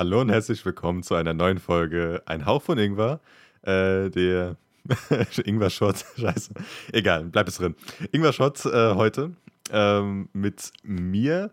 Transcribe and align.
Hallo 0.00 0.22
und 0.22 0.30
herzlich 0.30 0.64
willkommen 0.64 1.02
zu 1.02 1.14
einer 1.14 1.34
neuen 1.34 1.58
Folge 1.58 2.22
Ein 2.24 2.46
Hauch 2.46 2.62
von 2.62 2.78
Ingwer. 2.78 3.20
Äh, 3.60 4.08
der 4.08 4.56
Ingwer-Shot, 5.44 6.06
scheiße. 6.16 6.54
Egal, 6.92 7.24
bleibt 7.24 7.50
es 7.50 7.58
drin. 7.58 7.76
Ingwer-Shot 8.10 8.64
äh, 8.64 8.94
heute 8.94 9.32
ähm, 9.70 10.30
mit 10.32 10.70
mir. 10.82 11.50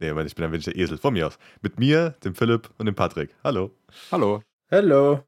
Nee, 0.00 0.08
Moment, 0.08 0.26
ich 0.28 0.34
bin 0.34 0.44
ein 0.44 0.50
wenig 0.50 0.64
der 0.64 0.74
Esel, 0.74 0.98
von 0.98 1.12
mir 1.12 1.28
aus. 1.28 1.38
Mit 1.62 1.78
mir, 1.78 2.16
dem 2.24 2.34
Philipp 2.34 2.68
und 2.78 2.86
dem 2.86 2.96
Patrick. 2.96 3.32
Hallo. 3.44 3.70
Hallo. 4.10 4.42
Hallo. 4.72 5.22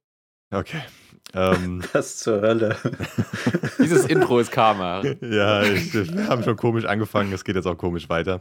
Okay. 0.51 0.83
Ähm, 1.35 1.85
Was 1.93 2.19
zur 2.19 2.41
Hölle? 2.41 2.77
Dieses 3.79 4.07
Intro 4.07 4.41
ist 4.41 4.51
Karma. 4.51 5.05
ja, 5.21 5.63
ich, 5.63 5.95
wir 5.95 6.27
haben 6.27 6.43
schon 6.43 6.57
komisch 6.57 6.85
angefangen, 6.85 7.33
es 7.33 7.45
geht 7.45 7.55
jetzt 7.55 7.67
auch 7.67 7.79
komisch 7.79 8.09
weiter. 8.09 8.41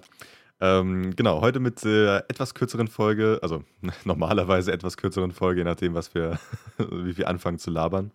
Ähm, 0.61 1.15
genau, 1.15 1.41
heute 1.41 1.59
mit 1.59 1.83
äh, 1.83 2.17
etwas 2.29 2.53
kürzeren 2.53 2.87
Folge, 2.87 3.39
also 3.41 3.63
normalerweise 4.05 4.71
etwas 4.71 4.95
kürzeren 4.97 5.31
Folge, 5.31 5.62
je 5.62 5.65
nachdem, 5.65 5.93
was 5.95 6.13
wir, 6.15 6.39
wie 6.77 7.17
wir 7.17 7.27
anfangen 7.27 7.59
zu 7.59 7.71
labern. 7.71 8.12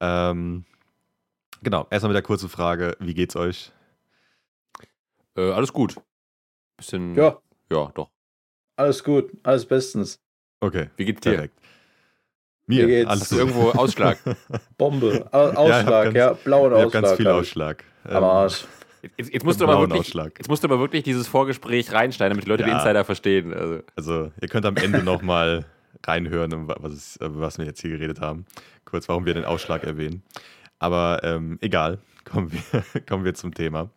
Ähm, 0.00 0.64
genau, 1.62 1.86
erstmal 1.90 2.10
mit 2.10 2.16
der 2.16 2.22
kurzen 2.22 2.48
Frage: 2.48 2.96
Wie 3.00 3.14
geht's 3.14 3.34
euch? 3.34 3.72
Äh, 5.36 5.50
alles 5.50 5.72
gut. 5.72 5.96
Bisschen. 6.76 7.14
Ja, 7.16 7.38
Ja, 7.72 7.90
doch. 7.94 8.10
alles 8.76 9.02
gut, 9.02 9.32
alles 9.42 9.66
bestens. 9.66 10.20
Okay, 10.60 10.90
Wie 10.96 11.04
geht's 11.04 11.20
dir? 11.22 11.32
perfekt. 11.32 11.58
Mir, 12.66 12.86
Mir 12.86 12.98
geht's- 12.98 13.10
alles 13.10 13.32
irgendwo 13.32 13.70
Ausschlag? 13.70 14.18
Bombe. 14.78 15.26
Au- 15.32 15.38
Ausschlag, 15.50 15.86
ich 15.86 16.06
hab 16.06 16.14
ja, 16.14 16.32
blauen 16.34 16.70
Ich 16.72 16.76
habe 16.76 16.86
Ausschlag. 16.86 17.02
ganz 17.02 17.16
viel. 17.16 17.26
Ausschlag. 17.28 17.84
Am 18.04 18.22
Arsch. 18.24 18.64
Jetzt, 19.16 19.32
jetzt, 19.32 19.44
musst 19.44 19.60
wirklich, 19.60 20.14
jetzt 20.14 20.48
musst 20.48 20.62
du 20.64 20.68
aber 20.68 20.78
wirklich 20.80 21.02
dieses 21.04 21.26
Vorgespräch 21.28 21.92
reinschneiden, 21.92 22.30
damit 22.34 22.44
die 22.44 22.48
Leute 22.50 22.62
Ja. 22.62 22.68
den 22.68 22.76
Insider 22.78 23.04
verstehen. 23.04 23.52
Also, 23.54 23.80
Also, 23.96 24.32
ihr 24.40 24.48
könnt 24.48 24.66
am 24.66 24.76
Ende 24.76 25.02
nochmal 25.02 25.66
reinhören, 26.06 26.68
wa- 26.68 26.76
was, 26.80 26.92
es, 26.92 27.16
über 27.16 27.40
was 27.40 27.58
wir 27.58 27.64
jetzt 27.64 27.80
hier 27.80 27.90
geredet 27.90 28.20
haben. 28.20 28.44
Kurz, 28.84 29.08
warum 29.08 29.26
wir 29.26 29.34
den 29.34 29.44
Ausschlag 29.44 29.84
erwähnen. 29.84 30.22
Aber 30.78 31.20
ähm, 31.24 31.58
egal, 31.60 31.98
kommen 32.24 32.52
wir, 32.52 32.60
kommen 33.08 33.24
wir 33.24 33.34
zum 33.34 33.54
Thema. 33.54 33.90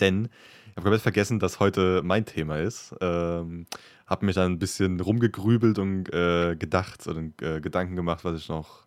Denn 0.00 0.28
ich 0.66 0.70
habe 0.76 0.82
komplett 0.82 1.02
vergessen, 1.02 1.38
dass 1.40 1.58
heute 1.60 2.02
mein 2.04 2.24
Thema 2.24 2.58
ist. 2.58 2.94
Ähm, 3.00 3.66
habe 4.06 4.24
mich 4.26 4.36
dann 4.36 4.52
ein 4.52 4.58
bisschen 4.58 5.00
rumgegrübelt 5.00 5.78
und 5.78 6.12
äh, 6.14 6.54
gedacht 6.56 7.06
oder 7.06 7.22
äh, 7.42 7.60
Gedanken 7.60 7.96
gemacht, 7.96 8.24
was 8.24 8.38
ich 8.40 8.48
noch 8.48 8.86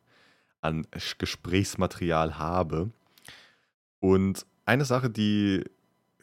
an 0.62 0.88
Gesprächsmaterial 1.18 2.38
habe. 2.40 2.92
Und 4.00 4.46
eine 4.72 4.86
Sache, 4.86 5.10
die, 5.10 5.66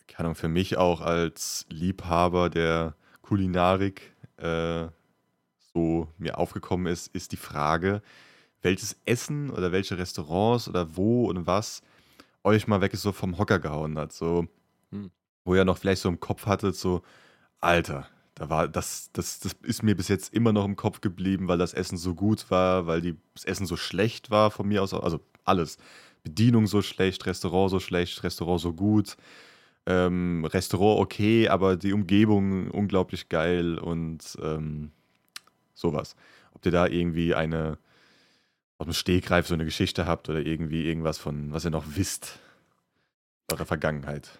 keine 0.07 0.29
Ahnung, 0.29 0.35
für 0.35 0.49
mich 0.49 0.79
auch 0.79 1.03
als 1.03 1.67
Liebhaber 1.69 2.49
der 2.49 2.95
Kulinarik 3.21 4.15
äh, 4.39 4.87
so 5.75 6.09
mir 6.17 6.39
aufgekommen 6.39 6.91
ist, 6.91 7.09
ist 7.09 7.33
die 7.33 7.37
Frage, 7.37 8.01
welches 8.63 8.97
Essen 9.05 9.51
oder 9.51 9.71
welche 9.71 9.99
Restaurants 9.99 10.67
oder 10.67 10.97
wo 10.97 11.29
und 11.29 11.47
was 11.47 11.83
euch 12.43 12.67
mal 12.67 12.81
wirklich 12.81 13.03
so 13.03 13.13
vom 13.13 13.37
Hocker 13.37 13.59
gehauen 13.59 13.99
hat. 13.99 14.13
So, 14.13 14.47
Hm. 14.93 15.11
wo 15.45 15.55
ihr 15.55 15.67
noch 15.67 15.77
vielleicht 15.77 16.01
so 16.01 16.09
im 16.09 16.19
Kopf 16.19 16.47
hattet, 16.47 16.75
so, 16.75 17.03
Alter, 17.61 18.09
da 18.35 18.49
war, 18.49 18.67
das, 18.67 19.11
das, 19.13 19.41
das 19.41 19.53
ist 19.63 19.83
mir 19.83 19.95
bis 19.95 20.09
jetzt 20.09 20.33
immer 20.33 20.55
noch 20.55 20.65
im 20.65 20.77
Kopf 20.77 21.03
geblieben, 21.03 21.49
weil 21.49 21.59
das 21.59 21.75
Essen 21.75 21.99
so 21.99 22.15
gut 22.15 22.51
war, 22.51 22.87
weil 22.87 23.03
die, 23.03 23.19
das 23.35 23.45
Essen 23.45 23.67
so 23.67 23.77
schlecht 23.77 24.31
war 24.31 24.51
von 24.51 24.67
mir 24.67 24.83
aus, 24.83 24.95
also 24.95 25.21
alles. 25.45 25.77
Bedienung 26.29 26.67
so 26.67 26.83
schlecht, 26.83 27.27
Restaurant 27.27 27.71
so 27.71 27.81
schlecht, 27.81 28.23
Restaurant 28.23 28.61
so 28.61 28.73
gut. 28.73 29.17
Ähm, 29.87 30.45
Restaurant 30.45 31.01
okay, 31.01 31.49
aber 31.49 31.77
die 31.77 31.93
Umgebung 31.93 32.71
unglaublich 32.71 33.29
geil 33.29 33.79
und 33.79 34.37
ähm, 34.43 34.93
sowas. 35.75 36.15
Ob 36.53 36.65
ihr 36.67 36.73
da 36.73 36.87
irgendwie 36.87 37.35
eine 37.35 37.79
aus 38.79 38.87
dem 38.87 38.93
Stegreif 38.93 39.47
so 39.49 39.55
eine 39.55 39.65
Geschichte 39.65 40.07
habt 40.07 40.29
oder 40.29 40.41
irgendwie 40.41 40.87
irgendwas 40.87 41.19
von, 41.19 41.53
was 41.53 41.65
ihr 41.65 41.71
noch 41.71 41.85
wisst, 41.97 42.39
eurer 43.51 43.67
Vergangenheit. 43.67 44.31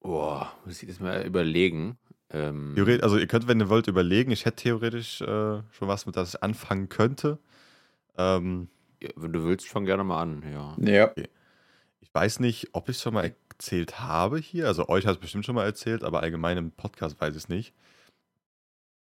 boah, 0.00 0.52
muss 0.64 0.82
ich 0.82 0.88
das 0.88 1.00
mal 1.00 1.24
überlegen. 1.24 1.96
Ähm, 2.30 2.74
also 3.00 3.16
ihr 3.16 3.26
könnt, 3.26 3.48
wenn 3.48 3.60
ihr 3.60 3.68
wollt, 3.68 3.86
überlegen. 3.86 4.30
Ich 4.30 4.44
hätte 4.44 4.62
theoretisch 4.62 5.20
äh, 5.22 5.62
schon 5.70 5.88
was, 5.88 6.06
mit 6.06 6.16
das 6.16 6.34
ich 6.34 6.42
anfangen 6.42 6.88
könnte. 6.88 7.38
Ähm, 8.16 8.68
wenn 9.16 9.32
du 9.32 9.44
willst, 9.44 9.68
fang 9.68 9.84
gerne 9.84 10.04
mal 10.04 10.20
an. 10.22 10.42
Ja. 10.52 10.76
Ja. 10.80 11.10
ich 12.00 12.12
weiß 12.14 12.40
nicht, 12.40 12.68
ob 12.72 12.88
ich 12.88 12.96
es 12.96 13.02
schon 13.02 13.14
mal 13.14 13.32
erzählt 13.50 14.00
habe 14.00 14.38
hier. 14.38 14.66
Also 14.66 14.88
euch 14.88 15.06
hat 15.06 15.14
es 15.16 15.20
bestimmt 15.20 15.44
schon 15.46 15.54
mal 15.54 15.64
erzählt, 15.64 16.04
aber 16.04 16.20
allgemein 16.20 16.56
im 16.58 16.70
Podcast 16.70 17.20
weiß 17.20 17.30
ich 17.36 17.42
es 17.44 17.48
nicht. 17.48 17.74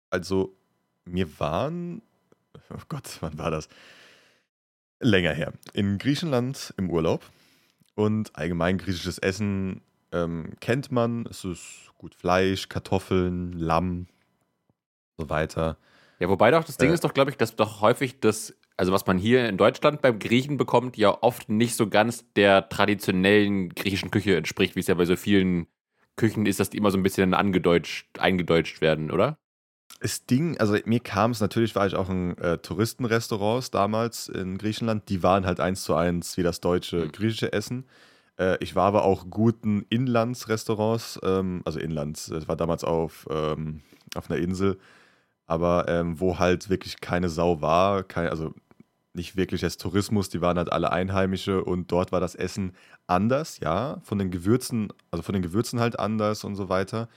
Also 0.09 0.55
mir 1.05 1.39
waren, 1.39 2.01
oh 2.69 2.81
Gott, 2.89 3.17
wann 3.21 3.37
war 3.37 3.51
das? 3.51 3.67
Länger 4.99 5.33
her. 5.33 5.53
In 5.73 5.97
Griechenland 5.97 6.73
im 6.77 6.89
Urlaub. 6.89 7.23
Und 7.95 8.35
allgemein 8.35 8.77
griechisches 8.79 9.19
Essen 9.19 9.81
ähm, 10.11 10.53
kennt 10.61 10.91
man. 10.91 11.25
Es 11.27 11.43
ist 11.45 11.91
gut 11.97 12.15
Fleisch, 12.15 12.67
Kartoffeln, 12.69 13.53
Lamm, 13.53 14.07
so 15.17 15.29
weiter. 15.29 15.77
ja, 16.19 16.27
wobei 16.27 16.49
doch, 16.51 16.63
das 16.63 16.77
Ding 16.77 16.89
Äh. 16.89 16.93
ist 16.93 17.03
doch, 17.03 17.13
glaube 17.13 17.29
ich, 17.31 17.37
dass 17.37 17.55
doch 17.55 17.81
häufig 17.81 18.19
das, 18.19 18.55
also 18.77 18.91
was 18.91 19.05
man 19.05 19.17
hier 19.17 19.47
in 19.47 19.57
Deutschland 19.57 20.01
beim 20.01 20.19
Griechen 20.19 20.57
bekommt, 20.57 20.97
ja 20.97 21.17
oft 21.21 21.49
nicht 21.49 21.75
so 21.75 21.87
ganz 21.87 22.25
der 22.33 22.69
traditionellen 22.69 23.69
griechischen 23.69 24.11
Küche 24.11 24.35
entspricht, 24.35 24.75
wie 24.75 24.79
es 24.79 24.87
ja 24.87 24.95
bei 24.95 25.05
so 25.05 25.15
vielen 25.15 25.67
Küchen 26.15 26.45
ist, 26.45 26.59
dass 26.59 26.69
die 26.69 26.77
immer 26.77 26.91
so 26.91 26.97
ein 26.97 27.03
bisschen 27.03 27.33
angedeutscht, 27.33 28.19
eingedeutscht 28.19 28.81
werden, 28.81 29.11
oder? 29.11 29.37
Das 29.99 30.25
Ding, 30.25 30.57
also 30.57 30.75
mir 30.85 30.99
kam 30.99 31.31
es, 31.31 31.39
natürlich 31.39 31.75
war 31.75 31.87
ich 31.87 31.95
auch 31.95 32.09
in 32.09 32.37
äh, 32.37 32.57
Touristenrestaurants 32.57 33.71
damals 33.71 34.27
in 34.27 34.57
Griechenland, 34.57 35.07
die 35.09 35.23
waren 35.23 35.45
halt 35.45 35.59
eins 35.59 35.83
zu 35.83 35.95
eins 35.95 36.35
wie 36.37 36.43
das 36.43 36.59
deutsche 36.59 36.97
Mhm. 36.97 37.11
griechische 37.11 37.53
Essen. 37.53 37.85
Äh, 38.37 38.57
ich 38.59 38.75
war 38.75 38.85
aber 38.85 39.05
auch 39.05 39.29
guten 39.29 39.85
Inlandsrestaurants, 39.89 41.19
ähm, 41.23 41.61
also 41.65 41.79
Inlands, 41.79 42.25
das 42.25 42.47
war 42.47 42.57
damals 42.57 42.83
auf, 42.83 43.27
ähm, 43.29 43.81
auf 44.15 44.29
einer 44.29 44.39
Insel, 44.39 44.77
aber 45.53 45.87
ähm, 45.87 46.19
wo 46.19 46.39
halt 46.39 46.69
wirklich 46.69 46.99
keine 46.99 47.29
Sau 47.29 47.61
war, 47.61 48.03
kein, 48.03 48.27
also 48.27 48.55
nicht 49.13 49.35
wirklich 49.37 49.63
als 49.63 49.77
Tourismus, 49.77 50.29
die 50.29 50.41
waren 50.41 50.57
halt 50.57 50.71
alle 50.71 50.91
Einheimische 50.91 51.63
und 51.63 51.91
dort 51.91 52.11
war 52.11 52.19
das 52.19 52.33
Essen 52.33 52.73
anders, 53.05 53.59
ja, 53.59 53.99
von 54.03 54.17
den 54.17 54.31
Gewürzen, 54.31 54.91
also 55.11 55.21
von 55.21 55.33
den 55.33 55.43
Gewürzen 55.43 55.79
halt 55.79 55.99
anders 55.99 56.43
und 56.43 56.55
so 56.55 56.69
weiter, 56.69 57.07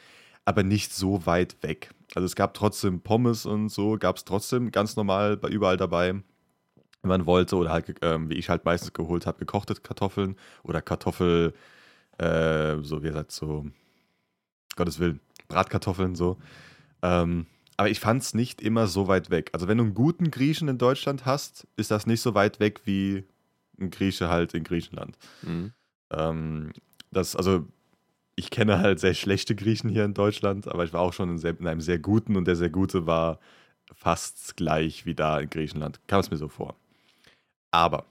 aber 0.45 0.63
nicht 0.63 0.93
so 0.93 1.25
weit 1.25 1.57
weg. 1.63 1.91
Also 2.15 2.27
es 2.27 2.37
gab 2.37 2.53
trotzdem 2.53 3.01
Pommes 3.01 3.47
und 3.47 3.71
so, 3.71 3.97
gab 3.99 4.17
es 4.17 4.25
trotzdem 4.27 4.71
ganz 4.71 4.97
normal 4.97 5.41
überall 5.49 5.79
dabei, 5.79 6.13
wenn 7.03 7.09
man 7.09 7.27
wollte, 7.27 7.57
oder 7.57 7.71
halt, 7.71 7.97
ähm, 8.03 8.29
wie 8.29 8.35
ich 8.35 8.51
halt 8.51 8.67
meistens 8.67 8.93
geholt 8.93 9.27
habe, 9.27 9.39
gekochte 9.39 9.75
Kartoffeln 9.77 10.37
oder 10.63 10.83
Kartoffel, 10.83 11.55
äh, 12.19 12.77
so 12.83 13.03
wie 13.03 13.09
gesagt, 13.09 13.33
so, 13.33 13.65
Gottes 14.77 14.99
Willen, 15.01 15.21
Bratkartoffeln 15.49 16.15
so. 16.15 16.37
Ähm, 17.03 17.47
aber 17.77 17.91
ich 17.91 18.01
fand 18.01 18.23
es 18.23 18.34
nicht 18.34 18.63
immer 18.63 18.87
so 18.87 19.09
weit 19.09 19.31
weg. 19.31 19.51
Also 19.53 19.69
wenn 19.69 19.78
du 19.78 19.84
einen 19.84 19.95
guten 19.95 20.31
Griechen 20.31 20.69
in 20.69 20.78
Deutschland 20.78 21.27
hast, 21.27 21.67
ist 21.77 21.91
das 21.91 22.07
nicht 22.07 22.21
so 22.21 22.34
weit 22.34 22.59
weg 22.61 22.83
wie 22.84 23.25
ein 23.78 23.91
Grieche 23.91 24.28
halt 24.28 24.55
in 24.55 24.65
Griechenland. 24.65 25.19
Mhm. 25.43 25.73
Ähm, 26.11 26.73
das, 27.11 27.37
also, 27.37 27.67
ich 28.34 28.51
kenne 28.51 28.78
halt 28.78 29.01
sehr 29.01 29.15
schlechte 29.15 29.55
Griechen 29.55 29.91
hier 29.91 30.05
in 30.05 30.15
Deutschland, 30.15 30.69
aber 30.69 30.84
ich 30.84 30.93
war 30.93 31.01
auch 31.01 31.13
schon 31.13 31.31
in, 31.31 31.39
sehr, 31.39 31.59
in 31.59 31.67
einem 31.67 31.81
sehr 31.81 31.99
guten 31.99 32.37
und 32.37 32.47
der 32.47 32.57
sehr 32.57 32.71
gute 32.71 33.07
war 33.07 33.39
fast 33.95 34.57
gleich 34.57 35.07
wie 35.07 35.15
da 35.15 35.39
in 35.39 35.51
Griechenland. 35.51 36.01
Kam 36.07 36.21
es 36.21 36.31
mir 36.31 36.37
so 36.37 36.49
vor. 36.49 36.77
Aber 37.71 38.07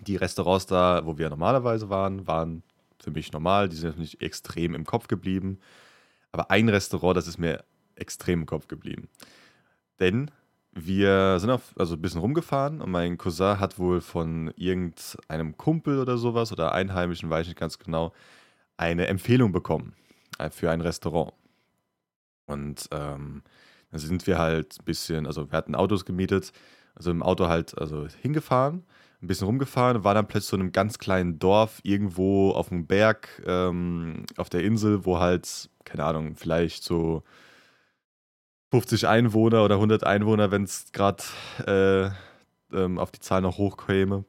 die 0.00 0.16
Restaurants 0.16 0.66
da, 0.66 1.02
wo 1.04 1.18
wir 1.18 1.30
normalerweise 1.30 1.88
waren, 1.88 2.26
waren 2.26 2.62
für 2.98 3.10
mich 3.10 3.32
normal. 3.32 3.68
Die 3.68 3.76
sind 3.76 3.98
nicht 3.98 4.20
extrem 4.20 4.74
im 4.74 4.84
Kopf 4.84 5.08
geblieben. 5.08 5.58
Aber 6.32 6.50
ein 6.50 6.68
Restaurant, 6.68 7.16
das 7.16 7.28
ist 7.28 7.38
mir 7.38 7.64
extrem 7.96 8.40
im 8.40 8.46
Kopf 8.46 8.68
geblieben. 8.68 9.08
Denn 10.00 10.30
wir 10.72 11.38
sind 11.38 11.50
auf, 11.50 11.72
also 11.78 11.94
ein 11.94 12.02
bisschen 12.02 12.20
rumgefahren 12.20 12.80
und 12.80 12.90
mein 12.90 13.16
Cousin 13.16 13.60
hat 13.60 13.78
wohl 13.78 14.00
von 14.00 14.52
irgendeinem 14.56 15.56
Kumpel 15.56 16.00
oder 16.00 16.18
sowas 16.18 16.52
oder 16.52 16.72
Einheimischen, 16.72 17.30
weiß 17.30 17.42
ich 17.42 17.48
nicht 17.48 17.60
ganz 17.60 17.78
genau, 17.78 18.12
eine 18.76 19.06
Empfehlung 19.06 19.52
bekommen 19.52 19.94
äh, 20.38 20.50
für 20.50 20.70
ein 20.70 20.80
Restaurant. 20.80 21.32
Und 22.46 22.88
ähm, 22.90 23.42
dann 23.90 24.00
sind 24.00 24.26
wir 24.26 24.38
halt 24.38 24.76
ein 24.80 24.84
bisschen, 24.84 25.26
also 25.26 25.50
wir 25.50 25.56
hatten 25.56 25.76
Autos 25.76 26.04
gemietet, 26.04 26.52
also 26.96 27.10
im 27.10 27.22
Auto 27.22 27.46
halt 27.48 27.78
also 27.78 28.06
hingefahren, 28.20 28.84
ein 29.22 29.26
bisschen 29.28 29.46
rumgefahren, 29.46 30.04
war 30.04 30.14
dann 30.14 30.26
plötzlich 30.26 30.50
so 30.50 30.56
in 30.56 30.62
einem 30.62 30.72
ganz 30.72 30.98
kleinen 30.98 31.38
Dorf 31.38 31.80
irgendwo 31.84 32.50
auf 32.50 32.68
dem 32.68 32.86
Berg 32.86 33.42
ähm, 33.46 34.26
auf 34.36 34.50
der 34.50 34.64
Insel, 34.64 35.04
wo 35.04 35.20
halt, 35.20 35.70
keine 35.84 36.04
Ahnung, 36.04 36.34
vielleicht 36.34 36.82
so 36.82 37.22
50 38.74 39.06
Einwohner 39.06 39.64
oder 39.64 39.76
100 39.76 40.02
Einwohner, 40.02 40.50
wenn 40.50 40.64
es 40.64 40.86
gerade 40.90 41.22
äh, 41.64 42.76
ähm, 42.76 42.98
auf 42.98 43.12
die 43.12 43.20
Zahl 43.20 43.40
noch 43.40 43.56
hochkäme. 43.56 44.24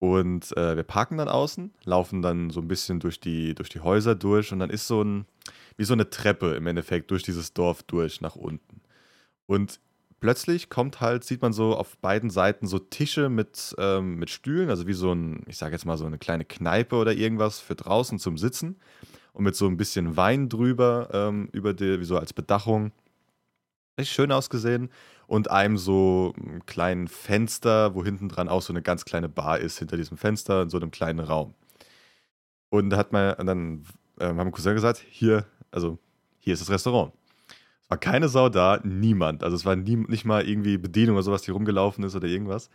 Und 0.00 0.54
äh, 0.54 0.76
wir 0.76 0.82
parken 0.82 1.16
dann 1.16 1.28
außen, 1.30 1.72
laufen 1.84 2.20
dann 2.20 2.50
so 2.50 2.60
ein 2.60 2.68
bisschen 2.68 3.00
durch 3.00 3.20
die, 3.20 3.54
durch 3.54 3.70
die 3.70 3.80
Häuser 3.80 4.16
durch 4.16 4.52
und 4.52 4.58
dann 4.58 4.68
ist 4.68 4.86
so 4.86 5.02
ein, 5.02 5.24
wie 5.78 5.84
so 5.84 5.94
eine 5.94 6.10
Treppe 6.10 6.56
im 6.56 6.66
Endeffekt 6.66 7.10
durch 7.10 7.22
dieses 7.22 7.54
Dorf 7.54 7.82
durch 7.84 8.20
nach 8.20 8.36
unten. 8.36 8.82
Und 9.46 9.80
plötzlich 10.20 10.68
kommt 10.68 11.00
halt, 11.00 11.24
sieht 11.24 11.40
man 11.40 11.54
so 11.54 11.74
auf 11.74 11.96
beiden 11.96 12.28
Seiten 12.28 12.66
so 12.66 12.78
Tische 12.78 13.30
mit, 13.30 13.74
ähm, 13.78 14.16
mit 14.16 14.28
Stühlen, 14.28 14.68
also 14.68 14.86
wie 14.86 14.92
so 14.92 15.10
ein, 15.10 15.42
ich 15.46 15.56
sage 15.56 15.72
jetzt 15.72 15.86
mal 15.86 15.96
so 15.96 16.04
eine 16.04 16.18
kleine 16.18 16.44
Kneipe 16.44 16.96
oder 16.96 17.14
irgendwas 17.14 17.60
für 17.60 17.76
draußen 17.76 18.18
zum 18.18 18.36
Sitzen 18.36 18.76
und 19.32 19.42
mit 19.42 19.56
so 19.56 19.66
ein 19.66 19.78
bisschen 19.78 20.18
Wein 20.18 20.50
drüber, 20.50 21.08
ähm, 21.14 21.48
über 21.52 21.72
die, 21.72 21.98
wie 21.98 22.04
so 22.04 22.18
als 22.18 22.34
Bedachung. 22.34 22.92
Richtig 23.98 24.14
schön 24.14 24.32
ausgesehen 24.32 24.90
und 25.26 25.50
einem 25.50 25.78
so 25.78 26.34
kleinen 26.66 27.08
Fenster, 27.08 27.94
wo 27.94 28.04
hinten 28.04 28.28
dran 28.28 28.48
auch 28.48 28.62
so 28.62 28.72
eine 28.72 28.82
ganz 28.82 29.04
kleine 29.04 29.28
Bar 29.28 29.60
ist, 29.60 29.78
hinter 29.78 29.96
diesem 29.96 30.16
Fenster 30.16 30.62
in 30.62 30.70
so 30.70 30.78
einem 30.78 30.90
kleinen 30.90 31.20
Raum. 31.20 31.54
Und 32.70 32.90
da 32.90 32.96
hat 32.96 33.12
man, 33.12 33.34
dann 33.46 33.84
äh, 34.18 34.26
haben 34.26 34.50
Cousin 34.50 34.74
gesagt, 34.74 35.04
hier, 35.08 35.46
also 35.70 35.98
hier 36.40 36.54
ist 36.54 36.60
das 36.60 36.70
Restaurant. 36.70 37.12
Es 37.82 37.90
war 37.90 37.98
keine 37.98 38.28
Sau 38.28 38.48
da, 38.48 38.80
niemand. 38.82 39.44
Also 39.44 39.56
es 39.56 39.64
war 39.64 39.76
nie, 39.76 39.96
nicht 39.96 40.24
mal 40.24 40.46
irgendwie 40.46 40.76
Bedienung 40.76 41.14
oder 41.16 41.22
sowas, 41.22 41.42
die 41.42 41.52
rumgelaufen 41.52 42.02
ist 42.04 42.16
oder 42.16 42.26
irgendwas. 42.26 42.70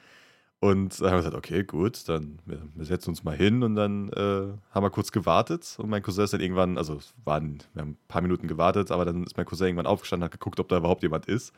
Und 0.62 1.00
dann 1.00 1.08
haben 1.08 1.18
wir 1.18 1.24
gesagt, 1.24 1.38
okay, 1.38 1.64
gut, 1.64 2.08
dann 2.10 2.40
wir, 2.46 2.62
wir 2.76 2.86
setzen 2.86 3.12
uns 3.12 3.24
mal 3.24 3.36
hin 3.36 3.64
und 3.64 3.76
dann 3.76 4.10
äh, 4.10 4.48
haben 4.72 4.84
wir 4.84 4.90
kurz 4.90 5.12
gewartet. 5.12 5.76
Und 5.78 5.90
mein 5.90 6.04
Cousin 6.04 6.26
ist 6.26 6.34
dann 6.34 6.42
irgendwann, 6.42 6.78
also 6.78 7.00
waren, 7.24 7.60
wir 7.74 7.82
haben 7.82 7.92
ein 7.92 7.98
paar 8.10 8.22
Minuten 8.22 8.48
gewartet, 8.48 8.92
aber 8.92 9.06
dann 9.06 9.24
ist 9.24 9.38
mein 9.38 9.46
Cousin 9.46 9.68
irgendwann 9.68 9.86
aufgestanden, 9.88 10.26
hat 10.26 10.34
geguckt, 10.34 10.60
ob 10.60 10.68
da 10.68 10.78
überhaupt 10.78 11.02
jemand 11.04 11.28
ist. 11.28 11.54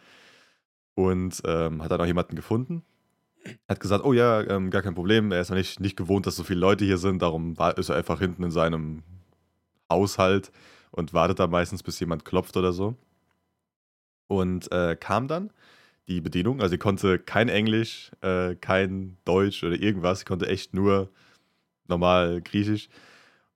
Und 0.94 1.42
ähm, 1.46 1.82
hat 1.84 1.90
dann 1.90 2.02
auch 2.02 2.06
jemanden 2.06 2.36
gefunden. 2.36 2.84
Hat 3.68 3.80
gesagt, 3.80 4.06
oh 4.06 4.14
ja, 4.14 4.42
ähm, 4.42 4.70
gar 4.70 4.84
kein 4.84 4.94
Problem, 4.94 5.32
er 5.32 5.42
ist 5.42 5.50
noch 5.50 5.58
nicht, 5.58 5.80
nicht 5.80 5.98
gewohnt, 5.98 6.28
dass 6.28 6.36
so 6.36 6.44
viele 6.44 6.60
Leute 6.60 6.86
hier 6.86 6.98
sind, 7.00 7.24
darum 7.24 7.58
war, 7.58 7.78
ist 7.78 7.90
er 7.90 7.96
einfach 7.96 8.20
hinten 8.20 8.44
in 8.44 8.52
seinem 8.52 9.04
Haushalt 9.92 10.52
und 10.92 11.14
wartet 11.14 11.40
da 11.40 11.48
meistens, 11.48 11.82
bis 11.82 12.00
jemand 12.00 12.24
klopft 12.24 12.56
oder 12.56 12.72
so. 12.72 12.96
Und 14.28 14.72
äh, 14.72 14.96
kam 14.96 15.28
dann 15.28 15.52
die 16.12 16.22
Bedienung. 16.22 16.62
Also 16.62 16.72
sie 16.72 16.78
konnte 16.78 17.20
kein 17.20 17.50
Englisch, 17.50 18.12
äh, 18.22 18.56
kein 18.56 19.18
Deutsch 19.26 19.64
oder 19.64 19.80
irgendwas. 19.80 20.20
Sie 20.20 20.26
konnte 20.26 20.48
echt 20.48 20.74
nur 20.74 21.10
normal 21.88 22.42
Griechisch. 22.42 22.90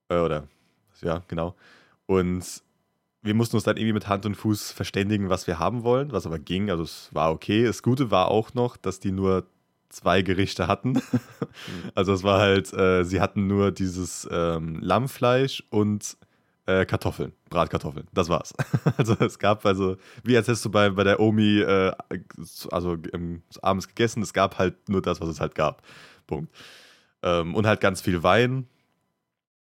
Äh, 0.08 0.18
oder 0.18 0.48
ja, 1.02 1.22
genau. 1.28 1.54
Und 2.06 2.62
wir 3.22 3.34
mussten 3.34 3.56
uns 3.56 3.64
dann 3.64 3.76
irgendwie 3.76 3.92
mit 3.92 4.08
Hand 4.08 4.24
und 4.24 4.36
Fuß 4.36 4.72
verständigen, 4.72 5.28
was 5.28 5.46
wir 5.46 5.58
haben 5.58 5.82
wollen, 5.82 6.12
was 6.12 6.26
aber 6.26 6.38
ging. 6.38 6.70
Also 6.70 6.84
es 6.84 7.10
war 7.12 7.32
okay. 7.32 7.64
Das 7.64 7.82
Gute 7.82 8.10
war 8.10 8.28
auch 8.28 8.54
noch, 8.54 8.76
dass 8.76 9.00
die 9.00 9.12
nur 9.12 9.46
zwei 9.88 10.22
Gerichte 10.22 10.66
hatten. 10.68 11.02
also 11.94 12.12
es 12.12 12.22
war 12.22 12.40
halt, 12.40 12.72
äh, 12.72 13.04
sie 13.04 13.20
hatten 13.20 13.46
nur 13.46 13.72
dieses 13.72 14.28
ähm, 14.30 14.78
Lammfleisch 14.80 15.64
und 15.70 16.16
äh, 16.66 16.84
Kartoffeln, 16.84 17.32
Bratkartoffeln. 17.48 18.08
Das 18.12 18.28
war's. 18.28 18.52
also 18.96 19.14
es 19.20 19.38
gab 19.38 19.64
also, 19.64 19.96
wie 20.24 20.36
als 20.36 20.48
hättest 20.48 20.64
du 20.64 20.70
bei, 20.70 20.90
bei 20.90 21.04
der 21.04 21.20
Omi 21.20 21.60
äh, 21.60 21.92
also 22.70 22.96
ähm, 23.12 23.42
abends 23.62 23.88
gegessen, 23.88 24.22
es 24.22 24.32
gab 24.32 24.58
halt 24.58 24.88
nur 24.88 25.02
das, 25.02 25.20
was 25.20 25.28
es 25.28 25.40
halt 25.40 25.54
gab. 25.54 25.82
Punkt. 26.26 26.52
Ähm, 27.22 27.54
und 27.54 27.66
halt 27.66 27.80
ganz 27.80 28.00
viel 28.00 28.22
Wein. 28.22 28.66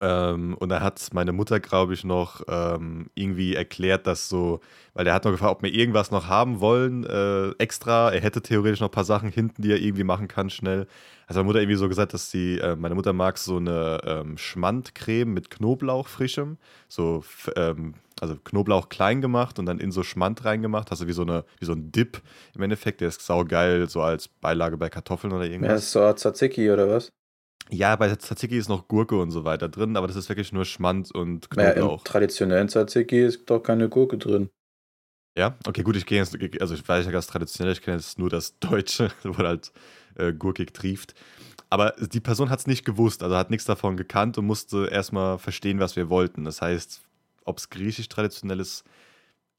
Ähm, 0.01 0.56
und 0.59 0.69
da 0.69 0.81
hat 0.81 1.09
meine 1.13 1.31
Mutter, 1.31 1.59
glaube 1.59 1.94
ich, 1.94 2.03
noch 2.03 2.42
ähm, 2.50 3.09
irgendwie 3.15 3.56
erklärt, 3.56 4.07
dass 4.07 4.27
so, 4.27 4.59
weil 4.94 5.07
er 5.07 5.13
hat 5.13 5.24
noch 5.24 5.31
gefragt, 5.31 5.57
ob 5.57 5.63
wir 5.63 5.74
irgendwas 5.74 6.12
noch 6.12 6.27
haben 6.27 6.59
wollen, 6.59 7.06
äh, 7.06 7.51
extra. 7.59 8.12
Er 8.12 8.21
hätte 8.21 8.42
theoretisch 8.42 8.81
noch 8.81 8.89
ein 8.89 8.92
paar 8.92 9.06
Sachen 9.06 9.30
hinten, 9.30 9.62
die 9.62 9.71
er 9.71 9.80
irgendwie 9.80 10.03
machen 10.03 10.27
kann, 10.27 10.50
schnell. 10.50 10.88
Also 11.27 11.39
meine 11.39 11.47
Mutter 11.47 11.59
irgendwie 11.62 11.77
so 11.77 11.88
gesagt, 11.88 12.13
dass 12.13 12.30
sie, 12.30 12.59
äh, 12.59 12.75
meine 12.75 12.94
Mutter 12.94 13.13
mag 13.13 13.38
so 13.38 13.57
eine 13.57 14.01
ähm, 14.06 14.38
Schmandcreme 14.38 15.33
mit 15.33 15.50
Knoblauch 15.50 16.07
frischem, 16.07 16.57
so, 16.89 17.24
ähm, 17.56 17.95
also 18.19 18.36
Knoblauch 18.44 18.89
klein 18.89 19.21
gemacht 19.21 19.59
und 19.59 19.65
dann 19.65 19.80
in 19.80 19.91
so 19.91 20.03
Schmand 20.03 20.44
reingemacht, 20.45 20.91
hast 20.91 21.01
du 21.01 21.07
wie 21.07 21.13
so 21.13 21.24
eine, 21.24 21.45
wie 21.59 21.65
so 21.65 21.71
ein 21.71 21.91
Dip 21.91 22.21
im 22.53 22.62
Endeffekt, 22.62 23.01
der 23.01 23.07
ist 23.07 23.25
saugeil, 23.25 23.89
so 23.89 24.01
als 24.01 24.27
Beilage 24.27 24.77
bei 24.77 24.89
Kartoffeln 24.89 25.33
oder 25.33 25.45
irgendwas. 25.45 25.69
Ja, 25.69 25.75
ist 25.75 25.91
so 25.91 26.13
Tzatziki 26.13 26.69
oder 26.69 26.89
was? 26.89 27.12
Ja, 27.71 27.95
bei 27.95 28.13
Tzatziki 28.15 28.57
ist 28.57 28.69
noch 28.69 28.88
Gurke 28.88 29.17
und 29.19 29.31
so 29.31 29.44
weiter 29.44 29.69
drin, 29.69 29.97
aber 29.97 30.07
das 30.07 30.15
ist 30.15 30.29
wirklich 30.29 30.51
nur 30.53 30.65
Schmand 30.65 31.12
und 31.13 31.50
Ja, 31.56 31.71
im 31.71 31.88
Knoblauch. 31.88 32.03
traditionellen 32.03 32.69
Tzatziki 32.69 33.23
ist 33.23 33.50
doch 33.50 33.59
keine 33.62 33.89
Gurke 33.89 34.17
drin. 34.17 34.50
Ja, 35.38 35.57
okay, 35.67 35.83
gut, 35.83 35.97
ich 35.97 36.06
gehe 36.06 36.17
jetzt, 36.17 36.38
also 36.62 36.75
ich 36.75 36.88
weiß 36.88 37.06
ja 37.06 37.12
ganz 37.12 37.27
traditionell, 37.27 37.73
ich 37.73 37.81
kenne 37.81 37.97
jetzt 37.97 38.17
nur 38.17 38.29
das 38.29 38.57
Deutsche, 38.59 39.12
wo 39.23 39.38
halt 39.38 39.71
äh, 40.15 40.31
gurkig 40.33 40.73
trieft. 40.73 41.13
Aber 41.69 41.94
die 42.00 42.21
Person 42.21 42.50
hat 42.50 42.59
es 42.59 42.67
nicht 42.67 42.85
gewusst, 42.85 43.21
also 43.23 43.35
hat 43.35 43.50
nichts 43.50 43.65
davon 43.65 43.97
gekannt 43.97 44.38
und 44.38 44.45
musste 44.45 44.88
erstmal 44.88 45.38
verstehen, 45.39 45.79
was 45.79 45.95
wir 45.97 46.09
wollten. 46.09 46.45
Das 46.45 46.62
heißt, 46.62 47.01
ob 47.44 47.57
es 47.57 47.69
griechisch 47.69 48.07
traditionell 48.07 48.59
ist, 48.62 48.85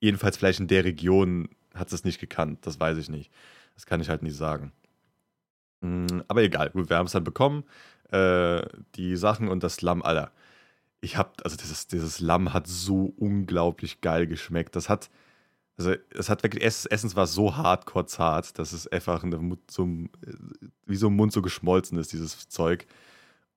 jedenfalls 0.00 0.36
vielleicht 0.38 0.60
in 0.60 0.68
der 0.68 0.84
Region 0.84 1.48
hat 1.74 1.92
es 1.92 2.04
nicht 2.04 2.20
gekannt, 2.20 2.66
das 2.66 2.80
weiß 2.80 2.98
ich 2.98 3.10
nicht. 3.10 3.30
Das 3.74 3.86
kann 3.86 4.00
ich 4.00 4.08
halt 4.08 4.22
nicht 4.22 4.36
sagen. 4.36 4.72
Mm, 5.82 6.22
Aber 6.28 6.42
egal, 6.42 6.70
gut, 6.70 6.88
wir 6.90 6.96
haben 6.96 7.06
es 7.06 7.12
dann 7.12 7.24
bekommen, 7.24 7.64
äh, 8.10 8.62
die 8.96 9.16
Sachen 9.16 9.48
und 9.48 9.62
das 9.62 9.82
Lamm, 9.82 10.02
Alter. 10.02 10.32
Ich 11.00 11.16
hab, 11.16 11.42
also 11.44 11.56
dieses, 11.56 11.86
dieses 11.88 12.20
Lamm 12.20 12.52
hat 12.54 12.66
so 12.66 13.14
unglaublich 13.18 14.00
geil 14.00 14.26
geschmeckt. 14.26 14.76
Das 14.76 14.88
hat, 14.88 15.10
also 15.78 15.94
es 16.10 16.30
hat 16.30 16.42
wirklich, 16.42 16.64
es- 16.64 16.86
erstens 16.86 17.16
war 17.16 17.24
es 17.24 17.34
so 17.34 17.56
hardcore 17.56 18.06
zart, 18.06 18.58
dass 18.58 18.72
es 18.72 18.88
einfach 18.88 19.22
Mund 19.24 19.60
so, 19.70 19.84
äh, 19.86 20.34
wie 20.86 20.96
so 20.96 21.08
im 21.08 21.16
Mund 21.16 21.32
so 21.32 21.42
geschmolzen 21.42 21.98
ist, 21.98 22.12
dieses 22.12 22.48
Zeug. 22.48 22.86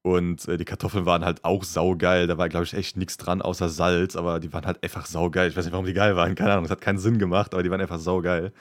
Und 0.02 0.48
äh, 0.48 0.58
die 0.58 0.66
Kartoffeln 0.66 1.06
waren 1.06 1.26
halt 1.26 1.44
auch 1.46 1.64
saugeil. 1.64 2.28
Da 2.28 2.38
war, 2.38 2.50
glaube 2.50 2.66
ich, 2.66 2.74
echt 2.74 2.98
nichts 2.98 3.18
dran 3.18 3.42
außer 3.42 3.70
Salz, 3.70 4.16
aber 4.16 4.40
die 4.40 4.54
waren 4.54 4.66
halt 4.66 4.82
einfach 4.84 5.06
saugeil. 5.06 5.50
Ich 5.50 5.58
weiß 5.58 5.66
nicht, 5.66 5.74
warum 5.74 5.86
die 5.86 5.94
geil 5.94 6.16
waren, 6.16 6.36
keine 6.36 6.54
Ahnung, 6.54 6.66
es 6.66 6.72
hat 6.72 6.82
keinen 6.82 7.00
Sinn 7.00 7.20
gemacht, 7.20 7.54
aber 7.54 7.64
die 7.64 7.72
waren 7.72 7.82
einfach 7.82 8.00
saugeil. 8.00 8.54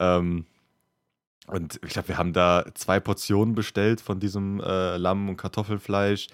Ähm, 0.00 0.46
und 1.46 1.78
ich 1.84 1.90
glaube, 1.90 2.08
wir 2.08 2.18
haben 2.18 2.32
da 2.32 2.64
zwei 2.74 3.00
Portionen 3.00 3.54
bestellt 3.54 4.00
von 4.00 4.20
diesem 4.20 4.60
äh, 4.60 4.96
Lamm- 4.96 5.28
und 5.28 5.36
Kartoffelfleisch. 5.36 6.28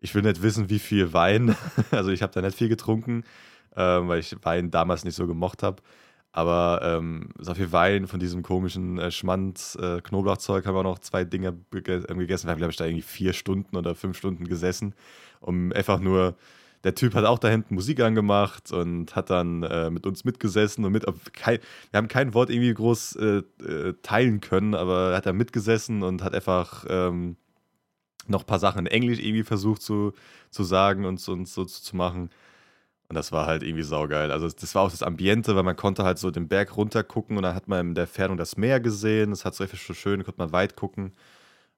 Ich 0.00 0.14
will 0.14 0.22
nicht 0.22 0.42
wissen, 0.42 0.70
wie 0.70 0.78
viel 0.78 1.12
Wein. 1.12 1.56
Also 1.90 2.10
ich 2.10 2.22
habe 2.22 2.32
da 2.32 2.40
nicht 2.40 2.56
viel 2.56 2.68
getrunken, 2.68 3.24
ähm, 3.76 4.08
weil 4.08 4.20
ich 4.20 4.34
Wein 4.42 4.70
damals 4.70 5.04
nicht 5.04 5.14
so 5.14 5.26
gemocht 5.26 5.62
habe. 5.62 5.82
Aber 6.32 6.80
ähm, 6.82 7.30
so 7.38 7.54
viel 7.54 7.72
Wein 7.72 8.06
von 8.06 8.20
diesem 8.20 8.42
komischen 8.42 8.98
äh, 8.98 9.10
Schmand, 9.10 9.76
äh, 9.80 10.00
Knoblauchzeug 10.00 10.64
haben 10.64 10.76
wir 10.76 10.84
noch 10.84 11.00
zwei 11.00 11.24
Dinge 11.24 11.48
ähm, 11.48 12.18
gegessen. 12.18 12.46
Wir 12.46 12.52
haben, 12.52 12.58
glaube 12.58 12.70
ich, 12.70 12.76
da 12.76 12.84
irgendwie 12.86 13.02
vier 13.02 13.32
Stunden 13.32 13.76
oder 13.76 13.94
fünf 13.94 14.16
Stunden 14.16 14.46
gesessen, 14.46 14.94
um 15.40 15.72
einfach 15.72 16.00
nur. 16.00 16.36
Der 16.84 16.94
Typ 16.94 17.14
hat 17.14 17.24
auch 17.24 17.38
da 17.38 17.48
hinten 17.48 17.74
Musik 17.74 18.00
angemacht 18.00 18.72
und 18.72 19.14
hat 19.14 19.28
dann 19.30 19.62
äh, 19.62 19.90
mit 19.90 20.06
uns 20.06 20.24
mitgesessen 20.24 20.84
und 20.84 20.92
mit. 20.92 21.04
Kein, 21.32 21.58
wir 21.90 21.98
haben 21.98 22.08
kein 22.08 22.32
Wort 22.32 22.50
irgendwie 22.50 22.72
groß 22.72 23.16
äh, 23.16 23.42
äh, 23.62 23.94
teilen 24.02 24.40
können, 24.40 24.74
aber 24.74 25.10
er 25.10 25.16
hat 25.18 25.26
da 25.26 25.32
mitgesessen 25.32 26.02
und 26.02 26.22
hat 26.22 26.34
einfach 26.34 26.86
ähm, 26.88 27.36
noch 28.26 28.42
ein 28.42 28.46
paar 28.46 28.58
Sachen 28.58 28.86
in 28.86 28.86
Englisch 28.86 29.18
irgendwie 29.18 29.42
versucht 29.42 29.82
zu, 29.82 30.12
zu 30.50 30.64
sagen 30.64 31.04
und, 31.04 31.26
und 31.28 31.48
so 31.48 31.64
zu 31.64 31.96
machen. 31.96 32.30
Und 33.08 33.16
das 33.16 33.32
war 33.32 33.46
halt 33.46 33.62
irgendwie 33.62 33.82
saugeil. 33.82 34.30
Also 34.30 34.48
das 34.48 34.74
war 34.74 34.82
auch 34.82 34.90
das 34.90 35.02
Ambiente, 35.02 35.56
weil 35.56 35.64
man 35.64 35.76
konnte 35.76 36.04
halt 36.04 36.18
so 36.18 36.30
den 36.30 36.48
Berg 36.48 36.76
runter 36.76 37.02
gucken 37.02 37.36
und 37.36 37.42
dann 37.42 37.56
hat 37.56 37.66
man 37.66 37.88
in 37.88 37.94
der 37.94 38.06
Fernung 38.06 38.36
das 38.36 38.56
Meer 38.56 38.80
gesehen. 38.80 39.30
Das 39.30 39.44
hat 39.44 39.54
so 39.54 39.64
richtig 39.64 39.80
schön, 39.98 40.22
konnte 40.24 40.38
man 40.38 40.52
weit 40.52 40.76
gucken. 40.76 41.12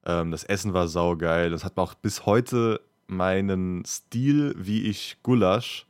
Ähm, 0.05 0.31
das 0.31 0.43
Essen 0.43 0.73
war 0.73 0.87
saugeil. 0.87 1.49
Das 1.49 1.65
hat 1.65 1.75
man 1.75 1.87
auch 1.87 1.95
bis 1.95 2.25
heute 2.27 2.81
meinen 3.07 3.83
Stil, 3.85 4.53
wie 4.57 4.83
ich 4.83 5.17
Gulasch 5.23 5.85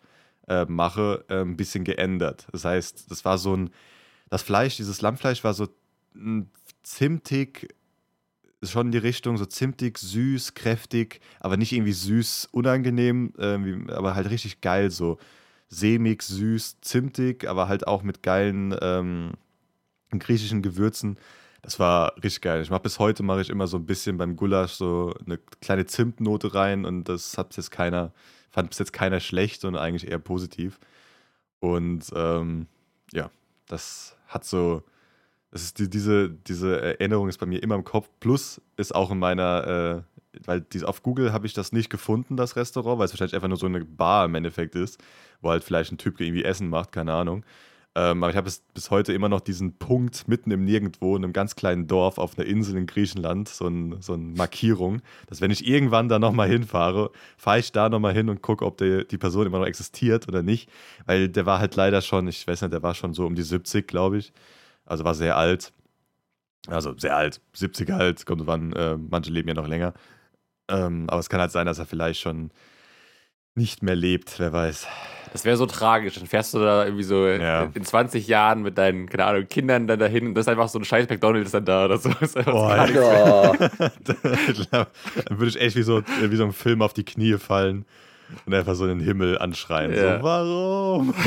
äh, 0.48 0.66
mache, 0.66 1.26
äh, 1.30 1.42
ein 1.42 1.58
bisschen 1.58 1.84
geändert. 1.84 2.48
Das 2.52 2.66
heißt, 2.66 3.10
das 3.10 3.26
war 3.26 3.38
so 3.38 3.56
ein, 3.56 3.70
das 4.30 4.44
Fleisch, 4.44 4.78
dieses 4.78 5.02
Lammfleisch 5.02 5.44
war 5.44 5.54
so 5.54 5.68
mm, 6.14 6.42
zimtig, 6.84 7.74
ist 8.62 8.72
schon 8.72 8.88
in 8.88 8.92
die 8.92 8.98
Richtung, 8.98 9.38
so 9.38 9.46
zimtig, 9.46 9.98
süß, 9.98 10.54
kräftig, 10.54 11.20
aber 11.40 11.58
nicht 11.58 11.74
irgendwie 11.74 11.94
süß, 11.94 12.50
unangenehm, 12.52 13.34
irgendwie, 13.38 13.92
aber 13.92 14.16
halt 14.16 14.30
richtig 14.30 14.62
geil, 14.62 14.90
so 14.90 15.18
sämig, 15.70 16.22
süß, 16.24 16.82
zimtig, 16.82 17.48
aber 17.48 17.68
halt 17.68 17.88
auch 17.88 18.04
mit 18.04 18.24
geilen 18.24 18.76
ähm, 18.82 19.32
griechischen 20.20 20.62
Gewürzen. 20.62 21.18
Das 21.64 21.80
war 21.80 22.14
richtig 22.18 22.42
geil. 22.42 22.62
Ich 22.62 22.70
mache 22.70 22.82
bis 22.82 23.00
heute 23.00 23.24
mache 23.24 23.42
ich 23.42 23.50
immer 23.50 23.68
so 23.68 23.78
ein 23.78 23.86
bisschen 23.86 24.18
beim 24.18 24.36
Gulasch 24.36 24.74
so 24.74 25.14
eine 25.26 25.38
kleine 25.62 25.86
Zimtnote 25.86 26.54
rein 26.54 26.86
und 26.86 27.06
das 27.06 27.38
hat 27.38 27.50
bis 27.50 27.58
jetzt 27.58 27.72
keiner, 27.72 28.12
fand 28.52 28.70
bis 28.70 28.80
jetzt 28.80 28.92
keiner 28.92 29.22
schlecht 29.22 29.64
und 29.64 29.78
eigentlich 29.78 30.12
eher 30.12 30.20
positiv. 30.20 30.78
Und 31.62 32.12
ähm, 32.16 32.68
ja, 33.14 33.32
das 33.68 34.18
hat 34.28 34.44
so, 34.44 34.84
das 35.52 35.64
ist 35.64 35.80
die, 35.80 35.90
diese, 35.90 36.30
diese 36.30 36.82
Erinnerung 36.82 37.30
ist 37.30 37.38
bei 37.38 37.46
mir 37.46 37.64
immer 37.64 37.76
im 37.76 37.86
Kopf. 37.86 38.10
Plus 38.20 38.62
ist 38.76 38.94
auch 38.94 39.10
in 39.12 39.20
meiner, 39.20 40.04
äh, 40.04 40.40
weil 40.46 40.60
dies, 40.60 40.84
auf 40.84 41.02
Google 41.02 41.32
habe 41.32 41.46
ich 41.46 41.54
das 41.54 41.72
nicht 41.72 41.90
gefunden, 41.90 42.36
das 42.36 42.58
Restaurant, 42.58 43.00
weil 43.00 43.06
es 43.06 43.14
wahrscheinlich 43.14 43.36
einfach 43.36 43.48
nur 43.48 43.58
so 43.58 43.68
eine 43.68 43.86
Bar 43.86 44.26
im 44.26 44.36
Endeffekt 44.36 44.76
ist, 44.76 45.02
wo 45.42 45.50
halt 45.50 45.64
vielleicht 45.64 45.94
ein 45.94 45.98
Typ 45.98 46.20
irgendwie 46.20 46.44
Essen 46.44 46.68
macht, 46.68 46.92
keine 46.92 47.14
Ahnung. 47.14 47.46
Ähm, 47.96 48.24
aber 48.24 48.32
ich 48.32 48.38
habe 48.38 48.50
bis 48.74 48.90
heute 48.90 49.14
immer 49.14 49.30
noch 49.30 49.42
diesen 49.42 49.78
Punkt 49.78 50.28
mitten 50.28 50.50
im 50.50 50.66
Nirgendwo, 50.66 51.16
in 51.16 51.24
einem 51.24 51.34
ganz 51.34 51.56
kleinen 51.56 51.86
Dorf 51.86 52.18
auf 52.18 52.38
einer 52.38 52.48
Insel 52.48 52.76
in 52.78 52.88
Griechenland, 52.88 53.48
so, 53.50 53.68
ein, 53.68 54.02
so 54.02 54.14
eine 54.14 54.24
Markierung, 54.24 55.02
dass 55.28 55.42
wenn 55.42 55.52
ich 55.52 55.68
irgendwann 55.68 56.10
da 56.10 56.18
nochmal 56.18 56.50
hinfahre, 56.50 57.12
fahre 57.38 57.60
ich 57.60 57.72
da 57.72 57.90
nochmal 57.90 58.14
hin 58.14 58.30
und 58.30 58.42
gucke, 58.42 58.66
ob 58.66 58.78
der, 58.78 59.04
die 59.04 59.20
Person 59.20 59.46
immer 59.46 59.60
noch 59.60 59.68
existiert 59.68 60.28
oder 60.28 60.42
nicht. 60.42 60.70
Weil 61.06 61.30
der 61.30 61.46
war 61.46 61.60
halt 61.60 61.76
leider 61.76 62.02
schon, 62.02 62.28
ich 62.28 62.48
weiß 62.48 62.64
nicht, 62.64 62.74
der 62.74 62.82
war 62.82 62.96
schon 62.96 63.14
so 63.14 63.28
um 63.28 63.36
die 63.36 63.44
70, 63.44 63.88
glaube 63.88 64.18
ich. 64.18 64.34
Also 64.86 65.04
war 65.04 65.14
sehr 65.16 65.38
alt. 65.38 65.72
Also 66.68 66.98
sehr 66.98 67.16
alt, 67.18 67.42
70 67.54 67.92
halt, 67.92 68.26
kommt 68.26 68.48
wann, 68.48 68.74
äh, 68.74 68.98
manche 68.98 69.32
leben 69.32 69.50
ja 69.50 69.54
noch 69.54 69.68
länger. 69.68 69.94
Ähm, 70.70 71.06
aber 71.10 71.20
es 71.20 71.30
kann 71.30 71.42
halt 71.42 71.52
sein, 71.52 71.66
dass 71.66 71.80
er 71.80 71.86
vielleicht 71.86 72.22
schon 72.22 72.52
nicht 73.56 73.84
mehr 73.84 73.96
lebt, 73.96 74.40
wer 74.40 74.52
weiß. 74.52 74.88
Das 75.32 75.46
wäre 75.46 75.58
so 75.58 75.66
tragisch. 75.66 76.16
Dann 76.16 76.28
fährst 76.28 76.54
du 76.54 76.60
da 76.60 76.86
irgendwie 76.86 77.04
so 77.04 77.26
Ja. 77.28 77.70
in 77.74 77.84
20 77.84 78.28
Jahren 78.28 78.62
mit 78.62 78.78
deinen, 78.78 79.10
keine 79.10 79.26
Ahnung, 79.26 79.48
Kindern 79.48 79.88
dann 79.88 80.00
dahin 80.00 80.28
und 80.28 80.36
das 80.36 80.46
ist 80.46 80.50
einfach 80.50 80.70
so 80.70 80.78
ein 80.80 80.86
scheiß 80.86 81.10
McDonalds 81.10 81.52
dann 81.52 81.66
da 81.66 81.86
oder 81.86 81.98
so. 81.98 82.10
Das 82.10 82.22
ist 82.22 82.38
einfach 82.38 82.54
Oh. 82.54 82.70
Ja. 82.70 83.54
Dann 84.72 85.40
würde 85.40 85.48
ich 85.48 85.60
echt 85.60 85.76
wie 85.76 85.82
so, 85.84 86.04
wie 86.22 86.36
so 86.36 86.44
ein 86.46 86.54
Film 86.54 86.82
auf 86.82 86.94
die 86.94 87.04
Knie 87.04 87.38
fallen 87.38 87.86
und 88.46 88.54
einfach 88.54 88.76
so 88.76 88.86
in 88.88 89.00
den 89.00 89.06
Himmel 89.08 89.38
anschreien. 89.40 89.92
Ja. 89.94 90.18
So, 90.20 90.24
warum? 90.24 91.14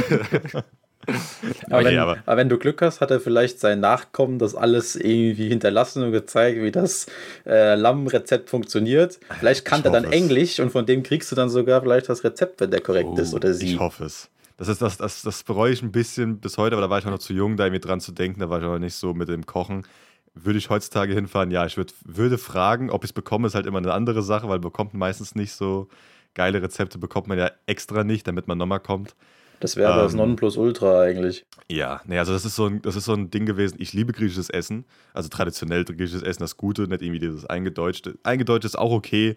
Aber, 1.70 1.78
Okay, 1.80 1.84
wenn, 1.86 1.98
aber- 1.98 2.18
aber 2.26 2.36
wenn 2.36 2.48
du 2.48 2.58
Glück 2.58 2.82
hast, 2.82 3.00
hat 3.00 3.10
er 3.10 3.20
vielleicht 3.20 3.60
seinen 3.60 3.80
Nachkommen 3.80 4.38
das 4.38 4.54
alles 4.54 4.96
irgendwie 4.96 5.48
hinterlassen 5.48 6.02
und 6.02 6.12
gezeigt, 6.12 6.60
wie 6.62 6.70
das 6.70 7.06
äh, 7.46 7.74
Lammrezept 7.74 8.50
funktioniert. 8.50 9.18
Vielleicht 9.38 9.64
kann 9.64 9.84
er 9.84 9.90
dann 9.92 10.04
es. 10.04 10.10
Englisch 10.10 10.60
und 10.60 10.70
von 10.70 10.86
dem 10.86 11.02
kriegst 11.02 11.30
du 11.30 11.36
dann 11.36 11.48
sogar 11.48 11.80
vielleicht 11.82 12.08
das 12.08 12.24
Rezept, 12.24 12.60
wenn 12.60 12.70
der 12.70 12.80
korrekt 12.80 13.08
Oh, 13.12 13.18
ist 13.18 13.34
oder 13.34 13.52
sie. 13.54 13.74
Ich 13.74 13.78
hoffe 13.78 14.04
es. 14.04 14.30
Das, 14.56 14.68
ist, 14.68 14.80
das, 14.80 14.96
das, 14.96 15.22
das 15.22 15.42
bereue 15.44 15.72
ich 15.72 15.82
ein 15.82 15.92
bisschen 15.92 16.38
bis 16.40 16.56
heute, 16.56 16.74
aber 16.76 16.82
da 16.82 16.90
war 16.90 16.98
ich 16.98 17.06
auch 17.06 17.10
noch 17.10 17.18
zu 17.18 17.32
jung, 17.34 17.56
da 17.56 17.64
irgendwie 17.66 17.86
dran 17.86 18.00
zu 18.00 18.12
denken, 18.12 18.40
da 18.40 18.48
war 18.48 18.58
ich 18.58 18.64
auch 18.64 18.72
noch 18.72 18.78
nicht 18.78 18.94
so 18.94 19.12
mit 19.12 19.28
dem 19.28 19.44
Kochen. 19.46 19.86
Würde 20.34 20.58
ich 20.58 20.70
heutzutage 20.70 21.12
hinfahren? 21.14 21.50
Ja, 21.50 21.66
ich 21.66 21.76
würd, 21.76 21.94
würde 22.04 22.38
fragen, 22.38 22.90
ob 22.90 23.04
ich 23.04 23.10
es 23.10 23.12
bekomme, 23.12 23.46
ist 23.48 23.54
halt 23.54 23.66
immer 23.66 23.78
eine 23.78 23.92
andere 23.92 24.22
Sache, 24.22 24.48
weil 24.48 24.58
bekommt 24.58 24.94
meistens 24.94 25.34
nicht 25.34 25.52
so 25.52 25.88
geile 26.34 26.62
Rezepte, 26.62 26.98
bekommt 26.98 27.26
man 27.26 27.38
ja 27.38 27.50
extra 27.66 28.04
nicht, 28.04 28.26
damit 28.26 28.46
man 28.48 28.58
nochmal 28.58 28.80
kommt. 28.80 29.14
Das 29.60 29.76
wäre 29.76 29.94
das 30.02 30.12
Ähm, 30.12 30.18
Nonplusultra 30.18 31.00
eigentlich. 31.02 31.46
Ja, 31.70 32.00
nee, 32.06 32.18
also 32.18 32.32
das 32.32 32.44
ist, 32.44 32.56
so 32.56 32.66
ein, 32.66 32.82
das 32.82 32.94
ist 32.96 33.06
so 33.06 33.14
ein 33.14 33.30
Ding 33.30 33.46
gewesen. 33.46 33.76
Ich 33.80 33.92
liebe 33.92 34.12
griechisches 34.12 34.50
Essen, 34.50 34.84
also 35.14 35.28
traditionell 35.28 35.84
griechisches 35.84 36.22
Essen, 36.22 36.40
das 36.40 36.56
Gute, 36.56 36.82
nicht 36.82 37.02
irgendwie 37.02 37.18
dieses 37.18 37.46
eingedeutschte. 37.46 38.18
Eingedeutscht 38.22 38.66
ist 38.66 38.78
auch 38.78 38.92
okay, 38.92 39.36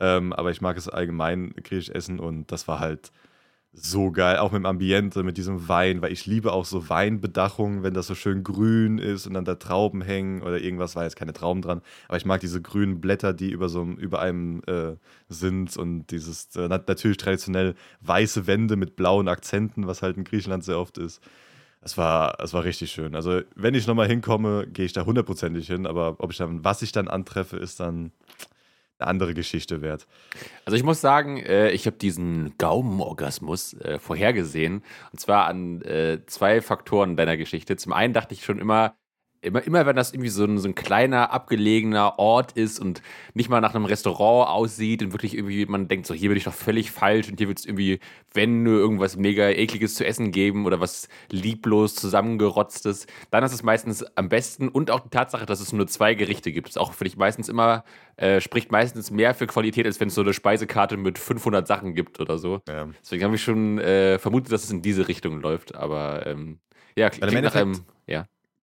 ähm, 0.00 0.32
aber 0.32 0.50
ich 0.50 0.60
mag 0.60 0.76
es 0.76 0.88
allgemein, 0.88 1.54
griechisch 1.62 1.90
Essen 1.90 2.18
und 2.20 2.50
das 2.52 2.68
war 2.68 2.80
halt 2.80 3.10
so 3.74 4.10
geil, 4.12 4.36
auch 4.36 4.52
mit 4.52 4.60
dem 4.60 4.66
Ambiente, 4.66 5.22
mit 5.22 5.38
diesem 5.38 5.66
Wein, 5.66 6.02
weil 6.02 6.12
ich 6.12 6.26
liebe 6.26 6.52
auch 6.52 6.66
so 6.66 6.90
Weinbedachung, 6.90 7.82
wenn 7.82 7.94
das 7.94 8.06
so 8.06 8.14
schön 8.14 8.44
grün 8.44 8.98
ist 8.98 9.26
und 9.26 9.32
dann 9.32 9.46
da 9.46 9.54
Trauben 9.54 10.02
hängen 10.02 10.42
oder 10.42 10.60
irgendwas, 10.60 10.94
war 10.94 11.04
jetzt 11.04 11.16
keine 11.16 11.32
Trauben 11.32 11.62
dran, 11.62 11.80
aber 12.06 12.18
ich 12.18 12.26
mag 12.26 12.40
diese 12.40 12.60
grünen 12.60 13.00
Blätter, 13.00 13.32
die 13.32 13.50
über 13.50 13.70
so 13.70 13.80
einem- 13.80 13.96
über 13.96 14.20
einem 14.20 14.62
äh, 14.66 14.96
sind 15.30 15.74
und 15.78 16.06
dieses 16.10 16.54
äh, 16.56 16.68
nat- 16.68 16.86
natürlich 16.86 17.16
traditionell 17.16 17.74
weiße 18.02 18.46
Wände 18.46 18.76
mit 18.76 18.94
blauen 18.94 19.26
Akzenten, 19.28 19.86
was 19.86 20.02
halt 20.02 20.18
in 20.18 20.24
Griechenland 20.24 20.64
sehr 20.64 20.78
oft 20.78 20.98
ist. 20.98 21.22
Es 21.80 21.98
war, 21.98 22.38
es 22.40 22.54
war 22.54 22.64
richtig 22.64 22.92
schön. 22.92 23.14
Also, 23.16 23.40
wenn 23.56 23.74
ich 23.74 23.86
nochmal 23.86 24.08
hinkomme, 24.08 24.66
gehe 24.68 24.84
ich 24.86 24.92
da 24.92 25.04
hundertprozentig 25.06 25.66
hin, 25.66 25.86
aber 25.86 26.16
ob 26.18 26.30
ich 26.32 26.38
dann, 26.38 26.64
was 26.64 26.82
ich 26.82 26.92
dann 26.92 27.08
antreffe, 27.08 27.56
ist 27.56 27.80
dann 27.80 28.12
eine 29.02 29.08
andere 29.08 29.34
Geschichte 29.34 29.82
wert. 29.82 30.06
Also 30.64 30.76
ich 30.76 30.82
muss 30.82 31.00
sagen, 31.00 31.38
äh, 31.38 31.70
ich 31.70 31.86
habe 31.86 31.96
diesen 31.96 32.56
Gaumenorgasmus 32.58 33.74
äh, 33.74 33.98
vorhergesehen. 33.98 34.82
Und 35.12 35.20
zwar 35.20 35.46
an 35.46 35.82
äh, 35.82 36.20
zwei 36.26 36.60
Faktoren 36.60 37.16
deiner 37.16 37.36
Geschichte. 37.36 37.76
Zum 37.76 37.92
einen 37.92 38.14
dachte 38.14 38.34
ich 38.34 38.44
schon 38.44 38.58
immer, 38.58 38.94
immer, 39.42 39.62
immer 39.66 39.84
wenn 39.84 39.96
das 39.96 40.12
irgendwie 40.12 40.30
so 40.30 40.44
ein, 40.44 40.58
so 40.58 40.68
ein 40.68 40.74
kleiner, 40.74 41.32
abgelegener 41.32 42.18
Ort 42.18 42.52
ist 42.52 42.78
und 42.78 43.02
nicht 43.34 43.50
mal 43.50 43.60
nach 43.60 43.74
einem 43.74 43.84
Restaurant 43.84 44.48
aussieht 44.48 45.02
und 45.02 45.12
wirklich 45.12 45.36
irgendwie, 45.36 45.66
man 45.66 45.88
denkt 45.88 46.06
so, 46.06 46.14
hier 46.14 46.28
bin 46.28 46.38
ich 46.38 46.44
doch 46.44 46.54
völlig 46.54 46.90
falsch 46.92 47.28
und 47.28 47.38
hier 47.38 47.48
wird 47.48 47.58
es 47.58 47.66
irgendwie, 47.66 47.98
wenn 48.32 48.62
nur 48.62 48.78
irgendwas 48.78 49.16
mega 49.16 49.48
ekliges 49.48 49.96
zu 49.96 50.06
essen 50.06 50.30
geben 50.30 50.64
oder 50.64 50.80
was 50.80 51.08
lieblos 51.30 51.94
zusammengerotztes, 51.96 53.06
dann 53.30 53.42
ist 53.44 53.52
es 53.52 53.62
meistens 53.62 54.04
am 54.16 54.28
besten 54.28 54.68
und 54.68 54.90
auch 54.90 55.00
die 55.00 55.10
Tatsache, 55.10 55.44
dass 55.44 55.60
es 55.60 55.72
nur 55.72 55.86
zwei 55.88 56.14
Gerichte 56.14 56.52
gibt, 56.52 56.68
ist 56.68 56.78
auch 56.78 56.92
für 56.92 57.04
dich 57.04 57.16
meistens 57.16 57.48
immer, 57.48 57.84
äh, 58.16 58.40
spricht 58.40 58.70
meistens 58.70 59.10
mehr 59.10 59.34
für 59.34 59.46
Qualität, 59.48 59.86
als 59.86 59.98
wenn 59.98 60.08
es 60.08 60.14
so 60.14 60.22
eine 60.22 60.32
Speisekarte 60.32 60.96
mit 60.96 61.18
500 61.18 61.66
Sachen 61.66 61.94
gibt 61.94 62.20
oder 62.20 62.38
so. 62.38 62.60
Ja. 62.68 62.88
Deswegen 63.02 63.24
habe 63.24 63.34
ich 63.34 63.42
schon 63.42 63.78
äh, 63.78 64.18
vermutet, 64.18 64.52
dass 64.52 64.64
es 64.64 64.70
in 64.70 64.82
diese 64.82 65.08
Richtung 65.08 65.40
läuft, 65.40 65.74
aber 65.74 66.26
ähm, 66.26 66.60
ja, 66.96 67.10
klingt 67.10 67.42
nach 67.42 67.54
einem, 67.54 67.84
ja. 68.06 68.26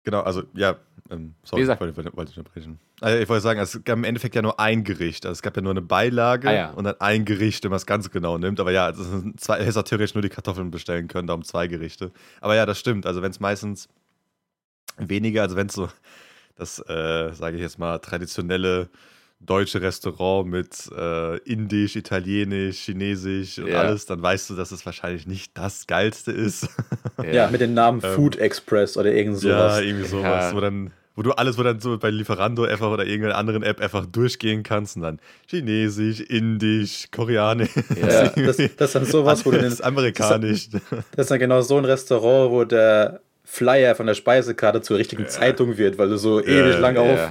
Genau, 0.06 0.20
also 0.20 0.44
ja, 0.54 0.76
ähm, 1.10 1.34
sorry, 1.42 1.62
ich 1.62 1.68
wollte, 1.68 2.16
wollte, 2.16 2.40
unterbrechen. 2.40 2.78
Also, 3.00 3.18
ich 3.18 3.28
wollte 3.28 3.42
sagen, 3.42 3.58
es 3.58 3.82
gab 3.82 3.98
im 3.98 4.04
Endeffekt 4.04 4.36
ja 4.36 4.42
nur 4.42 4.60
ein 4.60 4.84
Gericht. 4.84 5.26
Also 5.26 5.32
es 5.32 5.42
gab 5.42 5.56
ja 5.56 5.62
nur 5.62 5.72
eine 5.72 5.82
Beilage 5.82 6.48
Ah, 6.48 6.54
ja. 6.54 6.70
und 6.70 6.84
dann 6.84 6.94
ein 7.00 7.24
Gericht, 7.24 7.64
wenn 7.64 7.70
man 7.70 7.78
es 7.78 7.86
ganz 7.86 8.08
genau 8.12 8.38
nimmt. 8.38 8.60
Aber 8.60 8.70
ja, 8.70 8.88
es 8.90 8.98
zwei, 9.36 9.64
hätte 9.64 9.82
theoretisch 9.82 10.14
nur 10.14 10.22
die 10.22 10.28
Kartoffeln 10.28 10.70
bestellen 10.70 11.08
können, 11.08 11.26
darum 11.26 11.42
zwei 11.42 11.66
Gerichte. 11.66 12.12
Aber 12.40 12.54
ja, 12.54 12.66
das 12.66 12.78
stimmt. 12.78 13.04
Also 13.04 13.20
wenn 13.20 13.32
es 13.32 13.40
meistens 13.40 13.88
weniger, 14.96 15.42
also 15.42 15.56
wenn 15.56 15.66
es 15.66 15.74
so 15.74 15.88
das, 16.54 16.78
äh, 16.88 17.32
sage 17.32 17.56
ich 17.56 17.62
jetzt 17.62 17.80
mal, 17.80 17.98
traditionelle 17.98 18.88
deutsche 19.40 19.80
Restaurant 19.82 20.48
mit 20.48 20.90
äh, 20.96 21.36
Indisch, 21.40 21.94
Italienisch, 21.96 22.78
Chinesisch 22.84 23.58
und 23.58 23.68
Ja. 23.68 23.78
alles, 23.80 24.06
dann 24.06 24.20
weißt 24.22 24.50
du, 24.50 24.54
dass 24.56 24.70
es 24.72 24.84
wahrscheinlich 24.86 25.26
nicht 25.26 25.52
das 25.56 25.86
Geilste 25.86 26.32
ist. 26.32 26.68
Ja, 27.32 27.48
mit 27.50 27.60
dem 27.60 27.74
Namen 27.74 28.00
Ähm, 28.02 28.14
Food 28.14 28.36
Express 28.36 28.96
oder 28.96 29.12
irgend 29.12 29.42
Ja, 29.42 29.68
sowas. 29.70 29.82
irgendwie 29.82 30.08
sowas, 30.08 30.50
Ja. 30.50 30.56
wo 30.56 30.60
dann, 30.60 30.90
wo 31.14 31.22
du 31.22 31.32
alles, 31.32 31.58
wo 31.58 31.62
dann 31.62 31.80
so 31.80 31.96
bei 31.98 32.10
Lieferando 32.10 32.64
einfach 32.64 32.90
oder 32.90 33.04
irgendeiner 33.06 33.36
anderen 33.36 33.62
App 33.62 33.80
einfach 33.80 34.06
durchgehen 34.06 34.62
kannst 34.62 34.96
und 34.96 35.02
dann 35.02 35.20
Chinesisch, 35.48 36.20
Indisch, 36.20 37.06
Koreanisch. 37.10 37.70
Ja, 37.94 38.28
das, 38.36 38.56
das 38.56 38.58
ist 38.58 38.94
dann 38.94 39.04
sowas, 39.06 39.44
wo 39.46 39.50
du 39.50 39.58
das 39.58 39.74
ist 39.74 39.80
amerikanisch. 39.84 40.70
Das 40.70 41.24
ist 41.24 41.30
dann 41.30 41.38
genau 41.38 41.60
so 41.62 41.76
ein 41.78 41.84
Restaurant, 41.84 42.50
wo 42.50 42.64
der 42.64 43.20
Flyer 43.48 43.94
von 43.94 44.06
der 44.06 44.14
Speisekarte 44.14 44.82
zur 44.82 44.98
richtigen 44.98 45.28
Zeitung 45.28 45.78
wird, 45.78 45.98
weil 45.98 46.08
du 46.08 46.18
so 46.18 46.42
ewig 46.42 46.78
lang 46.80 46.96
auf. 46.96 47.30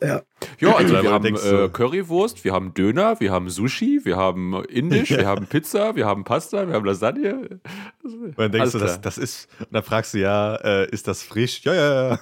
Ja. 0.00 0.22
Ja, 0.60 0.76
also 0.76 1.02
wir 1.02 1.10
haben 1.10 1.34
äh, 1.34 1.68
Currywurst, 1.68 2.44
wir 2.44 2.52
haben 2.52 2.72
Döner, 2.72 3.18
wir 3.18 3.32
haben 3.32 3.50
Sushi, 3.50 4.00
wir 4.04 4.16
haben 4.16 4.62
Indisch, 4.66 5.10
wir 5.10 5.26
haben 5.26 5.46
Pizza, 5.46 5.96
wir 5.96 6.06
haben 6.06 6.22
Pasta, 6.22 6.68
wir 6.68 6.74
haben 6.74 6.84
Lasagne. 6.84 7.60
Und 8.04 8.38
dann 8.38 8.52
denkst 8.52 8.60
Alles 8.60 8.72
du, 8.72 8.78
das, 8.78 9.00
das 9.00 9.18
ist, 9.18 9.48
und 9.58 9.72
dann 9.72 9.82
fragst 9.82 10.14
du 10.14 10.18
ja, 10.18 10.54
äh, 10.56 10.88
ist 10.90 11.08
das 11.08 11.24
frisch? 11.24 11.62
Ja, 11.64 11.74
ja, 11.74 12.10
ja. 12.10 12.18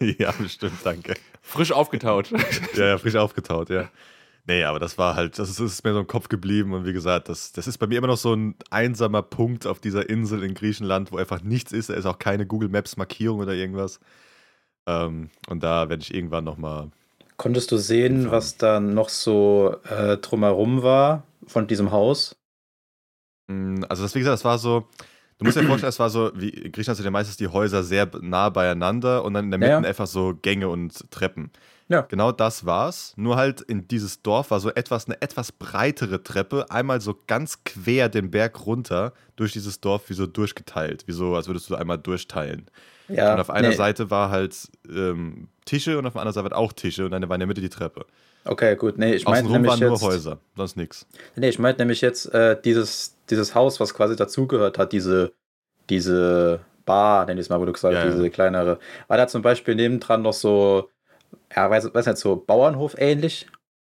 ja, 0.18 0.32
bestimmt, 0.32 0.74
danke. 0.84 1.14
Frisch 1.40 1.72
aufgetaut. 1.72 2.30
Ja, 2.74 2.86
ja, 2.86 2.98
frisch 2.98 3.16
aufgetaut, 3.16 3.70
ja. 3.70 3.88
Nee, 4.50 4.64
aber 4.64 4.80
das 4.80 4.98
war 4.98 5.14
halt, 5.14 5.38
das 5.38 5.48
ist, 5.48 5.60
ist 5.60 5.84
mir 5.84 5.92
so 5.92 6.00
im 6.00 6.08
Kopf 6.08 6.28
geblieben 6.28 6.72
und 6.72 6.84
wie 6.84 6.92
gesagt, 6.92 7.28
das, 7.28 7.52
das 7.52 7.68
ist 7.68 7.78
bei 7.78 7.86
mir 7.86 7.98
immer 7.98 8.08
noch 8.08 8.16
so 8.16 8.34
ein 8.34 8.56
einsamer 8.68 9.22
Punkt 9.22 9.64
auf 9.64 9.78
dieser 9.78 10.10
Insel 10.10 10.42
in 10.42 10.54
Griechenland, 10.54 11.12
wo 11.12 11.18
einfach 11.18 11.40
nichts 11.40 11.70
ist. 11.70 11.88
Da 11.88 11.94
ist 11.94 12.04
auch 12.04 12.18
keine 12.18 12.46
Google 12.46 12.68
Maps 12.68 12.96
Markierung 12.96 13.38
oder 13.38 13.52
irgendwas. 13.52 14.00
Ähm, 14.88 15.30
und 15.48 15.62
da 15.62 15.88
werde 15.88 16.02
ich 16.02 16.12
irgendwann 16.12 16.42
nochmal. 16.42 16.90
Konntest 17.36 17.70
du 17.70 17.76
sehen, 17.76 18.32
was 18.32 18.56
da 18.56 18.80
noch 18.80 19.08
so 19.08 19.76
äh, 19.88 20.16
drumherum 20.16 20.82
war 20.82 21.22
von 21.46 21.68
diesem 21.68 21.92
Haus? 21.92 22.34
Also, 23.88 24.02
das, 24.02 24.16
wie 24.16 24.18
gesagt, 24.18 24.34
das 24.34 24.44
war 24.44 24.58
so. 24.58 24.88
Du 25.38 25.44
musst 25.44 25.56
dir 25.56 25.62
vorstellen, 25.62 25.90
es 25.90 26.00
war 26.00 26.10
so, 26.10 26.32
wie 26.34 26.48
in 26.48 26.72
Griechenland 26.72 26.96
sind 26.96 27.04
ja 27.04 27.12
meistens 27.12 27.36
die 27.36 27.46
Häuser 27.46 27.84
sehr 27.84 28.10
nah 28.20 28.48
beieinander 28.48 29.22
und 29.22 29.34
dann 29.34 29.44
in 29.44 29.50
der 29.52 29.58
Mitte 29.58 29.70
Ja, 29.70 29.80
ja. 29.80 29.88
einfach 29.88 30.08
so 30.08 30.34
Gänge 30.34 30.68
und 30.68 31.08
Treppen. 31.12 31.52
Ja. 31.90 32.02
Genau 32.02 32.30
das 32.30 32.64
war's. 32.64 33.14
Nur 33.16 33.36
halt 33.36 33.60
in 33.62 33.88
dieses 33.88 34.22
Dorf 34.22 34.52
war 34.52 34.60
so 34.60 34.70
etwas, 34.70 35.06
eine 35.06 35.20
etwas 35.20 35.50
breitere 35.50 36.22
Treppe, 36.22 36.70
einmal 36.70 37.00
so 37.00 37.16
ganz 37.26 37.64
quer 37.64 38.08
den 38.08 38.30
Berg 38.30 38.64
runter 38.64 39.12
durch 39.34 39.52
dieses 39.52 39.80
Dorf 39.80 40.08
wie 40.08 40.14
so 40.14 40.28
durchgeteilt. 40.28 41.08
Wie 41.08 41.12
so, 41.12 41.34
als 41.34 41.48
würdest 41.48 41.68
du 41.68 41.74
einmal 41.74 41.98
durchteilen. 41.98 42.66
Ja, 43.08 43.34
und 43.34 43.40
auf 43.40 43.50
einer 43.50 43.70
nee. 43.70 43.74
Seite 43.74 44.08
war 44.08 44.30
halt 44.30 44.56
ähm, 44.88 45.48
Tische 45.64 45.98
und 45.98 46.06
auf 46.06 46.12
der 46.12 46.22
anderen 46.22 46.44
Seite 46.44 46.56
auch 46.56 46.72
Tische 46.72 47.04
und 47.04 47.10
dann 47.10 47.28
war 47.28 47.34
in 47.34 47.40
der 47.40 47.48
Mitte 47.48 47.60
die 47.60 47.68
Treppe. 47.68 48.06
Okay, 48.44 48.76
gut. 48.76 48.96
Nee, 48.96 49.14
ich 49.14 49.24
meinte 49.24 49.40
Außenrum 49.40 49.52
nämlich 49.52 49.70
waren 49.72 49.80
nur 49.80 49.90
jetzt. 49.90 50.02
Häuser, 50.02 50.38
sonst 50.56 50.76
nichts. 50.76 51.08
Nee, 51.34 51.48
ich 51.48 51.58
meinte 51.58 51.80
nämlich 51.82 52.00
jetzt 52.02 52.32
äh, 52.32 52.56
dieses, 52.64 53.16
dieses 53.28 53.56
Haus, 53.56 53.80
was 53.80 53.94
quasi 53.94 54.14
dazugehört 54.14 54.78
hat, 54.78 54.92
diese, 54.92 55.32
diese 55.90 56.60
Bar, 56.86 57.26
nenn 57.26 57.36
ich 57.36 57.42
es 57.42 57.48
mal, 57.48 57.60
wo 57.60 57.64
du 57.64 57.72
gesagt 57.72 57.96
hast, 57.96 58.04
Ja, 58.04 58.08
ja. 58.10 58.14
diese 58.14 58.30
kleinere. 58.30 58.78
War 59.08 59.16
da 59.16 59.26
zum 59.26 59.42
Beispiel 59.42 59.74
nebendran 59.74 60.22
noch 60.22 60.32
so, 60.32 60.88
ja, 61.54 61.70
weiß, 61.70 61.92
weiß 61.94 62.06
nicht, 62.06 62.18
so 62.18 62.36
Bauernhof 62.36 62.94
ähnlich? 62.98 63.46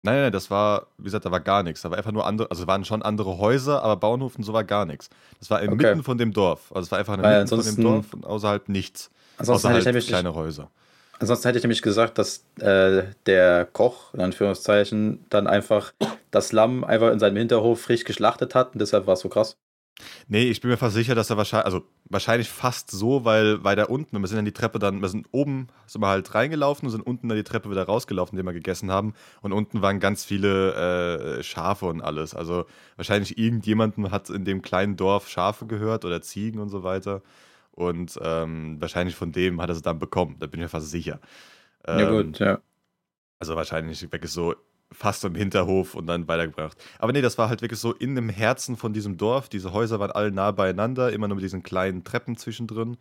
Nein, 0.02 0.16
nein, 0.20 0.32
das 0.32 0.50
war, 0.50 0.88
wie 0.98 1.04
gesagt, 1.04 1.24
da 1.24 1.30
war 1.30 1.40
gar 1.40 1.62
nichts. 1.62 1.80
Da 1.82 1.90
war 1.90 1.96
einfach 1.96 2.12
nur 2.12 2.26
andere, 2.26 2.50
also 2.50 2.66
waren 2.66 2.84
schon 2.84 3.02
andere 3.02 3.38
Häuser, 3.38 3.82
aber 3.82 3.96
Bauernhof 3.96 4.36
und 4.36 4.42
so 4.44 4.52
war 4.52 4.62
gar 4.64 4.84
nichts. 4.84 5.08
Das 5.38 5.48
war 5.50 5.62
inmitten 5.62 6.00
Okay. 6.00 6.02
von 6.02 6.18
dem 6.18 6.32
Dorf. 6.32 6.70
Also 6.72 6.86
es 6.86 6.90
war 6.90 6.98
einfach 6.98 7.14
in 7.14 7.20
Weil 7.20 7.30
der 7.30 7.30
Mitte 7.30 7.48
von 7.48 7.64
dem 7.64 7.78
Dorf 7.78 8.12
und 8.12 8.26
außerhalb 8.26 8.68
nichts. 8.68 9.10
Ansonsten 9.36 9.68
Außer 9.68 9.68
hätte, 9.68 9.78
ich 9.78 9.86
halt 9.86 9.86
nämlich, 9.86 10.06
kleine 10.06 10.34
Häuser. 10.34 10.70
ansonsten 11.18 11.48
hätte 11.48 11.58
ich 11.58 11.64
nämlich 11.64 11.82
gesagt, 11.82 12.18
dass 12.18 12.44
äh, 12.60 13.04
der 13.26 13.66
Koch, 13.66 14.14
in 14.14 14.20
Anführungszeichen, 14.20 15.24
dann 15.30 15.46
einfach 15.46 15.92
das 16.30 16.52
Lamm 16.52 16.84
einfach 16.84 17.12
in 17.12 17.18
seinem 17.18 17.36
Hinterhof 17.36 17.80
frisch 17.80 18.04
geschlachtet 18.04 18.54
hat 18.54 18.74
und 18.74 18.80
deshalb 18.80 19.06
war 19.06 19.14
es 19.14 19.20
so 19.20 19.28
krass. 19.28 19.56
Nee, 20.26 20.50
ich 20.50 20.60
bin 20.60 20.70
mir 20.70 20.76
fast 20.76 20.94
sicher, 20.94 21.14
dass 21.14 21.30
er 21.30 21.36
wahrscheinlich, 21.36 21.66
also 21.66 21.82
wahrscheinlich 22.06 22.48
fast 22.48 22.90
so, 22.90 23.24
weil 23.24 23.62
weiter 23.62 23.90
unten, 23.90 24.18
wir 24.18 24.26
sind 24.26 24.36
dann 24.36 24.44
die 24.44 24.52
Treppe 24.52 24.78
dann, 24.78 25.00
wir 25.02 25.08
sind 25.08 25.28
oben, 25.30 25.68
sind 25.86 26.00
wir 26.02 26.08
halt 26.08 26.34
reingelaufen 26.34 26.86
und 26.86 26.90
sind 26.90 27.02
unten 27.02 27.28
dann 27.28 27.38
die 27.38 27.44
Treppe 27.44 27.70
wieder 27.70 27.84
rausgelaufen, 27.84 28.36
indem 28.36 28.46
wir 28.46 28.54
gegessen 28.54 28.90
haben. 28.90 29.14
Und 29.40 29.52
unten 29.52 29.82
waren 29.82 30.00
ganz 30.00 30.24
viele 30.24 31.38
äh, 31.38 31.42
Schafe 31.42 31.86
und 31.86 32.00
alles. 32.00 32.34
Also 32.34 32.66
wahrscheinlich 32.96 33.38
irgendjemandem 33.38 34.10
hat 34.10 34.30
in 34.30 34.44
dem 34.44 34.62
kleinen 34.62 34.96
Dorf 34.96 35.28
Schafe 35.28 35.66
gehört 35.66 36.04
oder 36.04 36.20
Ziegen 36.22 36.60
und 36.60 36.70
so 36.70 36.82
weiter. 36.82 37.22
Und 37.70 38.18
ähm, 38.22 38.80
wahrscheinlich 38.80 39.14
von 39.16 39.32
dem 39.32 39.60
hat 39.60 39.68
er 39.68 39.74
sie 39.74 39.82
dann 39.82 39.98
bekommen, 39.98 40.36
da 40.38 40.46
bin 40.46 40.60
ich 40.60 40.64
mir 40.64 40.68
fast 40.68 40.90
sicher. 40.90 41.20
ja 41.86 42.08
Ähm, 42.08 42.10
gut, 42.10 42.38
ja. 42.38 42.60
also 43.38 43.56
wahrscheinlich 43.56 44.00
wirklich 44.02 44.30
so 44.30 44.54
fast 44.92 45.24
im 45.24 45.34
Hinterhof 45.34 45.94
und 45.94 46.06
dann 46.06 46.28
weitergebracht. 46.28 46.76
Aber 46.98 47.12
nee, 47.12 47.20
das 47.20 47.38
war 47.38 47.48
halt 47.48 47.62
wirklich 47.62 47.80
so 47.80 47.92
in 47.92 48.14
dem 48.14 48.28
Herzen 48.28 48.76
von 48.76 48.92
diesem 48.92 49.16
Dorf. 49.16 49.48
Diese 49.48 49.72
Häuser 49.72 49.98
waren 50.00 50.12
alle 50.12 50.30
nah 50.30 50.50
beieinander, 50.52 51.12
immer 51.12 51.28
nur 51.28 51.36
mit 51.36 51.44
diesen 51.44 51.62
kleinen 51.62 52.04
Treppen 52.04 52.36
zwischendrin. 52.36 52.96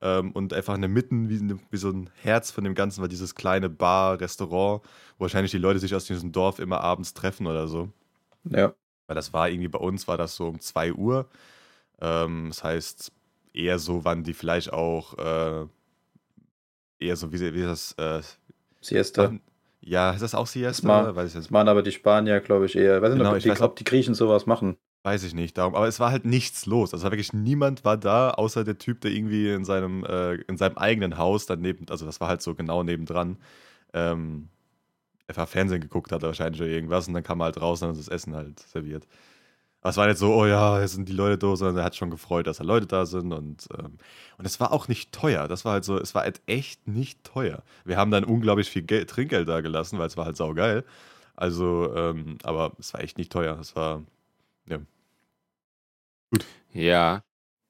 Ähm, 0.00 0.32
und 0.32 0.52
einfach 0.52 0.74
in 0.74 0.82
der 0.82 0.90
Mitte, 0.90 1.10
wie, 1.10 1.56
wie 1.70 1.76
so 1.76 1.90
ein 1.90 2.10
Herz 2.22 2.50
von 2.50 2.64
dem 2.64 2.74
Ganzen, 2.74 3.00
war 3.00 3.08
dieses 3.08 3.34
kleine 3.34 3.68
Bar, 3.68 4.20
Restaurant, 4.20 4.82
wo 5.16 5.22
wahrscheinlich 5.22 5.50
die 5.50 5.58
Leute 5.58 5.78
sich 5.78 5.94
aus 5.94 6.04
diesem 6.04 6.32
Dorf 6.32 6.58
immer 6.58 6.80
abends 6.80 7.14
treffen 7.14 7.46
oder 7.46 7.66
so. 7.68 7.90
Ja. 8.44 8.74
Weil 9.06 9.16
das 9.16 9.32
war 9.32 9.48
irgendwie 9.48 9.68
bei 9.68 9.78
uns, 9.78 10.06
war 10.06 10.16
das 10.16 10.36
so 10.36 10.48
um 10.48 10.60
2 10.60 10.92
Uhr. 10.92 11.28
Ähm, 12.00 12.46
das 12.48 12.62
heißt, 12.62 13.12
eher 13.52 13.78
so, 13.78 14.04
wann 14.04 14.22
die 14.22 14.34
vielleicht 14.34 14.72
auch 14.72 15.18
äh, 15.18 15.66
eher 17.00 17.16
so, 17.16 17.32
wie, 17.32 17.54
wie 17.54 17.62
das, 17.62 17.92
äh, 17.92 18.22
Siesta. 18.80 19.32
Ja, 19.80 20.10
ist 20.12 20.22
das 20.22 20.34
auch 20.34 20.46
Das, 20.62 20.82
Siesta? 20.82 20.82
ma 20.82 21.14
Weiß 21.14 21.30
ich 21.30 21.34
jetzt 21.34 21.44
das 21.46 21.50
machen 21.50 21.68
aber 21.68 21.82
die 21.82 21.92
Spanier, 21.92 22.40
glaube 22.40 22.66
ich, 22.66 22.76
eher. 22.76 23.02
Weiß 23.02 23.14
nicht, 23.14 23.18
Genau, 23.18 23.30
ob, 23.32 23.36
ich 23.38 23.44
die, 23.44 23.48
weiß 23.48 23.60
ob 23.60 23.76
die 23.76 23.84
Griechen 23.84 24.14
sowas 24.14 24.46
machen. 24.46 24.76
Weiß 25.04 25.22
ich 25.22 25.32
nicht, 25.34 25.56
darum. 25.56 25.74
Aber 25.74 25.86
es 25.88 26.00
war 26.00 26.10
halt 26.10 26.24
nichts 26.24 26.66
los. 26.66 26.92
Also 26.92 27.04
wirklich 27.04 27.32
niemand 27.32 27.84
war 27.84 27.96
da, 27.96 28.30
außer 28.30 28.64
der 28.64 28.78
Typ, 28.78 29.00
der 29.00 29.12
irgendwie 29.12 29.50
in 29.50 29.64
seinem, 29.64 30.04
äh, 30.04 30.34
in 30.42 30.56
seinem 30.56 30.76
eigenen 30.76 31.16
Haus 31.18 31.46
daneben, 31.46 31.86
also 31.88 32.04
das 32.04 32.20
war 32.20 32.28
halt 32.28 32.42
so 32.42 32.54
genau 32.54 32.82
nebendran, 32.82 33.38
ähm, 33.94 34.48
einfach 35.28 35.48
Fernsehen 35.48 35.80
geguckt 35.80 36.12
hat 36.12 36.22
wahrscheinlich 36.22 36.60
oder 36.60 36.70
irgendwas 36.70 37.08
und 37.08 37.14
dann 37.14 37.22
kam 37.22 37.40
er 37.40 37.46
halt 37.46 37.60
raus 37.60 37.82
und 37.82 37.90
hat 37.90 37.98
das 37.98 38.08
Essen 38.08 38.34
halt 38.34 38.60
serviert. 38.60 39.06
Aber 39.80 39.90
es 39.90 39.96
war 39.96 40.06
nicht 40.08 40.18
so, 40.18 40.34
oh 40.34 40.46
ja, 40.46 40.80
jetzt 40.80 40.94
sind 40.94 41.08
die 41.08 41.12
Leute 41.12 41.38
da, 41.38 41.54
sondern 41.56 41.76
er 41.78 41.84
hat 41.84 41.96
schon 41.96 42.10
gefreut, 42.10 42.46
dass 42.46 42.58
da 42.58 42.64
Leute 42.64 42.86
da 42.86 43.06
sind 43.06 43.32
und, 43.32 43.68
ähm, 43.78 43.98
und 44.38 44.44
es 44.46 44.58
war 44.60 44.72
auch 44.72 44.88
nicht 44.88 45.12
teuer. 45.12 45.48
Das 45.48 45.64
war 45.64 45.72
halt 45.74 45.84
so, 45.84 45.98
es 45.98 46.14
war 46.14 46.22
halt 46.22 46.40
echt 46.46 46.86
nicht 46.88 47.22
teuer. 47.24 47.62
Wir 47.84 47.96
haben 47.96 48.10
dann 48.10 48.24
unglaublich 48.24 48.68
viel 48.70 48.82
Geld, 48.82 49.10
Trinkgeld 49.10 49.48
da 49.48 49.60
gelassen, 49.60 49.98
weil 49.98 50.08
es 50.08 50.16
war 50.16 50.24
halt 50.26 50.36
saugeil. 50.36 50.84
Also, 51.36 51.94
ähm, 51.96 52.38
aber 52.42 52.72
es 52.80 52.92
war 52.94 53.02
echt 53.02 53.18
nicht 53.18 53.32
teuer. 53.32 53.58
Es 53.60 53.76
war, 53.76 54.02
Ja. 56.72 57.22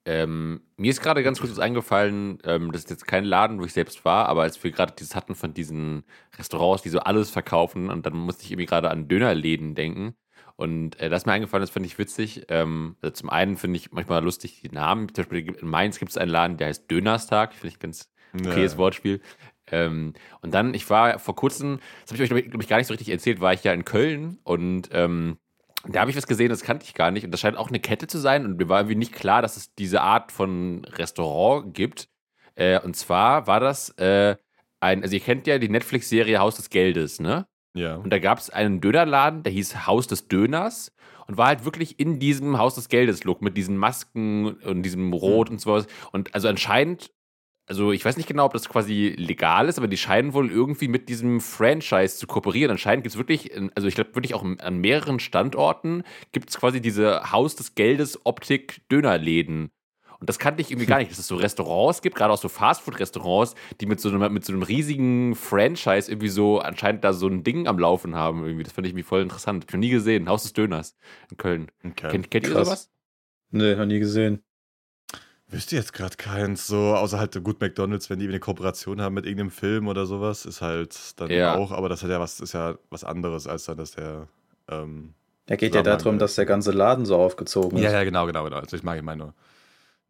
Ähm, 0.06 0.62
mir 0.76 0.90
ist 0.90 1.02
gerade 1.02 1.22
ganz 1.22 1.40
kurz 1.40 1.52
was 1.52 1.58
eingefallen, 1.58 2.38
ähm, 2.44 2.72
das 2.72 2.84
ist 2.84 2.90
jetzt 2.90 3.06
kein 3.06 3.24
Laden, 3.24 3.60
wo 3.60 3.64
ich 3.66 3.74
selbst 3.74 4.04
war, 4.06 4.26
aber 4.28 4.42
als 4.42 4.62
wir 4.64 4.70
gerade 4.72 4.94
dieses 4.98 5.14
hatten 5.14 5.34
von 5.34 5.54
diesen 5.54 6.04
Restaurants, 6.38 6.82
die 6.82 6.88
so 6.90 7.00
alles 7.00 7.30
verkaufen, 7.30 7.90
und 7.90 8.06
dann 8.06 8.14
musste 8.14 8.44
ich 8.44 8.52
irgendwie 8.52 8.66
gerade 8.66 8.90
an 8.90 9.08
Dönerläden 9.08 9.74
denken. 9.74 10.16
Und 10.58 10.98
äh, 10.98 11.08
das 11.08 11.22
ist 11.22 11.26
mir 11.26 11.32
eingefallen, 11.34 11.62
das 11.62 11.70
finde 11.70 11.86
ich 11.86 11.98
witzig. 11.98 12.46
Ähm, 12.48 12.96
also 13.00 13.14
zum 13.14 13.30
einen 13.30 13.56
finde 13.56 13.76
ich 13.76 13.92
manchmal 13.92 14.24
lustig 14.24 14.60
die 14.60 14.74
Namen. 14.74 15.06
Zum 15.14 15.22
Beispiel 15.22 15.54
in 15.54 15.68
Mainz 15.68 16.00
gibt 16.00 16.10
es 16.10 16.18
einen 16.18 16.32
Laden, 16.32 16.56
der 16.56 16.66
heißt 16.66 16.90
Dönerstag. 16.90 17.54
Finde 17.54 17.68
ich 17.68 17.78
ganz 17.78 18.10
okayes 18.34 18.72
Ja. 18.72 18.78
Wortspiel. 18.78 19.20
Ähm, 19.70 20.14
und 20.40 20.52
dann, 20.52 20.74
ich 20.74 20.90
war 20.90 21.20
vor 21.20 21.36
kurzem, 21.36 21.78
das 22.02 22.10
habe 22.10 22.24
ich 22.24 22.32
euch, 22.32 22.50
glaube 22.50 22.62
ich, 22.62 22.68
gar 22.68 22.78
nicht 22.78 22.88
so 22.88 22.92
richtig 22.92 23.10
erzählt, 23.10 23.40
war 23.40 23.52
ich 23.52 23.62
ja 23.62 23.72
in 23.72 23.84
Köln 23.84 24.38
und 24.42 24.88
ähm, 24.92 25.38
da 25.86 26.00
habe 26.00 26.10
ich 26.10 26.16
was 26.16 26.26
gesehen, 26.26 26.48
das 26.48 26.62
kannte 26.62 26.84
ich 26.86 26.94
gar 26.94 27.12
nicht. 27.12 27.24
Und 27.24 27.30
das 27.30 27.38
scheint 27.38 27.56
auch 27.56 27.68
eine 27.68 27.78
Kette 27.78 28.08
zu 28.08 28.18
sein. 28.18 28.44
Und 28.44 28.56
mir 28.58 28.68
war 28.68 28.80
irgendwie 28.80 28.96
nicht 28.96 29.12
klar, 29.12 29.42
dass 29.42 29.56
es 29.56 29.74
diese 29.76 30.00
Art 30.00 30.32
von 30.32 30.84
Restaurant 30.86 31.72
gibt. 31.72 32.08
Äh, 32.56 32.80
und 32.80 32.96
zwar 32.96 33.46
war 33.46 33.60
das 33.60 33.90
äh, 33.90 34.34
ein, 34.80 35.02
also 35.04 35.14
ihr 35.14 35.20
kennt 35.20 35.46
ja 35.46 35.58
die 35.58 35.68
Netflix-Serie 35.68 36.40
Haus 36.40 36.56
des 36.56 36.70
Geldes, 36.70 37.20
ne? 37.20 37.46
Ja. 37.74 37.96
Und 37.96 38.10
da 38.10 38.18
gab 38.18 38.38
es 38.38 38.50
einen 38.50 38.80
Dönerladen, 38.80 39.42
der 39.42 39.52
hieß 39.52 39.86
Haus 39.86 40.06
des 40.06 40.28
Döners 40.28 40.92
und 41.26 41.36
war 41.36 41.48
halt 41.48 41.64
wirklich 41.64 42.00
in 42.00 42.18
diesem 42.18 42.58
Haus 42.58 42.74
des 42.74 42.88
Geldes-Look 42.88 43.42
mit 43.42 43.56
diesen 43.56 43.76
Masken 43.76 44.54
und 44.54 44.82
diesem 44.82 45.12
Rot 45.12 45.50
und 45.50 45.60
sowas. 45.60 45.86
Und 46.10 46.34
also 46.34 46.48
anscheinend, 46.48 47.12
also 47.66 47.92
ich 47.92 48.04
weiß 48.04 48.16
nicht 48.16 48.28
genau, 48.28 48.46
ob 48.46 48.54
das 48.54 48.68
quasi 48.68 49.14
legal 49.18 49.68
ist, 49.68 49.76
aber 49.78 49.88
die 49.88 49.98
scheinen 49.98 50.32
wohl 50.32 50.50
irgendwie 50.50 50.88
mit 50.88 51.10
diesem 51.10 51.40
Franchise 51.40 52.16
zu 52.16 52.26
kooperieren. 52.26 52.70
Anscheinend 52.70 53.04
gibt 53.04 53.14
es 53.14 53.18
wirklich, 53.18 53.52
also 53.74 53.86
ich 53.86 53.94
glaube 53.94 54.14
wirklich 54.14 54.34
auch 54.34 54.42
an 54.42 54.78
mehreren 54.78 55.20
Standorten 55.20 56.02
gibt 56.32 56.48
es 56.48 56.58
quasi 56.58 56.80
diese 56.80 57.30
Haus 57.30 57.56
des 57.56 57.74
Geldes 57.74 58.24
Optik-Dönerläden. 58.24 59.70
Und 60.20 60.28
das 60.28 60.38
kannte 60.40 60.60
ich 60.60 60.70
irgendwie 60.70 60.86
gar 60.86 60.98
nicht, 60.98 61.10
dass 61.12 61.18
es 61.18 61.28
so 61.28 61.36
Restaurants 61.36 62.02
gibt, 62.02 62.16
gerade 62.16 62.32
auch 62.32 62.38
so 62.38 62.48
Fastfood-Restaurants, 62.48 63.54
die 63.80 63.86
mit 63.86 64.00
so, 64.00 64.08
einem, 64.08 64.32
mit 64.32 64.44
so 64.44 64.52
einem 64.52 64.62
riesigen 64.62 65.36
Franchise 65.36 66.10
irgendwie 66.10 66.28
so 66.28 66.58
anscheinend 66.58 67.04
da 67.04 67.12
so 67.12 67.28
ein 67.28 67.44
Ding 67.44 67.68
am 67.68 67.78
Laufen 67.78 68.16
haben. 68.16 68.44
Irgendwie. 68.44 68.64
Das 68.64 68.72
fand 68.72 68.86
ich 68.86 68.92
irgendwie 68.92 69.04
voll 69.04 69.22
interessant. 69.22 69.62
Hab 69.62 69.70
ich 69.70 69.74
noch 69.74 69.80
nie 69.80 69.90
gesehen. 69.90 70.28
Haus 70.28 70.42
des 70.42 70.52
Döners 70.52 70.96
in 71.30 71.36
Köln. 71.36 71.68
Okay. 71.84 72.08
Kennt, 72.08 72.30
kennt 72.30 72.48
ihr 72.48 72.52
sowas? 72.64 72.90
Nee, 73.50 73.76
noch 73.76 73.86
nie 73.86 74.00
gesehen. 74.00 74.42
Wüsste 75.50 75.76
jetzt 75.76 75.94
gerade 75.94 76.16
keins, 76.16 76.66
so 76.66 76.94
außer 76.94 77.18
halt 77.18 77.42
gut 77.42 77.60
McDonalds, 77.60 78.10
wenn 78.10 78.18
die 78.18 78.28
eine 78.28 78.38
Kooperation 78.38 79.00
haben 79.00 79.14
mit 79.14 79.24
irgendeinem 79.24 79.50
Film 79.50 79.88
oder 79.88 80.04
sowas, 80.04 80.44
ist 80.44 80.60
halt 80.60 81.18
dann 81.18 81.30
Ja. 81.30 81.54
auch, 81.54 81.72
aber 81.72 81.88
das 81.88 82.02
hat 82.02 82.10
ja 82.10 82.20
was, 82.20 82.40
ist 82.40 82.52
ja 82.52 82.76
was 82.90 83.02
anderes, 83.02 83.46
als 83.46 83.64
dann, 83.64 83.78
dass 83.78 83.92
der 83.92 84.28
ähm, 84.68 85.14
Da 85.46 85.56
geht 85.56 85.74
ja 85.74 85.82
darum, 85.82 86.16
ja. 86.16 86.18
dass 86.18 86.34
der 86.34 86.44
ganze 86.44 86.72
Laden 86.72 87.06
so 87.06 87.16
aufgezogen 87.16 87.78
ist. 87.78 87.84
Ja, 87.84 87.92
ja, 87.92 88.04
genau, 88.04 88.26
genau, 88.26 88.44
genau. 88.44 88.58
Also 88.58 88.76
ich 88.76 88.82
mag 88.82 88.98
ich 88.98 89.02
meine 89.02 89.24
nur. 89.24 89.34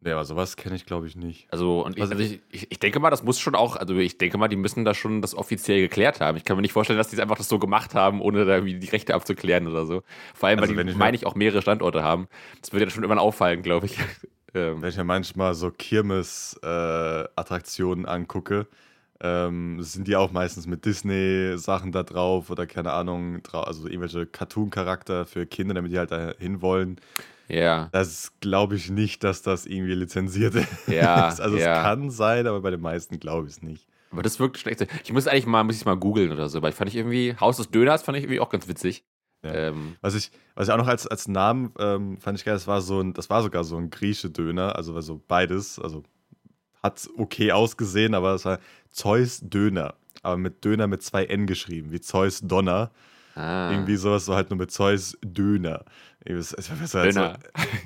Nee, 0.01 0.11
aber 0.11 0.23
sowas 0.23 0.55
kenne 0.55 0.77
ich 0.77 0.85
glaube 0.85 1.07
ich 1.07 1.17
nicht. 1.17 1.51
Also, 1.51 1.85
und 1.85 1.97
ich, 1.97 2.03
also 2.03 2.15
ich, 2.15 2.39
ich, 2.51 2.71
ich 2.71 2.79
denke 2.79 3.01
mal, 3.01 3.09
das 3.09 3.21
muss 3.23 3.37
schon 3.37 3.53
auch, 3.53 3.75
also 3.75 3.93
ich 3.97 4.17
denke 4.17 4.37
mal, 4.37 4.47
die 4.47 4.55
müssen 4.55 4.85
da 4.85 4.93
schon 4.93 5.21
das 5.21 5.35
offiziell 5.35 5.81
geklärt 5.81 6.21
haben. 6.21 6.37
Ich 6.37 6.45
kann 6.45 6.55
mir 6.55 6.61
nicht 6.61 6.71
vorstellen, 6.71 6.97
dass 6.97 7.09
die 7.09 7.21
einfach 7.21 7.35
das 7.35 7.49
so 7.49 7.59
gemacht 7.59 7.95
haben, 7.95 8.21
ohne 8.21 8.45
da 8.45 8.55
irgendwie 8.55 8.79
die 8.79 8.87
Rechte 8.87 9.13
abzuklären 9.13 9.67
oder 9.67 9.85
so. 9.85 10.03
Vor 10.33 10.47
allem, 10.47 10.59
Also 10.59 10.73
weil 10.73 10.85
die, 10.85 10.91
ich 10.91 10.97
meine 10.97 11.17
ich, 11.17 11.25
auch 11.25 11.35
mehrere 11.35 11.61
Standorte 11.61 12.01
haben. 12.01 12.29
Das 12.61 12.71
würde 12.71 12.85
ja 12.85 12.91
schon 12.91 13.03
irgendwann 13.03 13.19
auffallen, 13.19 13.61
glaube 13.61 13.87
ich. 13.87 13.97
ähm, 14.53 14.81
Wenn 14.81 14.89
ich 14.89 14.95
mir 14.95 15.03
manchmal 15.03 15.53
so 15.53 15.69
Kirmes-Attraktionen 15.69 18.05
angucke, 18.05 18.67
ähm, 19.21 19.83
sind 19.83 20.07
die 20.07 20.15
auch 20.15 20.31
meistens 20.31 20.65
mit 20.65 20.85
Disney-Sachen 20.85 21.91
da 21.91 22.03
drauf 22.03 22.49
oder 22.49 22.65
keine 22.67 22.93
Ahnung, 22.93 23.41
also 23.51 23.85
irgendwelche 23.85 24.25
Cartoon-Charakter 24.25 25.25
für 25.25 25.45
Kinder, 25.45 25.73
damit 25.73 25.91
die 25.91 25.99
halt 25.99 26.11
da 26.11 26.35
hinwollen. 26.39 27.01
Ja, 27.49 27.89
Das 27.91 28.31
glaube 28.39 28.75
ich 28.75 28.89
nicht, 28.89 29.23
dass 29.23 29.41
das 29.41 29.65
irgendwie 29.65 29.93
lizenziert 29.93 30.55
ist. 30.55 30.87
Ja, 30.87 31.25
also 31.27 31.57
ja. 31.57 31.77
es 31.77 31.83
kann 31.83 32.09
sein, 32.11 32.47
aber 32.47 32.61
bei 32.61 32.71
den 32.71 32.81
meisten 32.81 33.19
glaube 33.19 33.47
ich 33.47 33.53
es 33.57 33.61
nicht. 33.61 33.87
aber 34.11 34.21
das 34.23 34.39
wirkt 34.39 34.57
schlecht. 34.57 34.85
Ich 35.03 35.11
muss 35.11 35.27
eigentlich 35.27 35.45
mal, 35.47 35.63
muss 35.63 35.75
ich 35.77 35.85
mal 35.85 35.97
googeln 35.97 36.31
oder 36.31 36.47
so, 36.49 36.61
weil 36.61 36.69
ich 36.69 36.75
fand 36.75 36.89
ich 36.89 36.95
irgendwie, 36.95 37.35
Haus 37.39 37.57
des 37.57 37.69
Döners 37.69 38.03
fand 38.03 38.17
ich 38.17 38.23
irgendwie 38.23 38.39
auch 38.39 38.49
ganz 38.49 38.67
witzig. 38.67 39.03
Ja. 39.43 39.53
Ähm, 39.53 39.95
Was 40.01 40.15
ich, 40.15 40.31
was 40.55 40.67
ich 40.67 40.73
auch 40.73 40.77
noch 40.77 40.87
als, 40.87 41.07
als 41.07 41.27
Namen 41.27 41.71
ähm, 41.79 42.17
fand 42.19 42.37
ich 42.37 42.43
geil, 42.45 42.53
das 42.55 42.67
war 42.67 42.81
so 42.81 42.99
ein, 43.01 43.13
das 43.13 43.29
war 43.29 43.41
sogar 43.41 43.63
so 43.63 43.77
ein 43.77 43.89
grieche 43.89 44.29
Döner, 44.29 44.75
also 44.75 44.93
war 44.95 45.01
so 45.01 45.21
beides, 45.27 45.79
also 45.79 46.03
hat 46.83 47.09
okay 47.17 47.51
ausgesehen, 47.53 48.13
aber 48.15 48.33
es 48.35 48.45
war 48.45 48.59
Zeus 48.91 49.39
Döner, 49.41 49.95
aber 50.23 50.37
mit 50.37 50.63
Döner 50.65 50.87
mit 50.87 51.01
zwei 51.03 51.25
N 51.25 51.45
geschrieben, 51.47 51.91
wie 51.91 52.01
Zeus 52.01 52.41
Donner. 52.41 52.91
ah, 53.35 53.71
Irgendwie 53.71 53.95
sowas, 53.95 54.25
so 54.25 54.35
halt 54.35 54.49
nur 54.49 54.57
mit 54.59 54.71
Zeus 54.71 55.17
Döner. 55.23 55.85
Es 56.37 56.69
war 56.69 57.03
halt 57.03 57.15
Döner. 57.15 57.39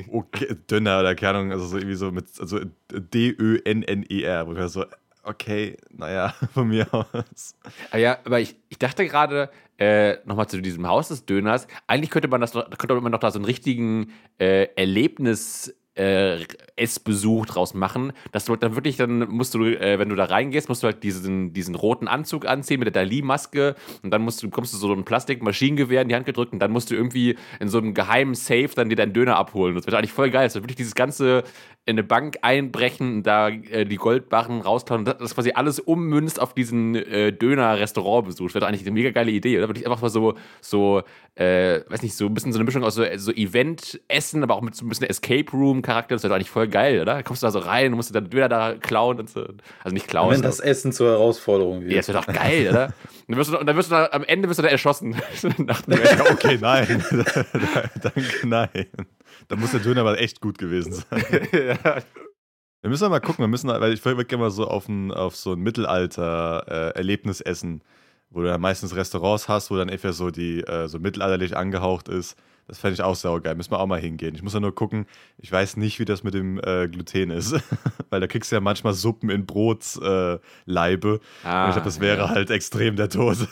So, 0.05 0.11
okay, 0.17 0.55
Döner 0.69 0.99
oder 0.99 1.15
keine 1.15 1.37
Ahnung, 1.39 1.51
also 1.51 1.65
so 1.65 1.77
irgendwie 1.77 1.95
so 1.95 2.11
mit 2.11 2.27
also 2.39 2.59
D-Ö-N-N-E-R, 2.91 4.47
wo 4.47 4.53
ich 4.53 4.71
so, 4.71 4.85
okay, 5.23 5.77
naja, 5.89 6.33
von 6.53 6.67
mir 6.67 6.87
aus. 6.93 7.55
Ah 7.91 7.97
ja, 7.97 8.17
aber 8.25 8.39
ich, 8.39 8.55
ich 8.69 8.77
dachte 8.77 9.05
gerade, 9.07 9.49
äh, 9.77 10.17
nochmal 10.25 10.47
zu 10.47 10.61
diesem 10.61 10.87
Haus 10.87 11.07
des 11.07 11.25
Döners, 11.25 11.67
eigentlich 11.87 12.11
könnte 12.11 12.27
man 12.27 12.41
das 12.41 12.53
noch, 12.53 12.69
könnte 12.77 12.99
man 12.99 13.11
doch 13.11 13.19
da 13.19 13.31
so 13.31 13.39
einen 13.39 13.45
richtigen 13.45 14.13
äh, 14.37 14.67
Erlebnis, 14.75 15.75
äh, 15.95 16.39
Essbesuch 16.75 17.45
draus 17.45 17.73
machen, 17.73 18.13
dass 18.31 18.45
du 18.45 18.55
dann 18.55 18.75
wirklich, 18.75 18.97
dann 18.97 19.29
musst 19.29 19.53
du, 19.53 19.63
äh, 19.63 19.99
wenn 19.99 20.09
du 20.09 20.15
da 20.15 20.25
reingehst, 20.25 20.69
musst 20.69 20.83
du 20.83 20.87
halt 20.87 21.03
diesen, 21.03 21.53
diesen 21.53 21.75
roten 21.75 22.07
Anzug 22.07 22.47
anziehen 22.47 22.79
mit 22.79 22.87
der 22.87 23.03
Dali-Maske 23.03 23.75
und 24.01 24.11
dann 24.11 24.23
musst 24.23 24.41
du, 24.41 24.49
kommst 24.49 24.73
du 24.73 24.77
so 24.77 24.91
ein 24.91 25.05
Plastikmaschinengewehr 25.05 26.01
in 26.01 26.09
die 26.09 26.15
Hand 26.15 26.25
gedrückt 26.25 26.53
und 26.53 26.59
dann 26.59 26.71
musst 26.71 26.89
du 26.89 26.95
irgendwie 26.95 27.37
in 27.59 27.67
so 27.67 27.77
einem 27.77 27.93
geheimen 27.93 28.33
Safe 28.33 28.69
dann 28.75 28.89
dir 28.89 28.95
deinen 28.95 29.13
Döner 29.13 29.35
abholen. 29.35 29.75
Das 29.75 29.85
wird 29.85 29.95
eigentlich 29.95 30.13
voll 30.13 30.31
geil. 30.31 30.45
Das 30.45 30.55
wird 30.55 30.63
wirklich 30.63 30.77
dieses 30.77 30.95
ganze 30.95 31.43
in 31.85 31.95
eine 31.95 32.03
Bank 32.03 32.37
einbrechen 32.41 33.17
und 33.17 33.23
da 33.23 33.49
äh, 33.49 33.85
die 33.85 33.97
Goldbarren 33.97 34.61
rausklauen 34.61 35.05
und 35.05 35.19
das, 35.19 35.35
quasi 35.35 35.51
alles 35.51 35.79
ummünzt 35.79 36.39
auf 36.39 36.53
diesen 36.53 36.95
äh, 36.95 37.33
Döner-Restaurantbesuch. 37.33 38.47
Das 38.47 38.55
wäre 38.55 38.67
eigentlich 38.67 38.83
eine 38.83 38.91
mega 38.91 39.11
geile 39.11 39.31
Idee, 39.31 39.57
oder? 39.57 39.67
Würde 39.67 39.81
ich 39.81 39.85
einfach 39.85 40.01
mal 40.01 40.09
so, 40.09 40.35
so, 40.61 41.01
äh, 41.35 41.81
weiß 41.89 42.01
nicht, 42.01 42.15
so 42.15 42.27
ein 42.27 42.33
bisschen 42.33 42.53
so 42.53 42.57
eine 42.57 42.63
Mischung 42.63 42.85
aus 42.85 42.95
so, 42.95 43.03
so 43.17 43.33
Event-Essen, 43.33 44.43
aber 44.43 44.55
auch 44.55 44.61
mit 44.61 44.75
so 44.75 44.85
ein 44.85 44.89
bisschen 44.89 45.09
Escape 45.09 45.51
Room-Charakter. 45.83 46.15
Das 46.15 46.23
wäre 46.23 46.29
doch 46.29 46.35
eigentlich 46.35 46.49
voll 46.49 46.67
geil, 46.67 47.01
oder? 47.01 47.15
Da 47.15 47.23
kommst 47.23 47.43
du 47.43 47.47
da 47.47 47.51
so 47.51 47.59
rein 47.59 47.91
und 47.91 47.97
musst 47.97 48.09
du 48.09 48.13
dann 48.13 48.29
Döner 48.29 48.49
da 48.49 48.75
klauen 48.75 49.19
und 49.19 49.29
so. 49.29 49.45
Also 49.83 49.93
nicht 49.93 50.07
klauen. 50.07 50.31
Wenn 50.31 50.41
das 50.41 50.59
Essen 50.59 50.91
zur 50.91 51.11
Herausforderung 51.11 51.81
wird. 51.81 51.91
ja, 51.91 51.97
das 51.97 52.07
wäre 52.07 52.19
doch 52.19 52.33
geil, 52.33 52.67
oder? 52.69 52.85
Und 52.85 52.93
dann 53.27 53.37
wirst 53.37 53.53
du, 53.53 53.59
und 53.59 53.65
dann 53.67 53.75
wirst 53.75 53.91
du 53.91 53.95
da, 53.95 54.09
am 54.11 54.23
Ende 54.23 54.49
wirst 54.49 54.59
du 54.59 54.63
da 54.63 54.69
erschossen. 54.69 55.09
Nach 55.57 55.81
dem 55.81 56.03
Ja, 56.03 56.31
okay, 56.31 56.57
nein. 56.59 57.03
Danke, 58.01 58.47
nein. 58.47 58.87
Da 59.47 59.55
muss 59.55 59.71
der 59.71 59.81
Döner 59.81 60.01
aber 60.01 60.19
echt 60.19 60.41
gut 60.41 60.57
gewesen 60.57 60.93
sein. 60.93 61.23
ja. 61.51 61.97
Wir 62.81 62.89
müssen 62.89 63.09
mal 63.09 63.21
gucken, 63.21 63.43
wir 63.43 63.47
müssen, 63.47 63.69
weil 63.69 63.93
ich 63.93 64.03
würde 64.03 64.25
gerne 64.25 64.43
mal 64.43 64.51
so 64.51 64.67
auf, 64.67 64.89
ein, 64.89 65.11
auf 65.11 65.37
so 65.37 65.53
ein 65.53 65.59
Mittelalter-Erlebnis 65.59 67.39
essen, 67.39 67.81
wo 68.29 68.41
du 68.41 68.47
dann 68.47 68.59
meistens 68.59 68.93
Restaurants 68.93 69.47
hast, 69.47 69.71
wo 69.71 69.77
dann 69.77 69.87
entweder 69.87 70.11
so 70.11 70.31
die 70.31 70.59
äh, 70.61 70.89
so 70.89 70.99
mittelalterlich 70.99 71.55
angehaucht 71.55 72.09
ist. 72.09 72.35
Das 72.67 72.79
fände 72.79 72.93
ich 72.93 73.01
auch 73.01 73.15
saugeil. 73.15 73.55
Müssen 73.55 73.71
wir 73.71 73.79
auch 73.79 73.87
mal 73.87 73.99
hingehen. 73.99 74.35
Ich 74.35 74.41
muss 74.41 74.53
ja 74.53 74.59
nur 74.59 74.73
gucken, 74.73 75.05
ich 75.37 75.51
weiß 75.51 75.77
nicht, 75.77 75.99
wie 75.99 76.05
das 76.05 76.23
mit 76.23 76.33
dem 76.33 76.59
äh, 76.63 76.87
Gluten 76.87 77.29
ist. 77.29 77.55
weil 78.09 78.21
da 78.21 78.27
kriegst 78.27 78.51
du 78.51 78.55
ja 78.55 78.61
manchmal 78.61 78.93
Suppen 78.93 79.29
in 79.29 79.45
Brotsleibe. 79.45 80.39
Äh. 81.43 81.47
Ah, 81.47 81.63
Und 81.63 81.69
ich 81.69 81.75
glaube, 81.75 81.85
das 81.85 81.99
wäre 81.99 82.17
ja. 82.19 82.29
halt 82.29 82.49
extrem 82.49 82.95
der 82.95 83.09
Tod. 83.09 83.37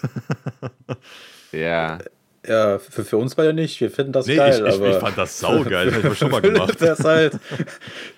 Ja. 1.52 2.00
Ja, 2.48 2.80
für, 2.80 3.04
für 3.04 3.18
uns 3.18 3.36
beide 3.36 3.54
nicht. 3.54 3.80
Wir 3.82 3.92
finden 3.92 4.14
das 4.14 4.26
nee, 4.26 4.36
geil, 4.36 4.64
ich, 4.64 4.68
ich, 4.68 4.74
aber 4.74 4.90
ich 4.90 4.96
fand 4.96 5.18
das 5.18 5.40
saugeil. 5.40 5.92
Das 5.92 6.04
habe 6.04 6.14
ich 6.14 6.18
schon 6.18 6.32
mal 6.32 6.42
gemacht. 6.42 6.76
das 6.80 7.00
ist 7.00 7.06
halt 7.06 7.40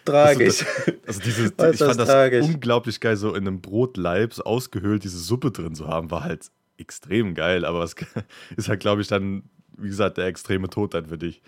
tragisch. 0.06 0.66
Also 1.06 1.20
diese, 1.20 1.52
Äußerst 1.58 1.74
ich 1.74 1.88
fand 1.88 2.00
das 2.00 2.08
tragisch. 2.08 2.46
unglaublich 2.46 3.00
geil, 3.02 3.18
so 3.18 3.34
in 3.36 3.48
einem 3.48 3.60
Brotleib 3.60 4.34
so 4.34 4.44
ausgehöhlt 4.44 5.04
diese 5.04 5.18
Suppe 5.18 5.52
drin 5.52 5.76
zu 5.76 5.90
haben, 5.90 6.10
war 6.10 6.24
halt 6.24 6.52
extrem 6.78 7.36
geil, 7.36 7.66
aber 7.66 7.84
es 7.84 7.96
ist 8.56 8.70
halt, 8.70 8.80
glaube 8.80 9.02
ich, 9.02 9.08
dann, 9.10 9.44
wie 9.78 9.88
gesagt, 9.88 10.18
der 10.18 10.26
extreme 10.26 10.70
Tod 10.70 10.94
dann 10.94 11.08
für 11.08 11.18
dich. 11.18 11.42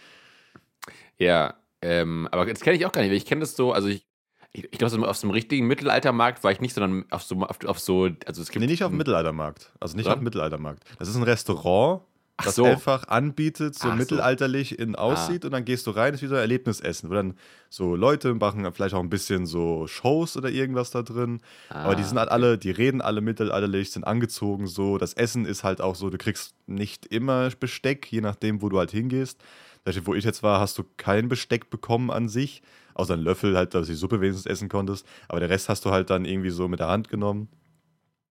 Ja, 1.18 1.56
ähm, 1.82 2.28
aber 2.32 2.46
das 2.46 2.62
kenne 2.62 2.78
ich 2.78 2.86
auch 2.86 2.92
gar 2.92 3.02
nicht. 3.02 3.12
Ich 3.12 3.26
kenne 3.26 3.42
das 3.42 3.56
so, 3.56 3.72
also 3.72 3.88
ich, 3.88 4.06
ich, 4.52 4.64
ich 4.66 4.78
glaube, 4.80 5.08
auf 5.08 5.18
so 5.18 5.28
einem 5.28 5.32
richtigen 5.32 5.68
Mittelaltermarkt 5.68 6.44
war 6.44 6.52
ich 6.52 6.60
nicht, 6.62 6.74
sondern 6.74 7.06
auf 7.12 7.24
so, 7.24 7.36
auf, 7.42 7.64
auf 7.66 7.80
so 7.80 8.10
also 8.26 8.42
es 8.42 8.50
gibt 8.50 8.62
Nee, 8.62 8.72
nicht 8.72 8.84
auf 8.84 8.92
dem 8.92 8.98
Mittelaltermarkt. 8.98 9.72
Also 9.80 9.96
nicht 9.96 10.06
Ja? 10.08 10.14
auf 10.14 10.20
dem 10.20 10.24
Mittelaltermarkt. 10.24 10.84
Das 11.00 11.08
ist 11.08 11.16
ein 11.16 11.24
Restaurant, 11.24 12.02
das 12.42 12.56
so. 12.56 12.66
einfach 12.66 13.08
anbietet, 13.08 13.76
so 13.76 13.92
Ach 13.92 13.92
so. 13.92 13.98
mittelalterlich 13.98 14.78
in 14.78 14.96
aussieht 14.96 15.46
und 15.46 15.52
dann 15.52 15.66
gehst 15.66 15.88
du 15.88 15.92
rein, 15.92 16.14
ist 16.14 16.22
wie 16.22 16.28
so 16.28 16.36
ein 16.36 16.42
Erlebnisessen, 16.42 17.10
wo 17.10 17.14
dann 17.14 17.36
so 17.70 17.96
Leute 17.96 18.34
machen 18.36 18.72
vielleicht 18.74 18.94
auch 18.94 19.00
ein 19.00 19.10
bisschen 19.10 19.46
so 19.46 19.88
Shows 19.88 20.36
oder 20.38 20.50
irgendwas 20.50 20.92
da 20.92 21.02
drin. 21.02 21.42
Aber 21.82 21.96
die 21.96 22.04
Ah, 22.04 22.10
sind 22.10 22.20
halt 22.20 22.30
alle, 22.30 22.58
die 22.58 22.72
reden 22.72 23.02
alle 23.02 23.22
mittelalterlich, 23.22 23.92
sind 23.92 24.04
angezogen 24.06 24.68
so. 24.68 24.98
Das 24.98 25.14
Essen 25.14 25.46
ist 25.46 25.64
halt 25.64 25.82
auch 25.82 25.96
so, 25.96 26.10
du 26.10 26.18
kriegst 26.18 26.56
nicht 26.68 27.06
immer 27.08 27.50
Besteck, 27.60 28.12
je 28.12 28.22
nachdem, 28.22 28.62
wo 28.62 28.70
du 28.70 28.78
halt 28.80 28.92
hingehst. 28.92 29.42
Beispiel, 29.84 30.06
wo 30.08 30.14
ich 30.16 30.24
jetzt 30.24 30.44
war, 30.44 30.60
hast 30.60 30.78
du 30.78 30.84
kein 30.98 31.28
Besteck 31.30 31.70
bekommen 31.70 32.10
an 32.12 32.28
sich, 32.28 32.62
außer 32.96 33.14
einen 33.14 33.24
Löffel 33.24 33.56
halt, 33.56 33.74
dass 33.76 33.86
du 33.88 33.94
die 33.94 33.98
Suppe 33.98 34.20
wenigstens 34.22 34.46
essen 34.48 34.68
konntest. 34.70 35.06
Aber 35.28 35.40
der 35.40 35.50
Rest 35.50 35.70
hast 35.70 35.86
du 35.86 35.92
halt 35.92 36.10
dann 36.10 36.26
irgendwie 36.26 36.50
so 36.50 36.68
mit 36.68 36.80
der 36.80 36.88
Hand 36.88 37.10
genommen. 37.10 37.50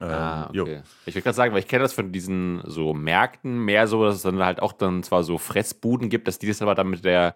Ähm, 0.01 0.09
Ah, 0.11 0.51
jo. 0.53 0.63
okay. 0.63 0.83
Ich 1.07 1.15
will 1.15 1.23
gerade 1.23 1.37
sagen, 1.37 1.53
weil 1.53 1.61
ich 1.61 1.69
kenne 1.69 1.83
das 1.83 1.93
von 1.93 2.11
diesen 2.13 2.63
so 2.65 2.95
Märkten 2.95 3.59
mehr 3.65 3.87
so, 3.87 4.05
dass 4.05 4.17
es 4.17 4.23
dann 4.23 4.39
halt 4.43 4.61
auch 4.63 4.73
dann 4.73 5.03
zwar 5.03 5.25
so 5.25 5.37
Fressbuden 5.39 6.09
gibt, 6.09 6.27
dass 6.27 6.39
die 6.39 6.47
das 6.47 6.63
aber 6.63 6.75
dann 6.75 6.89
mit 6.89 7.05
der 7.05 7.35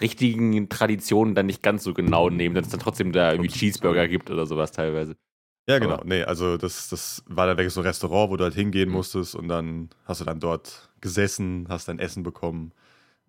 richtigen 0.00 0.68
Tradition 0.68 1.34
dann 1.34 1.46
nicht 1.46 1.62
ganz 1.62 1.82
so 1.82 1.92
genau 1.92 2.30
nehmen, 2.30 2.54
dass 2.54 2.66
es 2.66 2.70
dann 2.70 2.80
trotzdem 2.80 3.12
da 3.12 3.32
irgendwie 3.32 3.50
Cheeseburger 3.50 4.06
gibt 4.06 4.30
oder 4.30 4.46
sowas 4.46 4.70
teilweise. 4.70 5.16
Ja, 5.68 5.78
genau. 5.80 5.94
Aber- 5.94 6.04
Nee, 6.04 6.22
also 6.22 6.56
das, 6.56 6.88
das 6.88 7.22
war 7.26 7.46
dann 7.46 7.58
wirklich 7.58 7.74
so 7.74 7.80
ein 7.80 7.86
Restaurant, 7.86 8.30
wo 8.30 8.36
du 8.36 8.44
halt 8.44 8.54
hingehen 8.54 8.88
Mhm. 8.88 8.94
musstest 8.94 9.34
und 9.34 9.48
dann 9.48 9.90
hast 10.04 10.20
du 10.20 10.24
dann 10.24 10.40
dort 10.40 10.90
gesessen, 11.00 11.66
hast 11.68 11.88
dein 11.88 11.98
Essen 11.98 12.22
bekommen. 12.22 12.72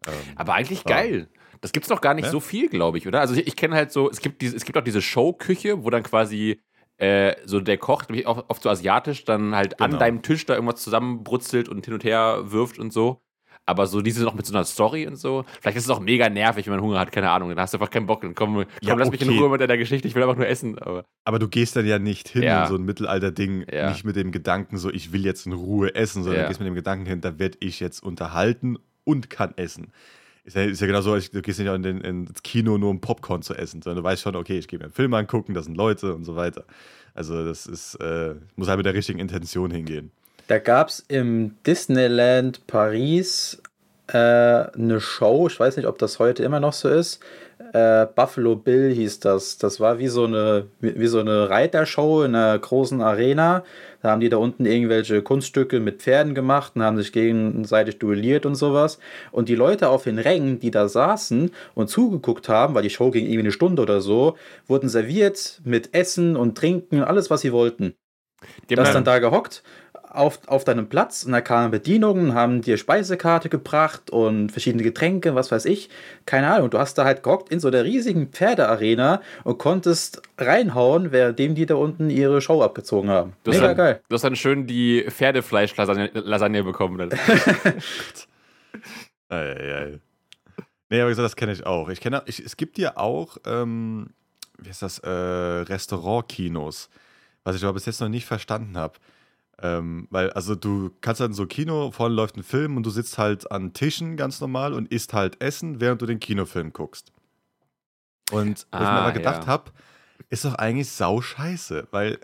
Ähm, 0.07 0.13
Aber 0.35 0.53
eigentlich 0.53 0.83
Ja. 0.87 0.95
geil. 0.95 1.27
Das 1.61 1.71
gibt's 1.73 1.89
noch 1.89 1.99
gar 2.01 2.13
nicht 2.13 2.25
Ja. 2.25 2.31
so 2.31 2.39
viel, 2.39 2.69
glaube 2.69 2.97
ich, 2.99 3.07
oder? 3.07 3.19
Also 3.19 3.33
ich, 3.33 3.45
ich 3.47 3.55
kenne 3.57 3.75
halt 3.75 3.91
so, 3.91 4.09
es 4.09 4.21
gibt 4.21 4.41
diese, 4.41 4.55
es 4.55 4.63
gibt 4.63 4.77
auch 4.77 4.83
diese 4.83 5.01
Showküche, 5.01 5.83
wo 5.83 5.89
dann 5.89 6.03
quasi 6.03 6.61
äh, 6.99 7.35
so 7.45 7.59
der 7.59 7.77
Koch, 7.77 8.03
nämlich 8.07 8.27
auch 8.27 8.45
oft 8.49 8.61
so 8.61 8.69
asiatisch, 8.69 9.25
dann 9.25 9.55
halt 9.55 9.79
an 9.81 9.91
Genau. 9.91 9.99
deinem 9.99 10.21
Tisch 10.21 10.45
da 10.45 10.53
irgendwas 10.55 10.81
zusammenbrutzelt 10.83 11.67
und 11.69 11.85
hin 11.85 11.93
und 11.93 12.03
her 12.03 12.43
wirft 12.51 12.77
und 12.79 12.91
so. 12.93 13.21
Aber 13.65 13.85
so 13.85 14.01
diese 14.01 14.23
noch 14.23 14.33
mit 14.33 14.47
so 14.47 14.53
einer 14.55 14.65
Story 14.65 15.05
und 15.05 15.15
so. 15.15 15.45
Vielleicht 15.61 15.77
ist 15.77 15.83
es 15.83 15.89
auch 15.91 15.99
mega 15.99 16.27
nervig, 16.27 16.65
wenn 16.65 16.73
man 16.73 16.81
Hunger 16.81 16.99
hat, 16.99 17.11
keine 17.11 17.29
Ahnung. 17.29 17.49
Dann 17.49 17.59
hast 17.59 17.71
du 17.73 17.77
einfach 17.77 17.91
keinen 17.91 18.07
Bock. 18.07 18.21
Dann 18.21 18.33
komm, 18.33 18.55
komm 18.55 18.65
Ja, 18.81 18.95
lass 18.95 19.11
mich 19.11 19.21
in 19.21 19.29
okay. 19.29 19.37
Ruhe 19.37 19.49
mit 19.49 19.61
deiner 19.61 19.77
Geschichte. 19.77 20.07
Ich 20.07 20.15
will 20.15 20.23
einfach 20.23 20.37
nur 20.37 20.47
essen. 20.47 20.79
Aber 20.79 21.05
Aber 21.23 21.37
du 21.37 21.47
gehst 21.47 21.75
dann 21.75 21.85
ja 21.85 21.99
nicht 21.99 22.27
hin 22.29 22.41
Ja. 22.41 22.63
in 22.63 22.67
so 22.67 22.75
ein 22.75 22.83
Mittelalter-Ding, 22.83 23.65
Ja. 23.71 23.89
nicht 23.89 24.03
mit 24.05 24.15
dem 24.15 24.31
Gedanken, 24.31 24.77
so 24.79 24.89
ich 24.89 25.11
will 25.13 25.23
jetzt 25.23 25.45
in 25.45 25.53
Ruhe 25.53 25.93
essen, 25.93 26.23
sondern 26.23 26.39
Ja. 26.39 26.43
du 26.45 26.47
gehst 26.49 26.59
mit 26.59 26.67
dem 26.67 26.73
Gedanken 26.73 27.05
hin, 27.05 27.21
da 27.21 27.37
werde 27.37 27.57
ich 27.61 27.79
jetzt 27.79 28.01
unterhalten 28.01 28.79
und 29.03 29.29
kann 29.29 29.53
essen. 29.55 29.91
Ist 30.49 30.55
ja, 30.55 30.63
ist 30.63 30.81
ja 30.81 30.87
genau 30.87 31.01
so, 31.01 31.13
als- 31.13 31.29
du 31.29 31.43
gehst 31.43 31.59
nicht 31.59 31.67
in 31.67 31.83
den, 31.83 32.01
ins 32.01 32.41
Kino 32.41 32.79
nur 32.79 32.89
um 32.89 32.99
Popcorn 32.99 33.43
zu 33.43 33.53
essen, 33.53 33.83
sondern 33.83 34.03
du 34.03 34.09
weißt 34.09 34.23
schon, 34.23 34.35
okay, 34.35 34.57
ich 34.57 34.67
gehe 34.67 34.79
mir 34.79 34.85
einen 34.85 34.93
Film 34.93 35.13
angucken, 35.13 35.53
da 35.53 35.61
sind 35.61 35.77
Leute 35.77 36.15
und 36.15 36.23
so 36.25 36.35
weiter. 36.35 36.63
Also 37.13 37.45
das 37.45 37.67
ist, 37.67 37.95
äh, 38.01 38.33
muss 38.55 38.67
halt 38.67 38.77
mit 38.77 38.85
der 38.87 38.95
richtigen 38.95 39.19
Intention 39.19 39.69
hingehen. 39.69 40.09
Da 40.47 40.57
gab 40.57 40.87
es 40.87 41.05
im 41.07 41.55
Disneyland 41.67 42.65
Paris 42.65 43.61
äh, 44.07 44.17
eine 44.17 44.99
Show, 44.99 45.47
ich 45.47 45.59
weiß 45.59 45.77
nicht, 45.77 45.85
ob 45.85 45.99
das 45.99 46.17
heute 46.17 46.41
immer 46.41 46.59
noch 46.59 46.73
so 46.73 46.89
ist. 46.89 47.19
Äh, 47.73 48.07
Buffalo 48.15 48.55
Bill 48.55 48.91
hieß 48.93 49.19
das. 49.19 49.57
Das 49.57 49.79
war 49.79 49.99
wie 49.99 50.07
so 50.07 50.23
eine, 50.23 50.67
wie 50.79 51.07
so 51.07 51.19
eine 51.19 51.49
Reitershow 51.49 52.23
in 52.23 52.33
einer 52.33 52.57
großen 52.57 53.01
Arena. 53.01 53.63
Da 54.01 54.11
haben 54.11 54.21
die 54.21 54.29
da 54.29 54.37
unten 54.37 54.65
irgendwelche 54.65 55.21
Kunststücke 55.21 55.79
mit 55.81 56.01
Pferden 56.01 56.33
gemacht 56.33 56.73
und 56.75 56.83
haben 56.83 56.97
sich 56.97 57.11
gegenseitig 57.11 57.99
duelliert 57.99 58.45
und 58.45 58.55
sowas. 58.55 58.97
Und 59.31 59.49
die 59.49 59.55
Leute 59.55 59.89
auf 59.89 60.03
den 60.03 60.19
Rängen, 60.19 60.59
die 60.59 60.71
da 60.71 60.87
saßen 60.87 61.51
und 61.75 61.89
zugeguckt 61.89 62.47
haben, 62.47 62.75
weil 62.75 62.83
die 62.83 62.89
Show 62.89 63.11
ging 63.11 63.25
irgendwie 63.25 63.39
eine 63.39 63.51
Stunde 63.51 63.81
oder 63.81 63.99
so, 63.99 64.37
wurden 64.67 64.87
serviert 64.87 65.61
mit 65.65 65.93
Essen 65.93 66.37
und 66.37 66.57
Trinken, 66.57 67.03
alles, 67.03 67.29
was 67.29 67.41
sie 67.41 67.51
wollten. 67.51 67.93
die 68.69 68.77
haben 68.77 68.93
dann 68.93 69.03
da 69.03 69.19
gehockt 69.19 69.63
auf, 70.09 70.39
auf 70.47 70.63
deinem 70.63 70.89
Platz 70.89 71.23
und 71.23 71.31
da 71.33 71.41
kamen 71.41 71.69
Bedienungen, 71.71 72.33
haben 72.33 72.61
dir 72.61 72.77
Speisekarte 72.77 73.47
gebracht 73.49 74.09
und 74.09 74.51
verschiedene 74.51 74.83
Getränke, 74.83 75.35
was 75.35 75.51
weiß 75.51 75.65
ich. 75.65 75.89
Keine 76.25 76.51
Ahnung. 76.51 76.69
Du 76.71 76.79
hast 76.79 76.97
da 76.97 77.05
halt 77.05 77.21
gehockt 77.23 77.51
in 77.51 77.59
so 77.59 77.69
der 77.69 77.83
riesigen 77.83 78.29
Pferdearena 78.29 79.21
und 79.43 79.59
konntest 79.59 80.21
reinhauen, 80.37 81.11
währenddem 81.11 81.53
die 81.55 81.65
da 81.65 81.75
unten 81.75 82.09
ihre 82.09 82.41
Show 82.41 82.63
abgezogen 82.63 83.09
haben. 83.09 83.33
Du 83.43 83.51
hast, 83.51 83.57
Mega 83.57 83.67
dann, 83.67 83.77
geil. 83.77 84.01
du 84.09 84.15
hast 84.15 84.23
dann 84.23 84.35
schön 84.35 84.65
die 84.65 85.05
Pferdefleisch-Lasagne 85.07 86.09
Lasagne 86.13 86.63
bekommen. 86.63 87.09
Eieiei. 89.29 89.99
Nee, 90.89 91.01
aber 91.01 91.09
gesagt, 91.09 91.25
das 91.25 91.35
kenne 91.35 91.51
ich 91.51 91.65
auch. 91.67 91.89
Ich 91.89 92.01
kenne, 92.01 92.23
es 92.25 92.57
gibt 92.57 92.79
ja 92.79 92.97
auch, 92.97 93.37
ähm, 93.45 94.07
wie 94.57 94.69
heißt 94.69 94.81
das, 94.81 94.97
äh, 94.99 95.09
Restaurantkinos, 95.09 96.89
was 97.43 97.55
ich 97.55 97.63
aber 97.63 97.73
bis 97.73 97.85
jetzt 97.85 98.01
noch 98.01 98.09
nicht 98.09 98.25
verstanden 98.25 98.75
habe. 98.75 98.95
Ähm, 99.61 100.07
weil, 100.09 100.31
also 100.31 100.55
du 100.55 100.91
kannst 101.01 101.19
dann 101.21 101.33
so 101.33 101.45
Kino, 101.45 101.91
vorne 101.91 102.15
läuft 102.15 102.37
ein 102.37 102.43
Film 102.43 102.77
und 102.77 102.85
du 102.85 102.89
sitzt 102.89 103.17
halt 103.17 103.51
an 103.51 103.73
Tischen 103.73 104.15
ganz 104.15 104.39
normal 104.39 104.73
und 104.73 104.91
isst 104.91 105.13
halt 105.13 105.41
Essen, 105.41 105.81
während 105.81 106.01
du 106.01 106.05
den 106.05 106.19
Kinofilm 106.19 106.71
guckst. 106.71 107.11
Und 108.31 108.67
was 108.71 108.81
ich 108.81 108.87
mir 108.87 108.87
Ah, 108.87 109.01
aber 109.01 109.11
gedacht 109.11 109.43
ja. 109.43 109.47
habe, 109.47 109.71
ist 110.29 110.45
doch 110.45 110.55
eigentlich 110.55 110.89
sau 110.89 111.21
scheiße, 111.21 111.87
weil 111.91 112.19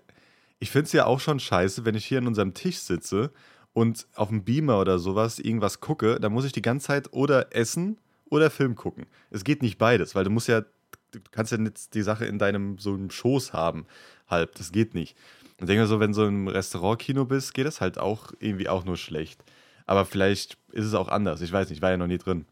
ich 0.60 0.71
finde 0.71 0.86
es 0.86 0.93
ja 0.93 1.06
auch 1.06 1.19
schon 1.19 1.39
scheiße, 1.39 1.84
wenn 1.86 1.95
ich 1.95 2.06
hier 2.06 2.19
an 2.19 2.28
unserem 2.28 2.54
Tisch 2.54 2.78
sitze 2.78 3.32
und 3.74 4.08
auf 4.15 4.30
dem 4.30 4.43
Beamer 4.43 4.80
oder 4.80 5.00
sowas 5.00 5.39
irgendwas 5.39 5.80
gucke, 5.82 6.19
dann 6.19 6.32
muss 6.32 6.45
ich 6.45 6.52
die 6.54 6.62
ganze 6.62 6.88
Zeit 6.88 7.12
oder 7.12 7.54
essen 7.56 7.98
oder 8.30 8.50
Film 8.50 8.76
gucken. 8.76 9.08
Es 9.30 9.43
geht 9.43 9.62
nicht 9.62 9.78
beides, 9.78 10.15
weil 10.15 10.24
du 10.24 10.30
musst 10.30 10.48
ja, 10.48 10.62
du 10.62 11.19
kannst 11.32 11.52
ja 11.52 11.58
nicht 11.58 11.93
die 11.93 12.02
Sache 12.02 12.26
in 12.26 12.39
deinem 12.39 12.78
so 12.78 12.93
einem 12.93 13.10
Schoß 13.10 13.52
haben, 13.54 13.86
halb. 14.28 14.56
Das 14.56 14.71
geht 14.71 14.93
nicht. 14.95 15.17
Und 15.60 15.70
denke 15.70 15.88
so, 15.88 16.00
wenn 16.00 16.12
du 16.12 16.15
so 16.15 16.28
im 16.28 16.48
Restaurantkino 16.48 17.26
bist, 17.26 17.54
geht 17.54 17.65
das 17.65 17.82
halt 17.82 17.98
auch 17.98 18.32
irgendwie 18.39 18.68
auch 18.68 18.86
nur 18.86 18.98
schlecht. 18.98 19.44
Aber 19.86 20.06
vielleicht 20.06 20.58
ist 20.72 20.86
es 20.86 20.94
auch 20.94 21.08
anders. 21.08 21.41
Ich 21.41 21.52
weiß 21.52 21.70
nicht, 21.70 21.78
ich 21.78 21.82
war 21.82 21.91
ja 21.91 21.98
noch 21.98 22.08
nie 22.08 22.18
drin. 22.18 22.46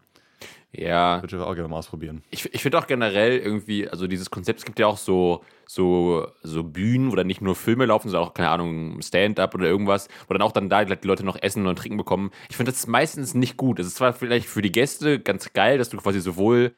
Ja, 0.75 1.21
Würde 1.21 1.35
ich 1.35 1.41
auch 1.41 1.53
gerne 1.53 1.69
mal 1.69 1.77
ausprobieren. 1.77 2.23
ich, 2.31 2.51
ich 2.51 2.63
finde 2.63 2.79
auch 2.79 2.87
generell 2.87 3.37
irgendwie, 3.37 3.87
also 3.87 4.07
dieses 4.07 4.31
Konzept, 4.31 4.59
es 4.59 4.65
gibt 4.65 4.79
ja 4.79 4.87
auch 4.87 4.97
so, 4.97 5.43
so, 5.67 6.27
so 6.41 6.63
Bühnen, 6.63 7.11
wo 7.11 7.15
dann 7.15 7.27
nicht 7.27 7.41
nur 7.41 7.55
Filme 7.55 7.85
laufen, 7.85 8.09
sondern 8.09 8.29
auch, 8.29 8.33
keine 8.33 8.49
Ahnung, 8.49 8.99
Stand-up 9.01 9.53
oder 9.53 9.65
irgendwas, 9.67 10.07
wo 10.27 10.33
dann 10.33 10.41
auch 10.41 10.51
dann 10.51 10.69
da 10.69 10.83
die 10.83 11.07
Leute 11.07 11.23
noch 11.23 11.39
Essen 11.39 11.67
und 11.67 11.77
Trinken 11.77 11.97
bekommen. 11.97 12.31
Ich 12.49 12.57
finde 12.57 12.71
das 12.71 12.79
ist 12.79 12.87
meistens 12.87 13.35
nicht 13.35 13.55
gut. 13.55 13.79
Es 13.79 13.85
ist 13.85 13.97
zwar 13.97 14.13
vielleicht 14.13 14.47
für 14.47 14.63
die 14.63 14.71
Gäste 14.71 15.19
ganz 15.19 15.53
geil, 15.53 15.77
dass 15.77 15.89
du 15.89 15.97
quasi 15.97 16.19
sowohl 16.19 16.75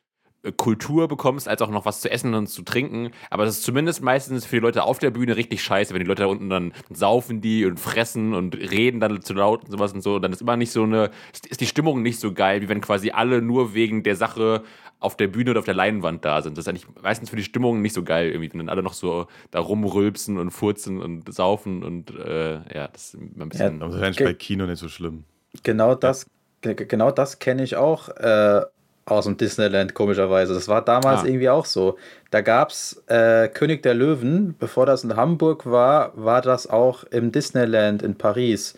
Kultur 0.52 1.08
bekommst, 1.08 1.48
als 1.48 1.62
auch 1.62 1.70
noch 1.70 1.86
was 1.86 2.02
zu 2.02 2.10
essen 2.12 2.34
und 2.34 2.48
zu 2.48 2.62
trinken. 2.64 3.12
Aber 3.30 3.46
das 3.46 3.58
ist 3.58 3.64
zumindest 3.64 4.02
meistens 4.02 4.46
für 4.46 4.58
die 4.58 4.62
Leute 4.62 4.84
auf 4.84 5.00
der 5.00 5.12
Bühne 5.12 5.36
richtig 5.36 5.64
scheiße, 5.64 5.94
wenn 5.94 6.00
die 6.02 6.08
Leute 6.08 6.24
da 6.24 6.28
unten 6.28 6.50
dann 6.50 6.74
saufen 6.92 7.42
die 7.42 7.66
und 7.66 7.80
fressen 7.80 8.34
und 8.34 8.56
reden 8.56 9.00
dann 9.00 9.22
zu 9.22 9.34
laut 9.34 9.66
und 9.66 9.72
sowas 9.72 9.94
und 9.94 10.02
so. 10.02 10.16
Und 10.16 10.22
dann 10.22 10.34
ist 10.34 10.42
immer 10.42 10.58
nicht 10.58 10.72
so 10.72 10.84
eine, 10.84 11.12
ist 11.50 11.62
die 11.62 11.68
Stimmung 11.68 12.02
nicht 12.02 12.20
so 12.20 12.34
geil, 12.34 12.62
wie 12.62 12.70
wenn 12.70 12.82
quasi 12.82 13.12
alle 13.12 13.42
nur 13.42 13.74
wegen 13.74 14.04
der 14.04 14.16
Sache 14.16 14.64
auf 15.00 15.18
der 15.18 15.28
Bühne 15.28 15.52
oder 15.52 15.60
auf 15.60 15.66
der 15.66 15.74
Leinwand 15.76 16.26
da 16.26 16.42
sind. 16.42 16.58
Das 16.58 16.66
ist 16.66 16.70
eigentlich 16.70 16.88
meistens 17.02 17.30
für 17.30 17.36
die 17.36 17.44
Stimmung 17.44 17.82
nicht 17.82 17.94
so 17.94 18.04
geil, 18.04 18.30
irgendwie, 18.30 18.50
wenn 18.52 18.60
dann 18.60 18.70
alle 18.70 18.82
noch 18.82 18.94
so 18.94 19.28
da 19.52 19.60
rumrülpsen 19.60 20.38
und 20.40 20.52
furzen 20.52 21.02
und 21.02 21.32
saufen 21.34 21.84
und 21.84 22.12
äh, 22.12 22.54
ja, 22.74 22.88
das 22.88 23.14
ist 23.14 23.16
immer 23.16 23.46
ein 23.46 23.50
bisschen. 23.50 23.82
Aber 23.82 23.92
das 23.92 23.96
wäre 24.02 24.08
eigentlich 24.08 24.24
bei 24.24 24.34
Kino 24.34 24.66
nicht 24.66 24.80
so 24.80 24.88
schlimm. 24.88 25.26
Genau 25.64 25.96
das, 25.96 26.26
ge- 26.62 26.86
genau 26.86 27.12
das 27.12 27.40
kenne 27.40 27.64
ich 27.64 27.76
auch 27.76 28.10
äh, 28.10 28.62
aus 29.06 29.26
dem 29.26 29.38
Disneyland, 29.38 29.94
komischerweise. 29.94 30.54
Das 30.54 30.68
war 30.68 30.84
damals 30.84 31.22
Ah. 31.22 31.26
irgendwie 31.26 31.50
auch 31.50 31.66
so. 31.66 31.98
Da 32.32 32.42
gab 32.42 32.70
es 32.72 33.04
äh, 33.08 33.48
König 33.50 33.84
der 33.84 33.94
Löwen, 33.94 34.56
bevor 34.58 34.86
das 34.86 35.04
in 35.04 35.16
Hamburg 35.16 35.66
war, 35.66 36.12
war 36.16 36.42
das 36.42 36.68
auch 36.68 37.04
im 37.06 37.32
Disneyland 37.32 38.02
in 38.02 38.16
Paris. 38.16 38.76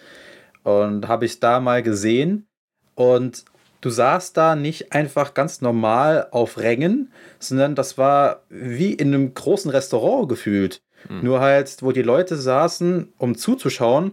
Und 0.64 1.08
habe 1.08 1.26
ich 1.26 1.40
da 1.40 1.62
mal 1.62 1.82
gesehen. 1.82 2.46
Und 2.94 3.46
du 3.80 3.90
saßt 3.90 4.36
da 4.36 4.56
nicht 4.56 4.92
einfach 4.92 5.34
ganz 5.34 5.62
normal 5.62 6.28
auf 6.32 6.58
Rängen, 6.58 7.14
sondern 7.40 7.76
das 7.76 7.98
war 7.98 8.42
wie 8.50 8.94
in 8.94 9.14
einem 9.14 9.34
großen 9.34 9.72
Restaurant 9.72 10.28
gefühlt. 10.28 10.82
Hm. 11.08 11.24
Nur 11.24 11.40
halt, 11.40 11.78
wo 11.82 11.94
die 11.94 12.02
Leute 12.02 12.36
saßen, 12.36 13.14
um 13.18 13.38
zuzuschauen, 13.38 14.12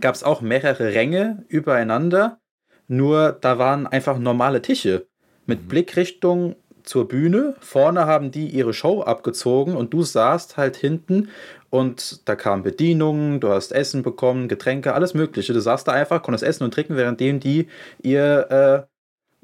gab 0.00 0.14
es 0.14 0.22
auch 0.22 0.40
mehrere 0.40 0.94
Ränge 0.94 1.44
übereinander. 1.48 2.38
Nur 2.86 3.32
da 3.32 3.58
waren 3.58 3.86
einfach 3.88 4.18
normale 4.18 4.62
Tische 4.62 5.08
mit 5.52 5.64
Mhm. 5.64 5.68
Blickrichtung 5.68 6.56
zur 6.82 7.06
Bühne. 7.06 7.54
Vorne 7.60 8.06
haben 8.06 8.30
die 8.30 8.48
ihre 8.48 8.72
Show 8.72 9.02
abgezogen 9.02 9.76
und 9.76 9.92
du 9.92 10.02
saßt 10.02 10.56
halt 10.56 10.76
hinten 10.76 11.28
und 11.70 12.26
da 12.28 12.34
kamen 12.36 12.62
Bedienungen, 12.62 13.38
du 13.38 13.50
hast 13.50 13.72
Essen 13.72 14.02
bekommen, 14.02 14.48
Getränke, 14.48 14.94
alles 14.94 15.14
Mögliche. 15.14 15.52
Du 15.52 15.60
saßt 15.60 15.86
da 15.86 15.92
einfach, 15.92 16.22
konntest 16.22 16.44
essen 16.44 16.64
und 16.64 16.72
trinken, 16.74 16.96
währenddem 16.96 17.38
die 17.38 17.68
ihr, 18.02 18.88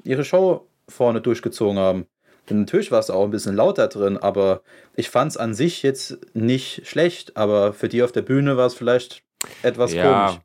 äh, 0.03 0.09
ihre 0.09 0.23
Show 0.25 0.67
vorne 0.87 1.21
durchgezogen 1.21 1.77
haben. 1.77 2.07
Und 2.49 2.59
natürlich 2.61 2.91
war 2.91 2.99
es 2.99 3.11
auch 3.11 3.23
ein 3.23 3.31
bisschen 3.31 3.55
lauter 3.55 3.87
drin, 3.87 4.17
aber 4.17 4.61
ich 4.95 5.09
fand 5.11 5.31
es 5.31 5.37
an 5.37 5.53
sich 5.53 5.83
jetzt 5.83 6.17
nicht 6.33 6.87
schlecht, 6.87 7.37
aber 7.37 7.73
für 7.73 7.87
die 7.87 8.01
auf 8.01 8.11
der 8.11 8.23
Bühne 8.23 8.57
war 8.57 8.65
es 8.65 8.73
vielleicht 8.73 9.23
etwas 9.61 9.93
komisch. 10.25 10.39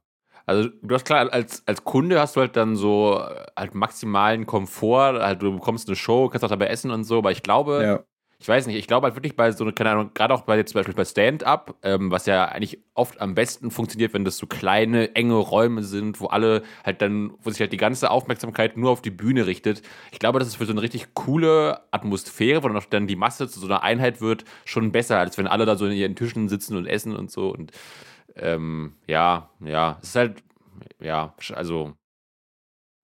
Also 0.46 0.68
du 0.83 0.94
hast 0.94 1.04
klar, 1.04 1.33
als, 1.33 1.62
als 1.66 1.85
Kunde 1.85 2.20
hast 2.20 2.37
du 2.37 2.40
halt 2.40 2.57
dann 2.57 2.76
so 2.76 3.18
äh, 3.18 3.46
halt 3.57 3.74
maximalen 3.74 4.46
Komfort, 4.46 5.20
halt 5.20 5.42
du 5.42 5.52
bekommst 5.54 5.88
eine 5.88 5.96
Show, 5.96 6.28
kannst 6.28 6.44
auch 6.44 6.50
dabei 6.50 6.66
essen 6.66 6.90
und 6.90 7.04
so, 7.04 7.18
aber 7.18 7.33
ich 7.33 7.42
glaube, 7.42 7.83
Ja. 7.83 8.00
ich 8.38 8.46
weiß 8.46 8.66
nicht, 8.66 8.76
ich 8.76 8.87
glaube 8.87 9.07
halt 9.07 9.16
wirklich 9.16 9.37
bei 9.37 9.50
so, 9.52 9.64
keine 9.72 9.90
Ahnung, 9.92 10.11
gerade 10.12 10.35
auch 10.35 10.42
bei 10.42 10.59
jetzt 10.59 10.72
zum 10.72 10.80
Beispiel 10.80 10.94
bei 10.94 11.07
Stand-Up, 11.07 11.76
ähm, 11.83 12.11
was 12.11 12.26
ja 12.26 12.44
eigentlich 12.44 12.78
oft 12.92 13.22
am 13.22 13.35
besten 13.35 13.70
funktioniert, 13.70 14.12
wenn 14.12 14.26
das 14.26 14.37
so 14.37 14.46
kleine, 14.46 15.14
enge 15.16 15.35
Räume 15.37 15.83
sind, 15.83 16.20
wo 16.20 16.26
alle 16.26 16.62
halt 16.85 17.00
dann, 17.00 17.33
wo 17.40 17.48
sich 17.48 17.61
halt 17.61 17.72
die 17.72 17.78
ganze 17.78 18.11
Aufmerksamkeit 18.11 18.76
nur 18.76 18.90
auf 18.90 19.00
die 19.00 19.11
Bühne 19.11 19.46
richtet. 19.46 19.80
Ich 20.12 20.18
glaube, 20.18 20.40
das 20.40 20.48
ist 20.48 20.57
für 20.57 20.66
so 20.66 20.72
eine 20.72 20.83
richtig 20.83 21.14
coole 21.14 21.80
Atmosphäre, 21.90 22.62
wo 22.62 22.68
dann 22.68 22.76
auch 22.76 22.85
dann 22.85 23.07
die 23.07 23.16
Masse 23.16 23.48
zu 23.48 23.61
so 23.61 23.66
einer 23.66 23.83
Einheit 23.83 24.20
wird, 24.20 24.44
schon 24.66 24.92
besser, 24.92 25.18
als 25.20 25.38
wenn 25.38 25.46
alle 25.46 25.64
da 25.64 25.76
so 25.76 25.87
in 25.87 25.92
ihren 25.92 26.16
Tischen 26.16 26.50
sitzen 26.50 26.76
und 26.76 26.87
essen 26.87 27.16
und 27.16 27.30
so 27.30 27.48
und 27.48 27.72
ähm, 28.37 28.94
ja, 29.07 29.51
ja, 29.61 29.99
es 30.03 30.09
ist 30.11 30.16
halt, 30.16 30.42
ja, 31.01 31.35
also 31.55 31.94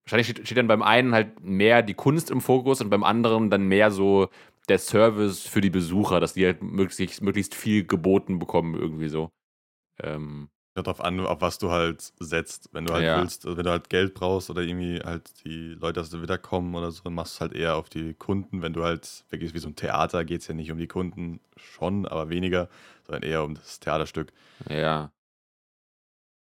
wahrscheinlich 0.05 0.29
steht, 0.29 0.47
steht 0.47 0.59
dann 0.59 0.66
beim 0.66 0.83
einen 0.83 1.14
halt 1.14 1.40
mehr 1.40 1.83
die 1.83 1.95
Kunst 1.95 2.31
im 2.31 2.40
Fokus 2.40 2.81
und 2.81 2.90
beim 2.90 3.05
anderen 3.05 3.51
dann 3.51 3.62
mehr 3.69 3.90
so 3.90 4.29
der 4.69 4.79
Service 4.79 5.47
für 5.47 5.61
die 5.61 5.71
Besucher, 5.71 6.21
dass 6.21 6.35
die 6.35 6.47
halt 6.47 6.62
möglichst, 6.62 7.23
möglichst 7.23 7.55
viel 7.55 7.85
geboten 7.87 8.38
bekommen, 8.38 8.75
irgendwie 8.75 9.09
so. 9.09 9.31
Ähm, 10.03 10.49
Kommt 10.77 10.87
drauf 10.87 11.01
an, 11.01 11.19
auf 11.21 11.40
was 11.40 11.59
du 11.59 11.71
halt 11.71 12.01
setzt. 12.21 12.69
Wenn 12.73 12.85
du 12.85 12.93
halt 12.93 13.05
Ja. 13.05 13.21
willst, 13.21 13.45
also 13.45 13.57
wenn 13.57 13.64
du 13.64 13.71
halt 13.73 13.90
Geld 13.90 14.14
brauchst 14.14 14.51
oder 14.51 14.62
irgendwie 14.62 15.01
halt 15.01 15.45
die 15.45 15.75
Leute 15.75 16.01
aus 16.01 16.11
der 16.11 16.23
Witter 16.23 16.38
kommen 16.38 16.75
oder 16.77 16.93
so, 16.93 17.03
dann 17.03 17.14
machst 17.14 17.35
du 17.35 17.37
es 17.37 17.40
halt 17.40 17.53
eher 17.53 17.75
auf 17.77 17.88
die 17.88 18.14
Kunden. 18.14 18.62
Wenn 18.62 18.73
du 18.73 18.85
halt 18.85 19.25
wirklich 19.31 19.53
wie 19.53 19.59
so 19.59 19.69
ein 19.69 19.75
Theater 19.75 20.25
geht 20.25 20.43
es 20.43 20.47
ja 20.47 20.55
nicht 20.55 20.71
um 20.71 20.79
die 20.79 20.87
Kunden 20.87 21.40
schon, 21.57 22.07
aber 22.07 22.31
weniger, 22.31 22.69
sondern 23.05 23.25
eher 23.29 23.43
um 23.43 23.55
das 23.55 23.81
Theaterstück. 23.81 24.33
ja. 24.69 25.11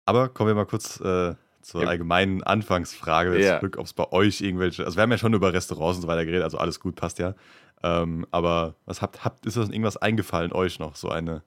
Aber 0.06 0.30
kommen 0.30 0.48
wir 0.50 0.56
mal 0.56 0.66
kurz 0.66 1.00
äh, 1.00 1.36
zur 1.62 1.82
Ja. 1.84 1.88
allgemeinen 1.88 2.44
Anfangsfrage 2.44 3.40
Ja. 3.40 3.60
zurück, 3.60 3.78
ob 3.78 3.86
es 3.86 3.94
bei 3.94 4.12
euch 4.12 4.42
irgendwelche, 4.42 4.84
also 4.86 4.98
wir 4.98 5.04
haben 5.04 5.12
ja 5.12 5.18
schon 5.18 5.34
über 5.34 5.54
Restaurants 5.54 5.98
und 5.98 6.02
so 6.02 6.08
weiter 6.08 6.26
geredet, 6.26 6.44
also 6.44 6.58
alles 6.58 6.80
gut, 6.80 6.96
passt 6.96 7.20
ja. 7.20 7.36
Ähm, 7.84 8.26
aber 8.32 8.76
was 8.86 9.02
habt, 9.02 9.24
habt, 9.24 9.46
ist 9.46 9.58
das 9.58 9.70
irgendwas 9.70 9.98
eingefallen 9.98 10.52
euch 10.54 10.80
noch? 10.80 10.96
So 10.96 11.10
eine, 11.10 11.44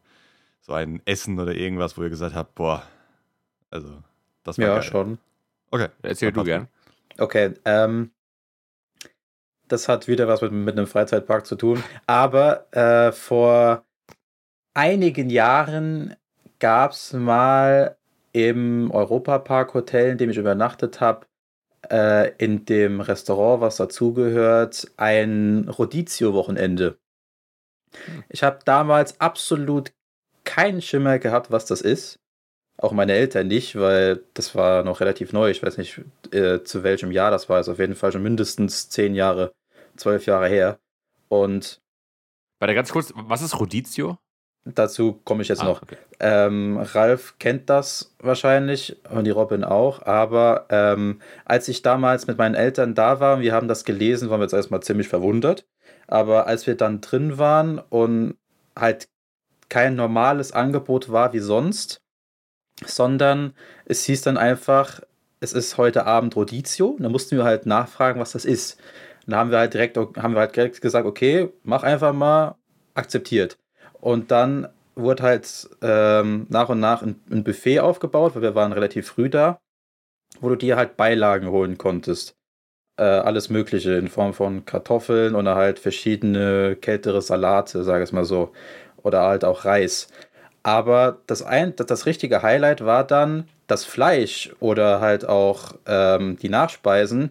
so 0.61 0.73
ein 0.73 1.01
Essen 1.05 1.39
oder 1.39 1.55
irgendwas, 1.55 1.97
wo 1.99 2.03
ihr 2.03 2.11
gesagt 2.11 2.35
habt, 2.35 2.55
boah, 2.55 2.83
also 3.71 4.03
das 4.45 4.59
war 4.59 4.67
Ja, 4.67 4.75
geil. 4.75 4.83
schon. 4.83 5.19
Okay. 5.71 5.89
Erzähl 6.03 6.33
du 6.33 6.45
gern. 6.45 6.69
Okay, 7.19 7.55
ähm, 7.65 8.11
das 9.69 9.89
hat 9.89 10.09
wieder 10.09 10.29
was 10.29 10.43
mit, 10.43 10.53
mit 10.53 10.77
einem 10.77 10.87
Freizeitpark 10.87 11.47
zu 11.47 11.57
tun. 11.57 11.83
Aber 12.07 12.73
äh, 12.73 13.13
vor 13.13 13.85
einigen 14.75 15.31
Jahren 15.31 16.15
gab 16.59 16.93
es 16.93 17.13
mal 17.13 17.97
im 18.35 18.91
Europapark 18.91 19.73
Hotel, 19.75 20.11
in 20.11 20.19
dem 20.19 20.29
ich 20.29 20.37
übernachtet 20.37 21.01
habe, 21.01 21.27
äh, 21.91 22.33
in 22.37 22.67
dem 22.67 23.01
Restaurant, 23.01 23.61
was 23.61 23.77
dazugehört, 23.77 24.91
ein 24.97 25.69
Rodizio-Wochenende. 25.69 26.99
Ich 28.29 28.43
habe 28.43 28.59
damals 28.65 29.21
absolut 29.21 29.93
keinen 30.43 30.83
Schimmer 30.83 31.21
gehabt, 31.21 31.53
was 31.53 31.65
das 31.65 31.81
ist. 31.81 32.19
Auch 32.77 32.91
meine 32.91 33.13
Eltern 33.13 33.47
nicht, 33.47 33.77
weil 33.77 34.25
das 34.35 34.57
war 34.57 34.83
noch 34.83 34.99
relativ 35.01 35.33
neu. 35.33 35.51
Ich 35.51 35.63
weiß 35.63 35.79
nicht, 35.79 36.01
äh, 36.33 36.65
zu 36.65 36.83
welchem 36.83 37.13
Jahr 37.13 37.31
das 37.31 37.49
war. 37.49 37.61
Ist 37.61 37.69
auf 37.69 37.79
jeden 37.79 37.95
Fall 37.95 38.11
schon 38.11 38.25
mindestens 38.25 38.89
zehn 38.91 39.15
Jahre, 39.15 39.53
zwölf 39.97 40.27
Jahre 40.27 40.49
her. 40.49 40.81
Und 41.29 41.81
Warte, 42.59 42.75
ganz 42.75 42.91
kurz, 42.91 43.13
was 43.15 43.43
ist 43.43 43.61
Rodizio? 43.61 44.19
Dazu 44.65 45.21
komme 45.25 45.43
ich 45.43 45.49
jetzt 45.49 45.63
Ah, 45.63 45.67
noch. 45.67 45.83
okay. 45.83 45.97
Ähm, 46.21 46.79
Ralf 46.79 47.35
kennt 47.39 47.69
das 47.69 48.15
wahrscheinlich 48.19 48.97
und 49.11 49.25
die 49.25 49.31
Robin 49.31 49.65
auch, 49.65 50.03
aber 50.03 50.67
ähm, 50.71 51.21
als 51.45 51.69
ich 51.69 51.83
damals 51.83 52.27
mit 52.27 52.39
meinen 52.39 52.55
Eltern 52.55 52.95
da 52.95 53.21
war, 53.21 53.41
wir 53.41 53.53
haben 53.53 53.69
das 53.69 53.85
gelesen, 53.85 54.31
waren 54.31 54.41
wir 54.41 54.45
jetzt 54.45 54.55
erstmal 54.55 54.81
ziemlich 54.81 55.09
verwundert. 55.09 55.67
Aber 56.07 56.47
als 56.47 56.67
wir 56.67 56.77
dann 56.77 57.01
drin 57.01 57.39
waren 57.39 57.79
und 57.79 58.37
halt 58.77 59.09
kein 59.69 59.97
normales 59.97 60.53
Angebot 60.53 61.11
war 61.11 61.33
wie 61.33 61.39
sonst, 61.39 61.99
sondern 62.85 63.55
es 63.87 64.05
hieß 64.05 64.23
dann 64.23 64.37
einfach, 64.37 65.01
es 65.41 65.53
ist 65.53 65.79
heute 65.79 66.07
Abend 66.07 66.37
Rodizio. 66.37 66.97
Dann 66.99 67.13
mussten 67.13 67.37
wir 67.37 67.45
halt 67.45 67.67
nachfragen, 67.67 68.21
was 68.21 68.33
das 68.33 68.45
ist. 68.45 68.79
Dann 69.27 69.39
haben 69.39 69.51
wir 69.51 69.59
halt 69.59 69.75
direkt, 69.75 69.97
haben 69.97 70.35
wir 70.35 70.41
halt 70.41 70.55
direkt 70.55 70.81
gesagt, 70.81 71.07
okay, 71.07 71.51
mach 71.63 71.83
einfach 71.83 72.13
mal, 72.13 72.57
akzeptiert. 72.95 73.59
Und 74.05 74.31
dann 74.31 74.69
wurde 74.97 75.23
halt 75.23 75.71
ähm, 75.81 76.47
nach 76.51 76.69
und 76.69 76.79
nach 76.79 77.01
ein, 77.01 77.19
ein 77.31 77.43
Buffet 77.43 77.81
aufgebaut, 77.81 78.35
weil 78.35 78.43
wir 78.43 78.55
waren 78.55 78.75
relativ 78.75 79.09
früh 79.09 79.31
da, 79.31 79.59
wo 80.41 80.51
du 80.51 80.57
dir 80.57 80.77
halt 80.77 80.99
Beilagen 80.99 81.49
holen 81.49 81.79
konntest. 81.79 82.37
Äh, 82.99 83.05
alles 83.05 83.49
Mögliche 83.49 83.95
in 83.95 84.09
Form 84.09 84.35
von 84.35 84.67
Kartoffeln 84.67 85.35
oder 85.35 85.55
halt 85.55 85.79
verschiedene 85.79 86.77
kältere 86.77 87.23
Salate, 87.23 87.83
sage 87.83 88.05
ich 88.05 88.13
mal 88.13 88.27
so. 88.27 88.53
Oder 89.03 89.23
halt 89.23 89.43
auch 89.43 89.65
Reis. 89.65 90.09
Aber 90.63 91.23
das, 91.27 91.43
ein, 91.43 91.75
das, 91.75 91.87
das 91.87 92.05
richtige 92.05 92.43
Highlight 92.43 92.85
war 92.85 93.05
dann 93.05 93.49
das 93.69 93.87
Fleisch 93.87 94.55
oder 94.61 95.01
halt 95.01 95.27
auch 95.27 95.77
ähm, 95.87 96.37
die 96.37 96.51
Nachspeisen 96.51 97.31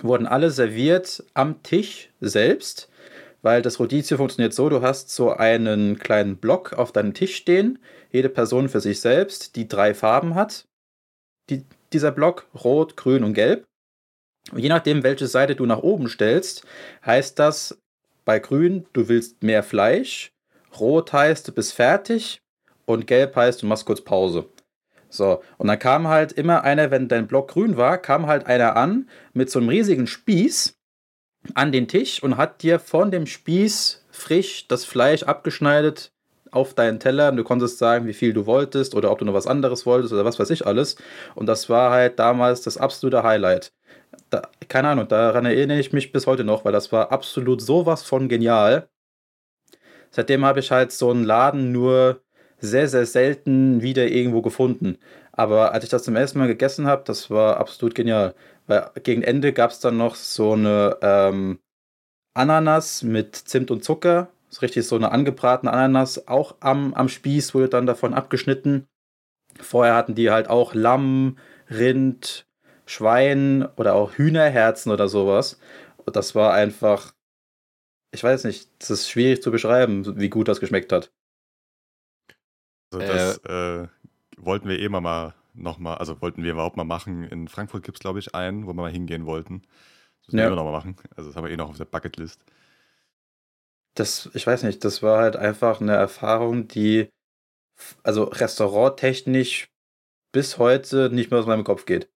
wurden 0.00 0.28
alle 0.28 0.52
serviert 0.52 1.24
am 1.34 1.60
Tisch 1.64 2.10
selbst, 2.20 2.88
weil 3.42 3.62
das 3.62 3.78
Rodizio 3.78 4.16
funktioniert 4.16 4.52
so, 4.52 4.68
du 4.68 4.82
hast 4.82 5.10
so 5.10 5.32
einen 5.32 5.98
kleinen 5.98 6.36
Block 6.36 6.72
auf 6.72 6.92
deinem 6.92 7.14
Tisch 7.14 7.36
stehen, 7.36 7.78
jede 8.10 8.28
Person 8.28 8.68
für 8.68 8.80
sich 8.80 9.00
selbst, 9.00 9.56
die 9.56 9.68
drei 9.68 9.94
Farben 9.94 10.34
hat. 10.34 10.66
Die, 11.50 11.64
dieser 11.92 12.10
Block, 12.10 12.46
rot, 12.64 12.96
grün 12.96 13.24
und 13.24 13.34
gelb. 13.34 13.64
Und 14.52 14.58
je 14.58 14.68
nachdem, 14.68 15.02
welche 15.02 15.26
Seite 15.26 15.56
du 15.56 15.66
nach 15.66 15.82
oben 15.82 16.08
stellst, 16.08 16.64
heißt 17.04 17.38
das 17.38 17.78
bei 18.24 18.38
grün, 18.38 18.86
du 18.92 19.08
willst 19.08 19.42
mehr 19.42 19.62
Fleisch, 19.62 20.32
rot 20.78 21.12
heißt, 21.12 21.48
du 21.48 21.52
bist 21.52 21.72
fertig 21.72 22.40
und 22.86 23.06
gelb 23.06 23.36
heißt, 23.36 23.62
du 23.62 23.66
machst 23.66 23.86
kurz 23.86 24.00
Pause. 24.00 24.48
So, 25.10 25.42
und 25.56 25.68
dann 25.68 25.78
kam 25.78 26.08
halt 26.08 26.32
immer 26.32 26.64
einer, 26.64 26.90
wenn 26.90 27.08
dein 27.08 27.26
Block 27.26 27.48
grün 27.48 27.76
war, 27.76 27.98
kam 27.98 28.26
halt 28.26 28.46
einer 28.46 28.76
an 28.76 29.08
mit 29.32 29.50
so 29.50 29.58
einem 29.58 29.70
riesigen 29.70 30.06
Spieß 30.06 30.77
an 31.54 31.72
den 31.72 31.88
Tisch 31.88 32.22
und 32.22 32.36
hat 32.36 32.62
dir 32.62 32.78
von 32.78 33.10
dem 33.10 33.26
Spieß 33.26 34.04
frisch 34.10 34.68
das 34.68 34.84
Fleisch 34.84 35.22
abgeschneidet 35.22 36.12
auf 36.50 36.74
deinen 36.74 37.00
Teller. 37.00 37.30
Und 37.30 37.36
du 37.36 37.44
konntest 37.44 37.78
sagen, 37.78 38.06
wie 38.06 38.14
viel 38.14 38.32
du 38.32 38.46
wolltest 38.46 38.94
oder 38.94 39.10
ob 39.10 39.18
du 39.18 39.24
noch 39.24 39.34
was 39.34 39.46
anderes 39.46 39.86
wolltest 39.86 40.12
oder 40.12 40.24
was 40.24 40.38
weiß 40.38 40.50
ich 40.50 40.66
alles. 40.66 40.96
Und 41.34 41.46
das 41.46 41.68
war 41.68 41.90
halt 41.90 42.18
damals 42.18 42.62
das 42.62 42.78
absolute 42.78 43.22
Highlight. 43.22 43.72
da, 44.30 44.42
keine 44.68 44.88
Ahnung, 44.88 45.08
daran 45.08 45.46
erinnere 45.46 45.78
ich 45.80 45.92
mich 45.92 46.12
bis 46.12 46.26
heute 46.26 46.44
noch, 46.44 46.64
weil 46.64 46.72
das 46.72 46.92
war 46.92 47.12
absolut 47.12 47.60
sowas 47.62 48.02
von 48.02 48.28
genial. 48.28 48.88
Seitdem 50.10 50.44
habe 50.44 50.60
ich 50.60 50.70
halt 50.70 50.92
so 50.92 51.10
einen 51.10 51.24
Laden 51.24 51.72
nur 51.72 52.22
sehr, 52.60 52.88
sehr 52.88 53.06
selten 53.06 53.82
wieder 53.82 54.08
irgendwo 54.08 54.42
gefunden. 54.42 54.98
Aber 55.32 55.72
als 55.72 55.84
ich 55.84 55.90
das 55.90 56.02
zum 56.02 56.16
ersten 56.16 56.38
Mal 56.38 56.48
gegessen 56.48 56.86
habe, 56.86 57.04
das 57.04 57.30
war 57.30 57.58
absolut 57.58 57.94
genial. 57.94 58.34
Weil 58.68 58.90
gegen 59.02 59.22
Ende 59.22 59.52
gab 59.52 59.70
es 59.72 59.80
dann 59.80 59.96
noch 59.96 60.14
so 60.14 60.52
eine 60.52 60.98
ähm, 61.00 61.58
Ananas 62.34 63.02
mit 63.02 63.34
Zimt 63.34 63.70
und 63.70 63.82
Zucker. 63.82 64.28
So 64.50 64.60
richtig 64.60 64.86
so 64.86 64.96
eine 64.96 65.10
angebratene 65.10 65.72
Ananas, 65.72 66.28
auch 66.28 66.56
am, 66.60 66.94
am 66.94 67.08
Spieß 67.08 67.54
wurde 67.54 67.68
dann 67.68 67.86
davon 67.86 68.14
abgeschnitten. 68.14 68.86
Vorher 69.60 69.94
hatten 69.94 70.14
die 70.14 70.30
halt 70.30 70.48
auch 70.48 70.74
Lamm, 70.74 71.38
Rind, 71.68 72.46
Schwein 72.86 73.66
oder 73.76 73.94
auch 73.94 74.12
Hühnerherzen 74.12 74.92
oder 74.92 75.08
sowas. 75.08 75.58
Und 75.98 76.16
das 76.16 76.34
war 76.34 76.54
einfach, 76.54 77.12
ich 78.14 78.22
weiß 78.22 78.44
nicht, 78.44 78.70
es 78.80 78.90
ist 78.90 79.10
schwierig 79.10 79.42
zu 79.42 79.50
beschreiben, 79.50 80.18
wie 80.18 80.30
gut 80.30 80.48
das 80.48 80.60
geschmeckt 80.60 80.92
hat. 80.92 81.10
Also 82.90 83.06
das 83.06 83.38
äh, 83.44 83.88
wollten 84.38 84.68
wir 84.68 84.78
eh 84.78 84.88
mal, 84.88 85.00
mal 85.00 85.34
nochmal, 85.58 85.98
also 85.98 86.20
wollten 86.22 86.42
wir 86.42 86.52
überhaupt 86.52 86.76
mal 86.76 86.84
machen. 86.84 87.24
In 87.24 87.48
Frankfurt 87.48 87.82
gibt 87.84 87.98
es, 87.98 88.00
glaube 88.00 88.18
ich, 88.18 88.34
einen, 88.34 88.64
wo 88.64 88.68
wir 88.70 88.74
mal 88.74 88.90
hingehen 88.90 89.26
wollten. 89.26 89.62
Das 90.20 90.28
müssen 90.28 90.38
Ja. 90.38 90.44
wir 90.44 90.46
immer 90.48 90.56
noch 90.56 90.64
mal 90.64 90.72
machen. 90.72 90.96
Also 91.16 91.30
das 91.30 91.36
haben 91.36 91.44
wir 91.44 91.50
eh 91.52 91.56
noch 91.56 91.68
auf 91.70 91.76
der 91.78 91.84
Bucketlist. 91.86 92.44
Das, 93.94 94.30
ich 94.34 94.46
weiß 94.46 94.62
nicht, 94.62 94.84
das 94.84 95.02
war 95.02 95.18
halt 95.18 95.36
einfach 95.36 95.80
eine 95.80 95.94
Erfahrung, 95.94 96.68
die, 96.68 97.08
also 98.02 98.24
restauranttechnisch 98.24 99.70
bis 100.32 100.58
heute 100.58 101.10
nicht 101.10 101.30
mehr 101.30 101.40
aus 101.40 101.46
meinem 101.46 101.64
Kopf 101.64 101.84
geht. 101.86 102.08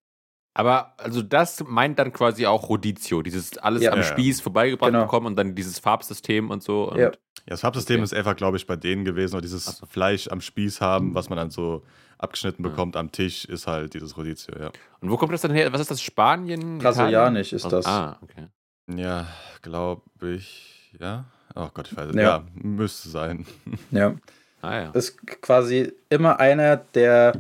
Aber 0.54 0.94
also 0.98 1.22
das 1.22 1.64
meint 1.66 1.98
dann 1.98 2.12
quasi 2.12 2.46
auch 2.46 2.68
Rodizio, 2.68 3.22
dieses 3.22 3.56
alles 3.56 3.82
Ja. 3.82 3.92
am. 3.92 4.02
Spieß 4.02 4.42
vorbeigebracht 4.42 4.90
Genau. 4.92 5.04
bekommen 5.04 5.26
und 5.28 5.36
dann 5.36 5.54
dieses 5.54 5.78
Farbsystem 5.78 6.50
und 6.50 6.62
so. 6.62 6.90
Und 6.90 6.98
Ja. 6.98 7.06
Ja, 7.06 7.46
das 7.46 7.62
Farbsystem 7.62 7.96
Okay. 7.96 8.04
ist 8.04 8.14
einfach, 8.14 8.36
glaube 8.36 8.58
ich, 8.58 8.66
bei 8.66 8.76
denen 8.76 9.04
gewesen. 9.04 9.34
Und 9.36 9.42
dieses 9.42 9.64
so. 9.64 9.86
Fleisch 9.86 10.28
am 10.28 10.40
Spieß 10.42 10.80
haben, 10.82 11.14
was 11.14 11.30
man 11.30 11.38
dann 11.38 11.50
so 11.50 11.82
abgeschnitten 12.22 12.62
bekommt 12.62 12.96
am 12.96 13.10
Tisch, 13.12 13.44
ist 13.44 13.66
halt 13.66 13.94
dieses 13.94 14.16
Rodizio, 14.16 14.54
ja. 14.58 14.70
Und 15.00 15.10
wo 15.10 15.16
kommt 15.16 15.32
das 15.32 15.40
dann 15.40 15.52
her? 15.52 15.72
Was 15.72 15.80
ist 15.80 15.90
das? 15.90 16.02
Spanien? 16.02 16.78
Brasilianisch 16.78 17.52
ist 17.52 17.70
das. 17.70 17.86
Ah, 17.86 18.18
okay. 18.22 18.48
Ja, 18.94 19.26
glaube 19.62 20.02
ich, 20.20 20.92
ja. 21.00 21.24
Oh 21.54 21.68
Gott, 21.72 21.88
ich 21.90 21.96
weiß 21.96 22.10
es. 22.10 22.16
Ja. 22.16 22.22
Ja. 22.22 22.44
müsste 22.54 23.08
sein. 23.08 23.46
Ja. 23.90 24.14
Ah 24.62 24.76
ja. 24.76 24.90
ist 24.92 25.26
quasi 25.42 25.92
immer 26.08 26.38
einer, 26.38 26.76
der 26.76 27.32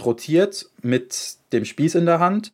rotiert 0.00 0.70
mit 0.80 1.36
dem 1.52 1.64
Spieß 1.64 1.96
in 1.96 2.06
der 2.06 2.20
Hand, 2.20 2.52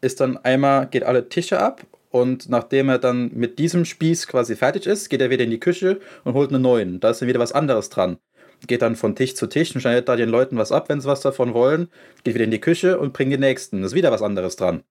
ist 0.00 0.20
dann 0.20 0.36
einmal, 0.36 0.86
geht 0.86 1.02
alle 1.02 1.28
Tische 1.28 1.58
ab 1.60 1.84
und 2.10 2.48
nachdem 2.48 2.88
er 2.88 2.98
dann 2.98 3.32
mit 3.34 3.58
diesem 3.58 3.84
Spieß 3.84 4.28
quasi 4.28 4.54
fertig 4.54 4.86
ist, 4.86 5.08
geht 5.08 5.20
er 5.20 5.30
wieder 5.30 5.44
in 5.44 5.50
die 5.50 5.60
Küche 5.60 6.00
und 6.22 6.34
holt 6.34 6.52
einen 6.52 6.62
neuen. 6.62 7.00
Da 7.00 7.10
ist 7.10 7.20
dann 7.20 7.28
wieder 7.28 7.40
was 7.40 7.52
anderes 7.52 7.90
dran. 7.90 8.18
Geht 8.66 8.82
dann 8.82 8.96
von 8.96 9.14
Tisch 9.16 9.34
zu 9.34 9.46
Tisch 9.48 9.74
und 9.74 9.80
schneidet 9.80 10.08
da 10.08 10.16
den 10.16 10.28
Leuten 10.28 10.56
was 10.58 10.72
ab, 10.72 10.88
wenn 10.88 11.00
sie 11.00 11.08
was 11.08 11.20
davon 11.20 11.54
wollen, 11.54 11.88
geht 12.24 12.34
wieder 12.34 12.44
in 12.44 12.50
die 12.50 12.60
Küche 12.60 12.98
und 12.98 13.12
bringt 13.12 13.32
den 13.32 13.40
nächsten. 13.40 13.80
Da 13.80 13.86
ist 13.86 13.94
wieder 13.94 14.10
was 14.12 14.22
anderes 14.22 14.56
dran. 14.56 14.82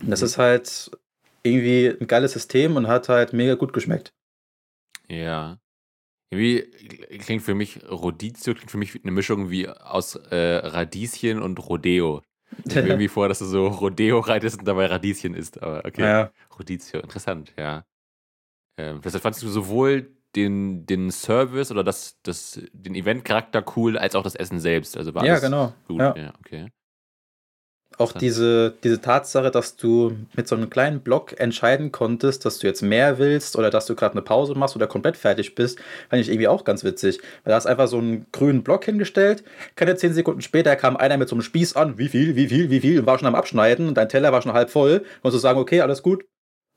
Das 0.00 0.20
Mhm. 0.20 0.26
ist 0.26 0.38
halt 0.38 0.90
irgendwie 1.44 1.88
ein 2.00 2.06
geiles 2.08 2.32
System 2.32 2.76
und 2.76 2.88
hat 2.88 3.08
halt 3.08 3.32
mega 3.32 3.54
gut 3.54 3.72
geschmeckt. 3.72 4.12
Ja. 5.08 5.58
Irgendwie 6.30 6.62
klingt 7.20 7.42
für 7.42 7.54
mich, 7.54 7.80
Rodizio 7.90 8.54
klingt 8.54 8.70
für 8.70 8.78
mich 8.78 8.94
wie 8.94 9.02
eine 9.02 9.12
Mischung 9.12 9.50
wie 9.50 9.68
aus 9.68 10.16
äh, 10.16 10.36
Radieschen 10.66 11.40
und 11.42 11.58
Rodeo. 11.68 12.22
Ich 12.66 12.82
mir 12.82 12.86
irgendwie 12.88 13.08
vor, 13.08 13.28
dass 13.28 13.38
du 13.40 13.46
so 13.46 13.68
Rodeo 13.68 14.20
reitest 14.20 14.58
und 14.60 14.66
dabei 14.68 14.86
Radieschen 14.86 15.34
isst. 15.34 15.62
Aber 15.62 15.84
okay. 15.86 16.02
Ja, 16.02 16.32
Rodizio, 16.58 17.00
interessant, 17.00 17.54
ja. 17.58 17.84
Ähm, 18.78 19.00
deshalb 19.02 19.22
fandest 19.22 19.42
du 19.42 19.48
sowohl 19.48 20.16
den, 20.38 20.86
den 20.86 21.10
Service 21.10 21.70
oder 21.70 21.82
das, 21.82 22.16
das, 22.22 22.60
den 22.72 22.94
Eventcharakter 22.94 23.64
cool, 23.76 23.98
als 23.98 24.14
auch 24.14 24.22
das 24.22 24.36
Essen 24.36 24.60
selbst. 24.60 24.96
Also 24.96 25.14
war 25.14 25.24
ja 25.24 25.38
genau. 25.40 25.72
gut. 25.86 25.98
Ja. 25.98 26.14
Ja, 26.16 26.32
okay. 26.38 26.68
Auch 27.96 28.12
diese, 28.12 28.74
diese 28.84 29.00
Tatsache, 29.00 29.50
dass 29.50 29.74
du 29.74 30.16
mit 30.36 30.46
so 30.46 30.54
einem 30.54 30.70
kleinen 30.70 31.00
Block 31.00 31.40
entscheiden 31.40 31.90
konntest, 31.90 32.44
dass 32.44 32.60
du 32.60 32.68
jetzt 32.68 32.82
mehr 32.82 33.18
willst 33.18 33.56
oder 33.56 33.70
dass 33.70 33.86
du 33.86 33.96
gerade 33.96 34.12
eine 34.12 34.22
Pause 34.22 34.54
machst 34.54 34.76
oder 34.76 34.86
komplett 34.86 35.16
fertig 35.16 35.56
bist, 35.56 35.80
fand 36.08 36.22
ich 36.22 36.28
irgendwie 36.28 36.46
auch 36.46 36.62
ganz 36.62 36.84
witzig. 36.84 37.18
Weil 37.42 37.50
da 37.50 37.56
hast 37.56 37.66
einfach 37.66 37.88
so 37.88 37.98
einen 37.98 38.26
grünen 38.30 38.62
Block 38.62 38.84
hingestellt, 38.84 39.42
keine 39.74 39.96
zehn 39.96 40.12
Sekunden 40.12 40.42
später 40.42 40.76
kam 40.76 40.96
einer 40.96 41.16
mit 41.16 41.28
so 41.28 41.34
einem 41.34 41.42
Spieß 41.42 41.74
an, 41.74 41.98
wie 41.98 42.08
viel, 42.08 42.36
wie 42.36 42.46
viel, 42.46 42.70
wie 42.70 42.80
viel, 42.80 43.00
und 43.00 43.06
war 43.06 43.18
schon 43.18 43.26
am 43.26 43.34
Abschneiden 43.34 43.88
und 43.88 43.94
dein 43.94 44.08
Teller 44.08 44.30
war 44.30 44.42
schon 44.42 44.52
halb 44.52 44.70
voll. 44.70 45.04
Und 45.22 45.34
du 45.34 45.38
sagen, 45.38 45.58
okay, 45.58 45.80
alles 45.80 46.04
gut, 46.04 46.24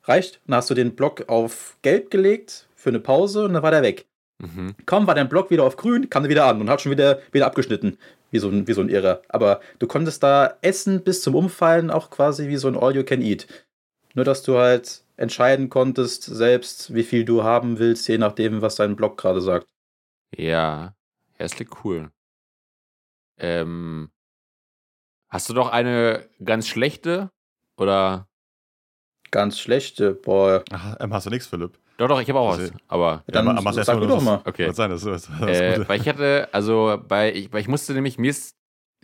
reicht. 0.06 0.42
Dann 0.48 0.56
hast 0.56 0.72
du 0.72 0.74
den 0.74 0.96
Block 0.96 1.30
auf 1.30 1.78
gelb 1.84 2.10
gelegt 2.10 2.68
für 2.82 2.90
eine 2.90 3.00
Pause 3.00 3.46
und 3.46 3.54
dann 3.54 3.64
war 3.64 3.72
der 3.72 3.84
weg. 3.84 4.08
Mhm. 4.40 4.76
Kaum 4.86 5.06
war 5.06 5.16
dein 5.16 5.30
Block 5.30 5.52
wieder 5.52 5.64
auf 5.64 5.78
grün, 5.78 6.10
kam 6.10 6.24
er 6.24 6.30
wieder 6.30 6.46
an 6.46 6.60
und 6.60 6.70
hat 6.70 6.82
schon 6.82 6.92
wieder, 6.92 7.20
wieder 7.32 7.46
abgeschnitten. 7.46 7.98
Wie 8.32 8.40
so, 8.40 8.50
ein, 8.50 8.66
wie 8.66 8.74
so 8.74 8.82
ein 8.82 8.90
Irrer. 8.90 9.22
Aber 9.28 9.60
du 9.80 9.88
konntest 9.88 10.24
da 10.24 10.58
essen 10.62 11.04
bis 11.04 11.22
zum 11.22 11.36
Umfallen, 11.36 11.92
auch 11.92 12.10
quasi 12.10 12.48
wie 12.48 12.56
so 12.56 12.70
ein 12.70 12.78
All-You-Can-Eat. 12.78 13.46
Nur, 14.14 14.26
dass 14.26 14.42
du 14.42 14.58
halt 14.58 15.04
entscheiden 15.18 15.70
konntest, 15.70 16.24
selbst 16.24 16.94
wie 16.94 17.04
viel 17.04 17.26
du 17.26 17.44
haben 17.44 17.78
willst, 17.78 18.08
je 18.08 18.18
nachdem, 18.18 18.62
was 18.62 18.76
dein 18.76 18.96
Block 18.96 19.18
gerade 19.18 19.42
sagt. 19.42 19.68
Ja, 20.36 20.96
ja, 21.38 21.46
es 21.46 21.56
klingt 21.56 21.84
cool. 21.84 22.10
Ähm, 23.38 24.10
hast 25.30 25.50
du 25.50 25.54
noch 25.54 25.70
eine 25.70 26.28
ganz 26.44 26.68
schlechte? 26.68 27.32
Oder? 27.78 28.28
Ganz 29.30 29.60
schlechte, 29.60 30.14
boah. 30.14 30.64
Ach, 30.72 30.98
ähm, 31.00 31.14
hast 31.14 31.26
du 31.26 31.30
nichts, 31.30 31.48
Philipp? 31.48 31.78
Doch, 32.02 32.08
doch, 32.08 32.20
ich 32.22 32.28
habe 32.30 32.40
auch 32.40 32.50
was. 32.54 32.60
Also- 32.60 32.74
Aber 32.88 33.24
Dann 33.28 33.48
aber 33.48 33.62
mach's 33.62 33.76
sag 33.76 33.82
erst 33.88 33.90
du 33.94 34.08
nur 34.08 34.08
doch 34.08 34.22
mal. 34.24 34.42
Okay. 34.46 34.68
Was 34.70 34.76
sein, 34.76 34.90
das, 34.90 35.04
das, 35.04 35.30
das 35.40 35.60
äh, 35.60 35.88
weil 35.88 36.02
ich 36.02 36.08
hatte, 36.10 36.50
also 36.52 37.00
bei, 37.08 37.32
ich, 37.32 37.54
weil 37.54 37.62
ich 37.62 37.68
musste 37.68 37.94
nämlich, 37.94 38.18
mir 38.18 38.32
ist 38.32 38.56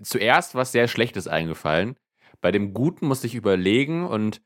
zuerst 0.01 0.55
was 0.55 0.71
sehr 0.71 0.87
Schlechtes 0.87 1.27
eingefallen. 1.27 1.95
Bei 2.41 2.51
dem 2.51 2.73
Guten 2.73 3.05
musste 3.07 3.27
ich 3.27 3.35
überlegen 3.35 4.07
und 4.07 4.41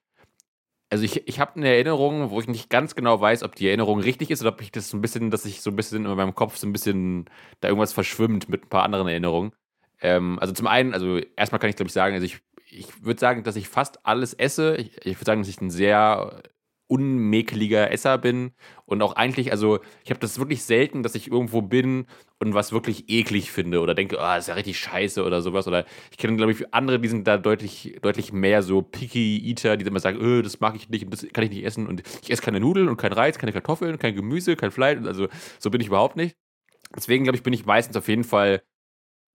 also 0.90 1.06
ich, 1.06 1.26
ich 1.30 1.40
habe 1.40 1.56
eine 1.56 1.70
Erinnerung, 1.70 2.30
wo 2.30 2.42
ich 2.42 2.48
nicht 2.50 2.70
ganz 2.70 2.94
genau 2.96 3.22
weiß, 3.22 3.44
ob 3.44 3.56
die 3.56 3.68
Erinnerung 3.68 4.02
richtig 4.02 4.30
ist 4.32 4.42
oder 4.42 4.52
ob 4.52 4.62
ich 4.62 4.74
das 4.74 4.90
so 4.90 4.98
ein 4.98 5.02
bisschen, 5.02 5.32
dass 5.32 5.46
ich 5.46 5.62
so 5.62 5.70
ein 5.70 5.78
bisschen 5.78 6.06
in 6.06 6.16
meinem 6.16 6.36
Kopf 6.36 6.58
so 6.58 6.68
ein 6.68 6.74
bisschen 6.74 7.30
da 7.62 7.70
irgendwas 7.70 7.94
verschwimmt 7.94 8.50
mit 8.50 8.66
ein 8.66 8.70
paar 8.70 8.84
anderen 8.84 9.08
Erinnerungen. 9.08 9.54
Ähm, 10.02 10.38
also 10.40 10.54
zum 10.54 10.68
einen, 10.68 10.94
also 10.94 11.20
erstmal 11.38 11.60
kann 11.60 11.70
ich 11.70 11.78
glaube 11.78 11.88
ich 11.88 11.94
sagen, 11.94 12.16
also 12.16 12.26
ich, 12.26 12.40
ich 12.70 13.06
würde 13.06 13.20
sagen, 13.22 13.44
dass 13.44 13.56
ich 13.56 13.70
fast 13.70 14.06
alles 14.06 14.34
esse. 14.34 14.76
Ich, 14.76 14.98
ich 15.06 15.16
würde 15.18 15.26
sagen, 15.26 15.42
dass 15.42 15.48
ich 15.50 15.62
ein 15.62 15.70
sehr 15.70 16.44
unmäkeliger 16.91 17.89
Esser 17.89 18.17
bin 18.17 18.51
und 18.86 19.01
auch 19.01 19.15
eigentlich, 19.15 19.54
also 19.54 19.80
ich 20.04 20.10
habe 20.10 20.19
das 20.19 20.38
wirklich 20.39 20.63
selten, 20.63 21.04
dass 21.04 21.15
ich 21.15 21.32
irgendwo 21.32 21.62
bin 21.62 22.06
und 22.38 22.54
was 22.54 22.73
wirklich 22.73 23.06
eklig 23.08 23.49
finde 23.49 23.80
oder 23.80 23.95
denke, 23.95 24.19
ah, 24.19 24.36
das 24.36 24.43
ist 24.43 24.47
ja 24.49 24.56
richtig 24.56 24.77
scheiße 24.77 25.23
oder 25.23 25.41
sowas. 25.41 25.69
Oder 25.69 25.86
ich 26.12 26.17
kenne, 26.17 26.36
glaube 26.36 26.51
ich, 26.51 26.73
andere, 26.73 26.99
die 26.99 27.08
sind 27.08 27.25
da 27.25 27.38
deutlich, 27.38 27.97
deutlich 28.01 28.34
mehr 28.34 28.62
so 28.62 28.82
picky 28.82 29.41
Eater, 29.49 29.77
die 29.77 29.86
immer 29.86 30.01
sagen, 30.01 30.19
öh, 30.19 30.41
das 30.41 30.60
mag 30.60 30.75
ich 30.75 30.89
nicht 30.89 31.06
und 31.06 31.13
das 31.13 31.25
kann 31.32 31.45
ich 31.45 31.51
nicht 31.51 31.63
essen 31.63 31.88
und 31.88 32.04
ich 32.21 32.30
esse 32.30 32.41
keine 32.41 32.60
Nudeln 32.60 32.89
und 32.89 32.97
kein 32.97 33.13
Reis, 33.13 33.39
keine 33.39 33.54
Kartoffeln, 33.54 33.97
kein 33.97 34.13
Gemüse, 34.13 34.58
kein 34.58 34.71
Fleisch. 34.71 34.99
Also 35.06 35.30
so 35.60 35.69
bin 35.69 35.80
ich 35.80 35.88
überhaupt 35.88 36.17
nicht. 36.17 36.36
Deswegen, 36.93 37.23
glaube 37.23 37.38
ich, 37.38 37.43
bin 37.43 37.54
ich 37.54 37.65
meistens 37.65 37.95
auf 37.95 38.10
jeden 38.10 38.25
Fall 38.25 38.63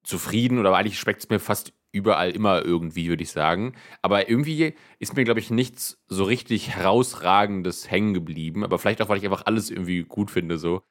zufrieden 0.05 0.59
oder 0.59 0.77
eigentlich 0.77 0.99
schmeckt 0.99 1.21
es 1.23 1.31
mir 1.31 1.41
fast 1.41 1.73
überall 1.97 2.31
immer 2.31 2.65
irgendwie, 2.65 3.09
würde 3.09 3.23
ich 3.23 3.33
sagen. 3.33 3.75
Aber 4.03 4.29
irgendwie 4.29 4.75
ist 4.99 5.17
mir, 5.17 5.25
glaube 5.25 5.41
ich, 5.41 5.51
nichts 5.51 5.99
so 6.07 6.25
richtig 6.25 6.71
herausragendes 6.77 7.91
hängen 7.91 8.15
geblieben. 8.15 8.65
Aber 8.65 8.79
vielleicht 8.79 9.03
auch, 9.03 9.09
weil 9.09 9.19
ich 9.19 9.25
einfach 9.25 9.47
alles 9.47 9.71
irgendwie 9.71 10.05
gut 10.05 10.31
finde, 10.31 10.59
so. 10.59 10.83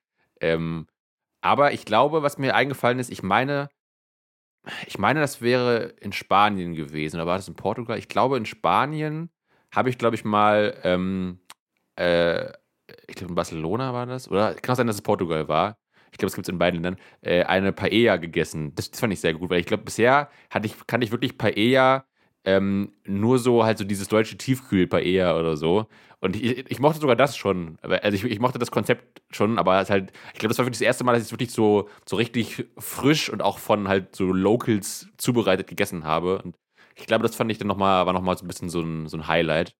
Ähm, 0.42 0.88
aber 1.42 1.74
ich 1.74 1.86
glaube, 1.86 2.24
was 2.24 2.38
mir 2.38 2.56
eingefallen 2.56 3.00
ist, 3.00 3.12
ich 3.12 3.24
meine, 3.24 3.70
ich 4.88 4.98
meine, 4.98 5.20
das 5.20 5.42
wäre 5.42 5.94
in 6.02 6.12
Spanien 6.12 6.74
gewesen. 6.74 7.18
Oder 7.18 7.28
war 7.28 7.38
das 7.38 7.48
in 7.48 7.56
Portugal? 7.56 7.98
Ich 7.98 8.10
glaube, 8.10 8.38
in 8.38 8.46
Spanien 8.46 9.30
habe 9.72 9.90
ich, 9.90 9.98
glaube 9.98 10.16
ich, 10.16 10.26
mal, 10.26 10.76
ähm, 10.84 11.40
äh, 11.98 12.48
ich 13.08 13.16
glaube, 13.16 13.32
in 13.32 13.36
Barcelona 13.36 13.94
war 13.94 14.06
das. 14.06 14.30
Oder 14.30 14.56
kann 14.56 14.74
auch 14.74 14.78
sein, 14.78 14.88
dass 14.88 14.98
es 14.98 15.02
Portugal 15.02 15.48
war. 15.48 15.78
Ich 16.16 16.18
glaube, 16.18 16.30
es 16.30 16.36
gibt 16.36 16.48
es 16.48 16.52
in 16.52 16.58
beiden 16.58 16.82
Ländern, 16.82 17.02
äh, 17.22 17.44
eine 17.44 17.74
Paella 17.74 18.16
gegessen. 18.16 18.74
Das, 18.76 18.90
das 18.90 19.02
fand 19.02 19.12
ich 19.12 19.20
sehr 19.20 19.34
gut, 19.34 19.50
weil 19.50 19.60
ich 19.60 19.66
glaube, 19.66 19.84
bisher 19.84 20.30
hatte 20.50 20.66
ich, 20.66 20.76
kannte 20.88 21.04
ich 21.04 21.12
wirklich 21.12 21.38
Paella 21.38 22.06
ähm, 22.46 22.94
nur 23.04 23.38
so 23.38 23.66
halt 23.66 23.78
so 23.78 23.84
dieses 23.84 24.08
deutsche 24.08 24.38
Tiefkühl-Paella 24.38 25.38
oder 25.38 25.58
so. 25.58 25.88
Und 26.22 26.38
ich, 26.38 26.72
ich 26.72 26.80
mochte 26.80 27.02
sogar 27.02 27.18
das 27.18 27.36
schon. 27.36 27.78
Also 27.82 28.16
ich, 28.16 28.24
ich 28.24 28.40
mochte 28.40 28.60
das 28.60 28.72
Konzept 28.72 29.22
schon, 29.30 29.60
aber 29.60 29.82
es 29.82 29.90
halt, 29.90 30.14
ich 30.32 30.40
glaube, 30.40 30.52
das 30.52 30.58
war 30.58 30.66
wirklich 30.66 30.80
das 30.80 30.86
erste 30.86 31.04
Mal, 31.04 31.12
dass 31.12 31.24
ich 31.24 31.28
es 31.28 31.34
wirklich 31.34 31.52
so, 31.52 31.90
so 32.08 32.16
richtig 32.16 32.66
frisch 32.78 33.30
und 33.30 33.42
auch 33.42 33.58
von 33.60 33.90
halt 33.90 34.16
so 34.16 34.32
Locals 34.32 35.10
zubereitet 35.18 35.68
gegessen 35.68 36.06
habe. 36.06 36.42
Und 36.42 36.56
ich 36.96 37.08
glaube, 37.08 37.24
das 37.24 37.36
fand 37.36 37.52
ich 37.52 37.58
dann 37.58 37.68
nochmal, 37.68 38.06
war 38.06 38.14
nochmal 38.14 38.38
so 38.38 38.46
ein 38.46 38.48
bisschen 38.48 38.70
so 38.70 38.80
ein, 38.80 39.10
so 39.10 39.18
ein 39.18 39.28
Highlight. 39.28 39.76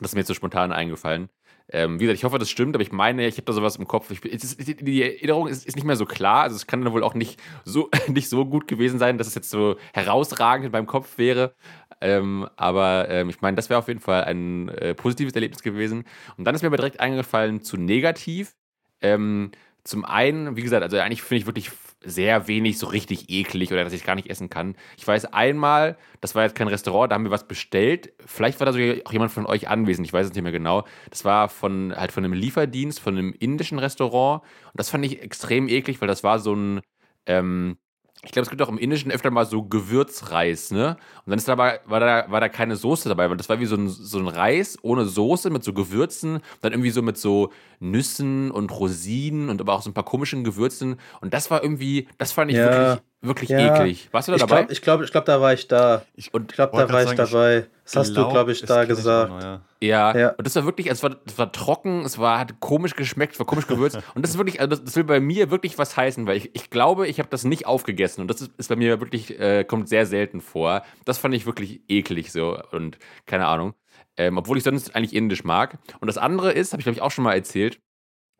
Das 0.00 0.10
ist 0.10 0.14
mir 0.14 0.20
jetzt 0.20 0.28
so 0.28 0.34
spontan 0.34 0.70
eingefallen. 0.72 1.30
Ähm, 1.74 1.98
wie 1.98 2.04
gesagt, 2.04 2.18
ich 2.18 2.24
hoffe, 2.24 2.38
das 2.38 2.50
stimmt, 2.50 2.76
aber 2.76 2.82
ich 2.82 2.92
meine, 2.92 3.26
ich 3.26 3.36
habe 3.36 3.46
da 3.46 3.54
sowas 3.54 3.76
im 3.76 3.88
Kopf. 3.88 4.10
Ich, 4.10 4.22
ist, 4.24 4.58
die 4.80 5.02
Erinnerung 5.02 5.48
ist, 5.48 5.66
ist, 5.66 5.74
nicht 5.74 5.86
mehr 5.86 5.96
so 5.96 6.04
klar. 6.04 6.42
Also 6.42 6.54
es 6.54 6.66
kann 6.66 6.84
dann 6.84 6.92
wohl 6.92 7.02
auch 7.02 7.14
nicht 7.14 7.40
so, 7.64 7.88
nicht 8.08 8.28
so 8.28 8.44
gut 8.44 8.68
gewesen 8.68 8.98
sein, 8.98 9.16
dass 9.16 9.26
es 9.26 9.34
jetzt 9.34 9.50
so 9.50 9.76
herausragend 9.94 10.66
in 10.66 10.72
meinem 10.72 10.86
Kopf 10.86 11.16
wäre. 11.16 11.54
Ähm, 12.02 12.46
aber 12.56 13.08
ähm, 13.08 13.30
ich 13.30 13.40
meine, 13.40 13.56
das 13.56 13.70
wäre 13.70 13.78
auf 13.78 13.88
jeden 13.88 14.00
Fall 14.00 14.24
ein 14.24 14.68
äh, 14.68 14.94
positives 14.94 15.32
Erlebnis 15.34 15.62
gewesen. 15.62 16.04
Und 16.36 16.44
dann 16.44 16.54
ist 16.54 16.60
mir 16.60 16.68
aber 16.68 16.76
direkt 16.76 17.00
eingefallen 17.00 17.62
zu 17.62 17.78
negativ. 17.78 18.54
Ähm, 19.00 19.50
zum 19.84 20.04
einen, 20.04 20.56
wie 20.56 20.62
gesagt, 20.62 20.82
also 20.82 20.98
eigentlich 20.98 21.22
finde 21.22 21.40
ich 21.40 21.46
wirklich 21.46 21.70
sehr 22.04 22.48
wenig 22.48 22.78
so 22.78 22.86
richtig 22.86 23.30
eklig 23.30 23.72
oder 23.72 23.84
dass 23.84 23.92
ich 23.92 24.04
gar 24.04 24.14
nicht 24.14 24.28
essen 24.28 24.48
kann. 24.48 24.76
Ich 24.96 25.06
weiß 25.06 25.26
einmal, 25.26 25.96
das 26.20 26.34
war 26.34 26.42
jetzt 26.42 26.54
kein 26.54 26.68
Restaurant, 26.68 27.10
da 27.10 27.14
haben 27.14 27.24
wir 27.24 27.30
was 27.30 27.46
bestellt. 27.46 28.12
Vielleicht 28.24 28.60
war 28.60 28.66
da 28.66 28.72
sogar 28.72 28.96
auch 29.04 29.12
jemand 29.12 29.32
von 29.32 29.46
euch 29.46 29.68
anwesend, 29.68 30.06
ich 30.06 30.12
weiß 30.12 30.26
es 30.26 30.32
nicht 30.34 30.42
mehr 30.42 30.52
genau. 30.52 30.84
Das 31.10 31.24
war 31.24 31.48
von 31.48 31.94
halt 31.96 32.12
von 32.12 32.24
einem 32.24 32.32
Lieferdienst, 32.32 33.00
von 33.00 33.16
einem 33.16 33.32
indischen 33.38 33.78
Restaurant. 33.78 34.42
Und 34.42 34.80
das 34.80 34.90
fand 34.90 35.04
ich 35.04 35.22
extrem 35.22 35.68
eklig, 35.68 36.00
weil 36.00 36.08
das 36.08 36.24
war 36.24 36.38
so 36.38 36.54
ein, 36.54 36.80
ähm, 37.26 37.76
ich 38.24 38.30
glaube, 38.30 38.44
es 38.44 38.50
gibt 38.50 38.62
auch 38.62 38.68
im 38.68 38.78
Indischen 38.78 39.10
öfter 39.10 39.30
mal 39.32 39.46
so 39.46 39.64
Gewürzreis, 39.64 40.70
ne? 40.70 40.96
Und 41.24 41.30
dann 41.30 41.38
ist 41.38 41.48
da 41.48 41.54
aber, 41.54 41.80
war 41.86 41.98
da, 42.00 42.26
war 42.30 42.40
da 42.40 42.48
keine 42.48 42.76
Soße 42.76 43.08
dabei, 43.08 43.28
weil 43.28 43.36
das 43.36 43.48
war 43.48 43.58
wie 43.58 43.66
so 43.66 43.74
ein, 43.76 43.88
so 43.88 44.18
ein 44.18 44.28
Reis 44.28 44.78
ohne 44.82 45.06
Soße 45.06 45.50
mit 45.50 45.64
so 45.64 45.72
Gewürzen, 45.72 46.40
dann 46.60 46.72
irgendwie 46.72 46.90
so 46.90 47.02
mit 47.02 47.18
so 47.18 47.50
Nüssen 47.80 48.52
und 48.52 48.70
Rosinen 48.70 49.48
und 49.48 49.60
aber 49.60 49.72
auch 49.74 49.82
so 49.82 49.90
ein 49.90 49.94
paar 49.94 50.04
komischen 50.04 50.44
Gewürzen. 50.44 51.00
Und 51.20 51.34
das 51.34 51.50
war 51.50 51.62
irgendwie, 51.64 52.08
das 52.18 52.30
fand 52.32 52.50
ich 52.52 52.58
Ja. 52.58 52.62
wirklich, 52.62 53.02
wirklich 53.22 53.50
Ja. 53.50 53.74
eklig. 53.76 54.08
Warst 54.12 54.28
du 54.28 54.32
da 54.32 54.36
Ich 54.36 54.40
dabei? 54.42 54.56
glaube, 54.62 54.72
ich 54.72 54.82
glaube, 54.82 55.04
ich 55.04 55.10
glaub, 55.12 55.24
da 55.24 55.40
war 55.40 55.52
ich 55.52 55.68
da. 55.68 56.02
Ich, 56.14 56.34
Und 56.34 56.50
Ich 56.52 56.56
glaube, 56.56 56.76
da 56.76 56.92
war 56.92 57.00
ich 57.02 57.08
sagen, 57.08 57.16
dabei. 57.16 57.66
Das 57.84 57.96
hast 57.96 58.08
du, 58.10 58.14
glaub, 58.14 58.32
glaube 58.32 58.52
ich, 58.52 58.60
da 58.62 58.84
gesagt. 58.84 59.30
noch, 59.30 59.40
ja. 59.42 59.60
Ja, 59.80 60.16
Ja. 60.16 60.28
und 60.30 60.46
das 60.46 60.54
war 60.56 60.64
wirklich, 60.64 60.88
es 60.90 61.02
war, 61.02 61.16
es 61.26 61.36
war 61.38 61.50
trocken, 61.50 62.04
es 62.04 62.18
war, 62.18 62.38
hat 62.38 62.60
komisch 62.60 62.94
geschmeckt, 62.94 63.34
es 63.34 63.38
war 63.38 63.46
komisch 63.46 63.66
gewürzt. 63.66 63.96
und 64.14 64.22
das 64.22 64.32
ist 64.32 64.38
wirklich, 64.38 64.60
also 64.60 64.70
das, 64.70 64.84
das 64.84 64.96
will 64.96 65.04
bei 65.04 65.20
mir 65.20 65.50
wirklich 65.50 65.78
was 65.78 65.96
heißen, 65.96 66.26
weil 66.26 66.36
ich, 66.36 66.54
ich 66.54 66.70
glaube, 66.70 67.08
ich 67.08 67.18
habe 67.18 67.28
das 67.30 67.44
nicht 67.44 67.66
aufgegessen 67.66 68.20
und 68.22 68.28
das 68.28 68.40
ist, 68.40 68.52
ist 68.58 68.68
bei 68.68 68.76
mir 68.76 69.00
wirklich, 69.00 69.38
äh, 69.40 69.64
kommt 69.64 69.88
sehr 69.88 70.06
selten 70.06 70.40
vor. 70.40 70.82
Das 71.04 71.18
fand 71.18 71.34
ich 71.34 71.46
wirklich 71.46 71.80
eklig 71.88 72.30
so 72.32 72.58
und 72.70 72.98
keine 73.26 73.46
Ahnung. 73.46 73.74
Ähm, 74.16 74.36
obwohl 74.36 74.58
ich 74.58 74.64
sonst 74.64 74.94
eigentlich 74.94 75.14
indisch 75.14 75.42
mag. 75.42 75.78
Und 76.00 76.06
das 76.06 76.18
andere 76.18 76.52
ist, 76.52 76.72
habe 76.72 76.80
ich 76.80 76.84
glaube 76.84 76.96
ich 76.96 77.02
auch 77.02 77.10
schon 77.10 77.24
mal 77.24 77.34
erzählt, 77.34 77.80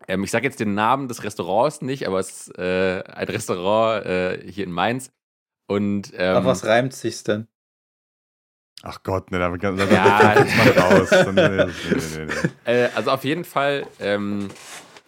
ähm, 0.08 0.24
ich 0.24 0.30
sage 0.30 0.46
jetzt 0.46 0.60
den 0.60 0.74
Namen 0.74 1.08
des 1.08 1.24
Restaurants 1.24 1.82
nicht, 1.82 2.06
aber 2.06 2.18
es 2.20 2.48
ist 2.48 2.58
äh, 2.58 3.02
ein 3.06 3.28
Restaurant 3.28 4.04
äh, 4.06 4.50
hier 4.50 4.64
in 4.64 4.72
Mainz. 4.72 5.10
Und 5.66 6.12
ähm, 6.16 6.36
Aber 6.36 6.46
was 6.46 6.64
reimt 6.64 6.92
sich's 6.92 7.22
denn? 7.24 7.46
Ach 8.82 9.02
Gott, 9.04 9.30
ne, 9.30 9.38
da, 9.38 9.48
da, 9.56 9.70
da, 9.72 9.84
Ja. 9.84 10.38
jetzt 10.40 10.56
mal 10.56 10.70
raus. 10.72 11.10
Nee, 11.10 11.32
nee, 11.32 11.64
nee, 11.64 11.94
nee, 11.94 12.24
nee. 12.26 12.50
Äh, 12.64 12.88
also 12.94 13.10
auf 13.12 13.24
jeden 13.24 13.44
Fall, 13.44 13.86
ähm, 14.00 14.48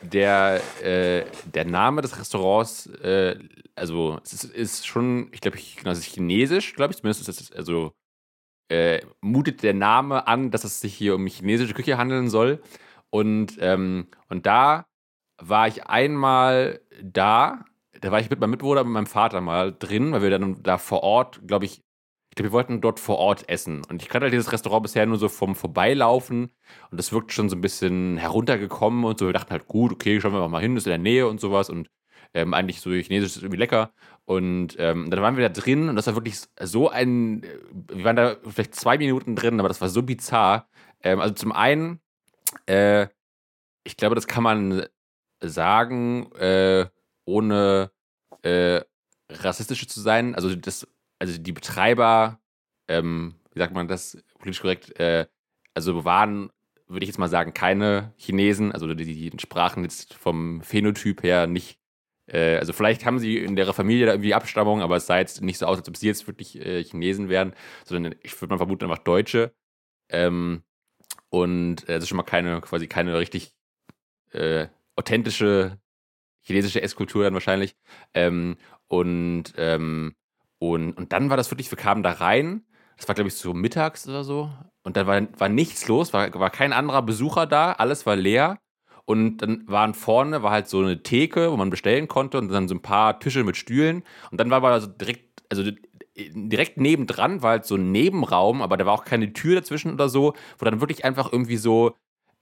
der, 0.00 0.60
äh, 0.82 1.24
der 1.52 1.64
Name 1.64 2.02
des 2.02 2.18
Restaurants, 2.18 2.86
äh, 3.02 3.36
also 3.74 4.20
es 4.22 4.32
ist, 4.32 4.44
ist 4.44 4.86
schon, 4.86 5.28
ich 5.32 5.40
glaube, 5.40 5.56
ich, 5.56 5.76
genau, 5.76 5.90
es 5.90 5.98
ist 5.98 6.04
chinesisch, 6.04 6.74
glaube 6.74 6.92
ich, 6.92 6.98
zumindest 6.98 7.28
ist 7.28 7.40
es, 7.40 7.52
also 7.52 7.94
äh, 8.68 9.00
mutet 9.20 9.62
der 9.62 9.74
Name 9.74 10.26
an, 10.26 10.50
dass 10.50 10.64
es 10.64 10.80
sich 10.80 10.94
hier 10.94 11.14
um 11.16 11.26
chinesische 11.26 11.74
Küche 11.74 11.98
handeln 11.98 12.28
soll. 12.28 12.62
Und, 13.14 13.58
ähm, 13.60 14.08
und 14.28 14.44
da 14.44 14.86
war 15.40 15.68
ich 15.68 15.86
einmal 15.86 16.80
da, 17.00 17.64
da 18.00 18.10
war 18.10 18.18
ich 18.18 18.28
mit 18.28 18.40
meinem 18.40 18.50
Mitbewohner, 18.50 18.82
mit 18.82 18.92
meinem 18.92 19.06
Vater 19.06 19.40
mal 19.40 19.72
drin, 19.72 20.10
weil 20.10 20.22
wir 20.22 20.30
dann 20.30 20.64
da 20.64 20.78
vor 20.78 21.04
Ort, 21.04 21.46
glaube 21.46 21.64
ich, 21.64 21.78
ich 22.30 22.34
glaube, 22.34 22.48
wir 22.48 22.52
wollten 22.52 22.80
dort 22.80 22.98
vor 22.98 23.18
Ort 23.18 23.48
essen. 23.48 23.82
Und 23.88 24.02
ich 24.02 24.08
kannte 24.08 24.24
halt 24.24 24.32
dieses 24.32 24.50
Restaurant 24.50 24.82
bisher 24.82 25.06
nur 25.06 25.18
so 25.18 25.28
vom 25.28 25.54
Vorbeilaufen. 25.54 26.50
Und 26.90 26.98
das 26.98 27.12
wirkt 27.12 27.32
schon 27.32 27.48
so 27.48 27.54
ein 27.54 27.60
bisschen 27.60 28.16
heruntergekommen 28.16 29.04
und 29.04 29.20
so. 29.20 29.26
Wir 29.26 29.32
dachten 29.32 29.52
halt, 29.52 29.68
gut, 29.68 29.92
okay, 29.92 30.20
schauen 30.20 30.32
wir 30.32 30.48
mal 30.48 30.60
hin, 30.60 30.76
ist 30.76 30.88
in 30.88 30.90
der 30.90 30.98
Nähe 30.98 31.28
und 31.28 31.40
sowas. 31.40 31.70
Und 31.70 31.88
ähm, 32.34 32.52
eigentlich 32.52 32.80
so 32.80 32.90
chinesisch 32.90 33.36
ist 33.36 33.42
irgendwie 33.44 33.58
lecker. 33.58 33.92
Und 34.24 34.74
ähm, 34.80 35.08
dann 35.10 35.22
waren 35.22 35.36
wir 35.36 35.48
da 35.48 35.60
drin 35.60 35.88
und 35.88 35.94
das 35.94 36.08
war 36.08 36.16
wirklich 36.16 36.40
so 36.60 36.88
ein. 36.90 37.42
Wir 37.92 38.04
waren 38.04 38.16
da 38.16 38.36
vielleicht 38.44 38.74
zwei 38.74 38.98
Minuten 38.98 39.36
drin, 39.36 39.60
aber 39.60 39.68
das 39.68 39.80
war 39.80 39.88
so 39.88 40.02
bizarr. 40.02 40.68
Ähm, 41.00 41.20
also 41.20 41.34
zum 41.34 41.52
einen, 41.52 42.00
äh, 42.66 43.08
ich 43.84 43.96
glaube, 43.96 44.14
das 44.14 44.26
kann 44.26 44.42
man 44.42 44.86
sagen, 45.40 46.32
äh, 46.32 46.86
ohne 47.24 47.90
äh, 48.42 48.80
rassistisch 49.30 49.86
zu 49.86 50.00
sein. 50.00 50.34
Also 50.34 50.54
das, 50.54 50.86
also 51.18 51.38
die 51.38 51.52
Betreiber, 51.52 52.40
ähm, 52.88 53.34
wie 53.52 53.58
sagt 53.58 53.74
man 53.74 53.88
das 53.88 54.18
politisch 54.38 54.60
korrekt, 54.60 54.98
äh, 54.98 55.26
also 55.74 56.04
waren, 56.04 56.50
würde 56.86 57.04
ich 57.04 57.08
jetzt 57.08 57.18
mal 57.18 57.28
sagen, 57.28 57.54
keine 57.54 58.12
Chinesen, 58.16 58.72
also 58.72 58.92
die, 58.94 59.30
die 59.30 59.32
sprachen 59.38 59.82
jetzt 59.82 60.14
vom 60.14 60.60
Phänotyp 60.60 61.22
her 61.22 61.46
nicht, 61.46 61.78
äh, 62.26 62.56
also 62.56 62.72
vielleicht 62.72 63.04
haben 63.04 63.18
sie 63.18 63.38
in 63.38 63.56
ihrer 63.56 63.72
Familie 63.72 64.06
da 64.06 64.12
irgendwie 64.12 64.34
Abstammung, 64.34 64.82
aber 64.82 64.96
es 64.96 65.06
sah 65.06 65.18
jetzt 65.18 65.42
nicht 65.42 65.58
so 65.58 65.66
aus, 65.66 65.78
als 65.78 65.88
ob 65.88 65.96
sie 65.96 66.06
jetzt 66.06 66.26
wirklich 66.26 66.56
äh, 66.60 66.82
Chinesen 66.84 67.28
wären, 67.28 67.54
sondern 67.84 68.14
ich 68.22 68.40
würde 68.40 68.54
mal 68.54 68.58
vermuten, 68.58 68.84
einfach 68.84 69.02
Deutsche. 69.02 69.54
Ähm, 70.10 70.62
und 71.30 71.88
äh, 71.88 71.94
das 71.94 72.04
ist 72.04 72.08
schon 72.08 72.16
mal 72.16 72.22
keine, 72.24 72.60
quasi 72.60 72.86
keine 72.86 73.18
richtig 73.18 73.52
äh, 74.32 74.68
authentische 74.96 75.78
chinesische 76.42 76.82
Esskultur 76.82 77.24
dann 77.24 77.34
wahrscheinlich. 77.34 77.74
Ähm, 78.12 78.56
und, 78.88 79.54
ähm, 79.56 80.14
und, 80.58 80.92
und 80.92 81.12
dann 81.12 81.30
war 81.30 81.36
das 81.36 81.50
wirklich, 81.50 81.70
wir 81.70 81.78
kamen 81.78 82.02
da 82.02 82.12
rein, 82.12 82.64
das 82.96 83.08
war 83.08 83.14
glaube 83.14 83.28
ich 83.28 83.34
so 83.34 83.54
mittags 83.54 84.06
oder 84.08 84.24
so, 84.24 84.50
und 84.84 84.96
dann 84.96 85.06
war, 85.06 85.22
war 85.38 85.48
nichts 85.48 85.88
los, 85.88 86.12
war, 86.12 86.32
war 86.34 86.50
kein 86.50 86.72
anderer 86.72 87.02
Besucher 87.02 87.46
da, 87.46 87.72
alles 87.72 88.06
war 88.06 88.16
leer. 88.16 88.58
Und 89.06 89.38
dann 89.38 89.64
waren 89.68 89.92
vorne, 89.92 90.42
war 90.42 90.50
halt 90.50 90.68
so 90.68 90.80
eine 90.80 91.02
Theke, 91.02 91.50
wo 91.52 91.56
man 91.56 91.68
bestellen 91.68 92.08
konnte 92.08 92.38
und 92.38 92.48
dann 92.48 92.68
so 92.68 92.74
ein 92.74 92.82
paar 92.82 93.18
Tische 93.20 93.44
mit 93.44 93.56
Stühlen. 93.56 94.02
Und 94.30 94.40
dann 94.40 94.48
war 94.50 94.58
aber 94.58 94.70
also 94.70 94.86
direkt, 94.86 95.42
also 95.50 95.70
direkt 96.16 96.78
nebendran 96.78 97.42
war 97.42 97.50
halt 97.52 97.66
so 97.66 97.76
ein 97.76 97.92
Nebenraum, 97.92 98.62
aber 98.62 98.76
da 98.76 98.86
war 98.86 98.92
auch 98.94 99.04
keine 99.04 99.32
Tür 99.32 99.56
dazwischen 99.56 99.92
oder 99.92 100.08
so, 100.08 100.34
wo 100.58 100.64
dann 100.64 100.80
wirklich 100.80 101.04
einfach 101.04 101.32
irgendwie 101.32 101.56
so 101.56 101.94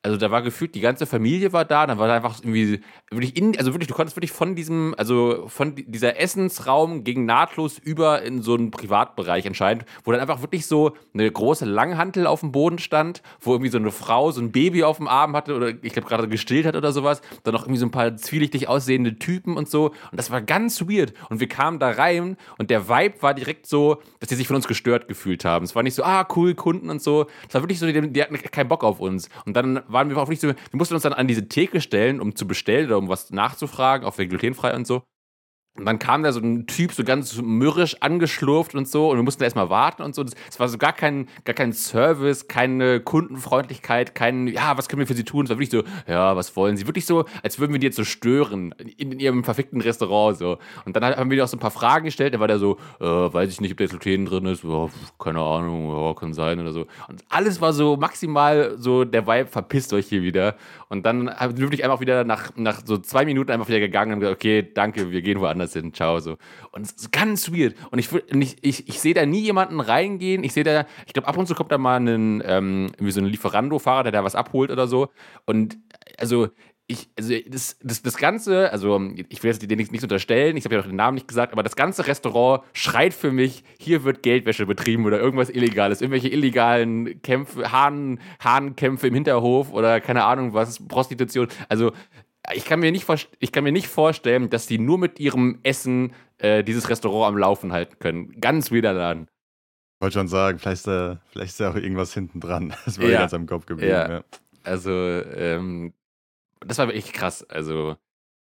also 0.05 0.17
da 0.17 0.33
war 0.33 0.43
gefühlt, 0.43 0.75
die 0.75 0.81
ganze 0.81 1.07
Familie 1.07 1.53
war 1.53 1.65
da, 1.65 1.87
dann 1.87 1.99
war 1.99 2.09
da 2.09 2.17
einfach 2.17 2.41
irgendwie, 2.43 2.81
wirklich 3.11 3.37
in, 3.37 3.57
also 3.57 3.73
wirklich, 3.73 3.87
du 3.87 3.95
konntest 3.95 4.17
wirklich 4.17 4.33
von 4.33 4.57
diesem, 4.57 4.97
also 4.99 5.45
von 5.47 5.77
dieser 5.77 6.19
Essensraum 6.19 7.05
ging 7.05 7.25
nahtlos 7.25 7.79
über 7.79 8.23
in 8.23 8.43
so 8.43 8.55
einen 8.55 8.73
Privatbereich 8.73 9.47
entscheidend, 9.47 9.85
wo 10.03 10.11
dann 10.11 10.21
einfach 10.21 10.43
wirklich 10.43 10.67
so 10.67 10.97
eine 11.15 11.31
große 11.31 11.67
Langhantel 11.67 12.27
auf 12.27 12.41
dem 12.41 12.51
Boden 12.51 12.79
stand, 12.79 13.23
wo 13.41 13.53
irgendwie 13.53 13.71
so 13.71 13.79
eine 13.79 13.93
Frau 13.93 14.33
so 14.33 14.41
ein 14.41 14.51
Baby 14.51 14.83
auf 14.83 14.97
dem 14.97 15.07
Arm 15.07 15.37
hatte 15.37 15.55
oder 15.55 15.69
ich 15.69 15.93
glaube 15.93 16.09
gerade 16.09 16.27
gestillt 16.27 16.67
hat 16.67 16.75
oder 16.75 16.91
sowas, 16.91 17.23
dann 17.45 17.55
noch 17.55 17.63
irgendwie 17.63 17.79
so 17.79 17.87
ein 17.87 17.93
paar 17.93 18.17
zwielichtig 18.17 18.69
aussehende 18.69 19.21
Typen 19.21 19.57
und 19.57 19.71
so. 19.71 19.91
Und 20.11 20.19
das 20.19 20.33
war 20.33 20.43
ganz 20.43 20.81
weird. 20.83 21.15
Und 21.31 21.39
wir 21.39 21.49
kamen 21.49 21.79
da 21.79 21.91
rein 21.91 22.37
und 22.59 22.71
der 22.71 22.89
Vibe 22.89 23.23
war 23.23 23.35
direkt 23.35 23.67
so, 23.67 24.03
dass 24.19 24.29
die 24.29 24.35
sich 24.35 24.49
von 24.49 24.57
uns 24.57 24.67
gestört 24.67 25.07
gefühlt 25.07 25.45
haben. 25.45 25.65
Es 25.65 25.77
war 25.77 25.85
nicht 25.85 25.95
so, 25.95 26.03
ah 26.03 26.27
cool, 26.35 26.57
Kunden 26.57 26.91
und 26.91 27.01
so, 27.01 27.27
es 27.47 27.55
war 27.55 27.63
wirklich 27.63 27.79
so, 27.79 27.87
die, 27.87 28.13
die 28.13 28.23
hatten 28.23 28.37
keinen 28.37 28.69
Bock 28.69 28.83
auf 28.83 28.99
uns. 28.99 29.29
Und 29.47 29.57
dann 29.57 29.81
waren 29.93 30.09
wir 30.09 30.17
auch 30.17 30.29
nicht 30.29 30.41
so, 30.41 30.49
wir 30.49 30.57
mussten 30.73 30.95
uns 30.95 31.03
dann 31.03 31.13
an 31.13 31.29
diese 31.29 31.49
Theke 31.49 31.81
stellen, 31.81 32.21
um 32.21 32.35
zu 32.37 32.47
bestellen 32.47 32.87
oder 32.87 32.99
um 32.99 33.09
was 33.09 33.31
nachzufragen, 33.31 34.07
auch 34.07 34.19
wegen 34.19 34.31
glutenfrei 34.31 34.75
und 34.75 34.87
so. 34.87 35.03
Und 35.75 35.87
dann 35.87 35.99
kam 35.99 36.23
da 36.23 36.33
so 36.33 36.41
ein 36.41 36.67
Typ, 36.67 36.93
so 36.93 37.03
ganz 37.03 37.41
mürrisch 37.41 37.97
angeschlurft 38.01 38.75
und 38.75 38.87
so, 38.87 39.11
und 39.11 39.17
wir 39.17 39.23
mussten 39.23 39.43
erstmal 39.43 39.71
warten 39.71 40.03
und 40.03 40.15
so. 40.15 40.23
Es 40.23 40.61
war 40.61 40.69
so 40.69 40.77
gar 40.77 40.93
kein, 40.93 41.29
gar 41.47 41.55
kein 41.55 41.73
Service, 41.73 42.47
keine 42.47 43.01
Kundenfreundlichkeit, 43.01 44.15
kein, 44.15 44.49
ja, 44.49 44.77
was 44.77 44.91
können 44.91 45.01
wir 45.01 45.07
für 45.07 45.15
Sie 45.15 45.25
tun? 45.25 45.45
Es 45.47 45.51
war 45.51 45.57
wirklich 45.57 45.71
so, 45.71 45.83
ja, 46.07 46.37
was 46.37 46.55
wollen 46.57 46.77
Sie? 46.77 46.87
Wirklich 46.87 47.07
so, 47.07 47.25
als 47.43 47.59
würden 47.59 47.73
wir 47.73 47.79
die 47.79 47.87
jetzt 47.87 47.97
so 47.97 48.05
stören 48.05 48.75
in, 48.99 49.13
in 49.13 49.19
Ihrem 49.19 49.45
verfickten 49.45 49.81
Restaurant 49.81 50.37
so. 50.37 50.59
Und 50.85 50.95
dann 50.95 51.05
haben 51.05 51.31
wir 51.31 51.37
dir 51.39 51.45
auch 51.45 51.49
so 51.49 51.57
ein 51.57 51.61
paar 51.61 51.71
Fragen 51.71 52.05
gestellt, 52.05 52.35
da 52.35 52.41
war 52.41 52.49
der 52.49 52.59
so, 52.59 52.77
äh, 53.01 53.05
weiß 53.07 53.51
ich 53.51 53.63
nicht, 53.63 53.73
ob 53.73 53.79
da 53.79 53.85
jetzt 53.85 53.99
Gluten 53.99 54.27
drin 54.27 54.45
ist, 54.45 54.65
ja, 54.65 54.89
keine 55.19 55.41
Ahnung, 55.41 55.89
ja, 55.89 56.13
kann 56.13 56.35
sein 56.35 56.61
oder 56.61 56.73
so. 56.73 56.81
Und 57.09 57.25
alles 57.31 57.63
war 57.63 57.73
so 57.73 57.97
maximal 57.97 58.75
so, 58.77 59.07
der 59.07 59.27
Vibe, 59.27 59.49
verpisst 59.49 59.95
euch 59.95 60.07
hier 60.07 60.23
wieder. 60.23 60.57
Und 60.91 61.07
dann 61.07 61.31
haben 61.31 61.57
wir 61.57 61.65
wirklich 61.65 61.83
einfach 61.83 62.01
wieder 62.01 62.25
nach, 62.25 62.51
nach 62.57 62.83
so 62.85 62.99
zwei 62.99 63.25
Minuten 63.25 63.51
einfach 63.51 63.69
wieder 63.69 63.81
gegangen 63.81 64.13
und 64.13 64.21
gesagt, 64.21 64.37
okay, 64.37 64.71
danke, 64.75 65.11
wir 65.11 65.23
gehen 65.23 65.41
woanders 65.41 65.62
hin, 65.71 65.95
ciao, 65.95 66.19
so. 66.21 66.37
Und 66.73 66.83
es 66.83 66.93
ist 66.93 67.13
ganz 67.13 67.53
weird. 67.53 67.75
Und 67.91 67.99
ich, 67.99 68.09
ich, 68.13 68.57
ich, 68.63 68.89
ich 68.89 69.01
sehe 69.01 69.15
da 69.15 69.27
nie 69.27 69.41
jemanden 69.41 69.81
reingehen. 69.81 70.45
Ich 70.45 70.53
sehe 70.53 70.65
da, 70.65 70.87
ich 71.07 71.13
glaube, 71.13 71.29
ab 71.29 71.37
und 71.37 71.47
zu 71.47 71.55
kommt 71.55 71.73
da 71.73 71.79
mal 71.79 72.01
ein, 72.01 72.43
ähm, 72.45 72.93
so 72.99 73.21
ein 73.21 73.27
Lieferando-Fahrer, 73.27 74.05
der 74.05 74.13
da 74.13 74.25
was 74.25 74.35
abholt 74.35 74.71
oder 74.71 74.87
so. 74.87 75.09
Und 75.47 75.79
also, 76.19 76.49
ich, 76.93 77.09
also 77.19 77.35
das, 77.49 77.79
das, 77.83 78.03
das 78.03 78.17
Ganze, 78.17 78.71
also 78.71 79.01
ich 79.29 79.43
will 79.43 79.51
jetzt 79.51 79.63
dir 79.63 79.77
nichts, 79.77 79.93
nichts 79.93 80.05
unterstellen, 80.05 80.57
ich 80.57 80.65
habe 80.65 80.75
ja 80.75 80.81
auch 80.81 80.87
den 80.87 80.97
Namen 80.97 81.15
nicht 81.15 81.29
gesagt, 81.29 81.53
aber 81.53 81.63
das 81.63 81.77
ganze 81.77 82.07
Restaurant 82.07 82.63
schreit 82.73 83.15
für 83.15 83.33
mich, 83.33 83.65
hier 83.79 84.05
wird 84.05 84.23
Geldwäsche 84.23 84.67
betrieben 84.67 85.07
oder 85.07 85.19
irgendwas 85.19 85.49
Illegales, 85.49 86.01
irgendwelche 86.01 86.29
illegalen 86.29 87.23
Kämpfe, 87.23 87.73
Hahn, 87.73 88.21
Hahnkämpfe 88.41 89.07
im 89.07 89.15
Hinterhof 89.15 89.73
oder 89.73 90.01
keine 90.01 90.25
Ahnung 90.25 90.53
was, 90.55 90.87
Prostitution. 90.87 91.49
Also 91.69 91.93
ich 92.55 92.65
kann 92.65 92.81
mir 92.81 92.91
nicht, 92.93 93.07
ich 93.39 93.53
kann 93.53 93.65
mir 93.65 93.73
nicht 93.73 93.87
vorstellen, 93.89 94.51
dass 94.51 94.67
die 94.67 94.79
nur 94.79 94.99
mit 94.99 95.21
ihrem 95.21 95.61
Essen 95.63 96.13
äh, 96.39 96.65
dieses 96.65 96.89
Restaurant 96.89 97.29
am 97.35 97.39
Laufen 97.39 97.73
halten 97.73 97.99
können. 97.99 98.41
Ganz 98.41 98.71
wieder 98.71 98.93
Laden. 98.93 99.29
Wollte 100.01 100.15
schon 100.15 100.29
sagen, 100.29 100.59
vielleicht 100.59 100.79
ist, 100.81 100.87
da, 100.89 101.21
vielleicht 101.31 101.51
ist 101.53 101.61
da 101.61 101.71
auch 101.71 101.77
irgendwas 101.77 102.13
hinten 102.15 102.41
dran. 102.41 102.75
Das 102.85 102.99
war 102.99 103.07
Ja. 103.09 103.21
ganz 103.21 103.35
am 103.35 103.47
Kopf 103.47 103.67
geblieben. 103.67 103.93
Ja. 103.93 104.11
Ja. 104.11 104.25
Also, 104.65 104.91
ähm, 104.91 105.93
das 106.61 106.79
war 106.79 106.89
wirklich 106.89 107.13
krass. 107.13 107.45
Also, 107.49 107.97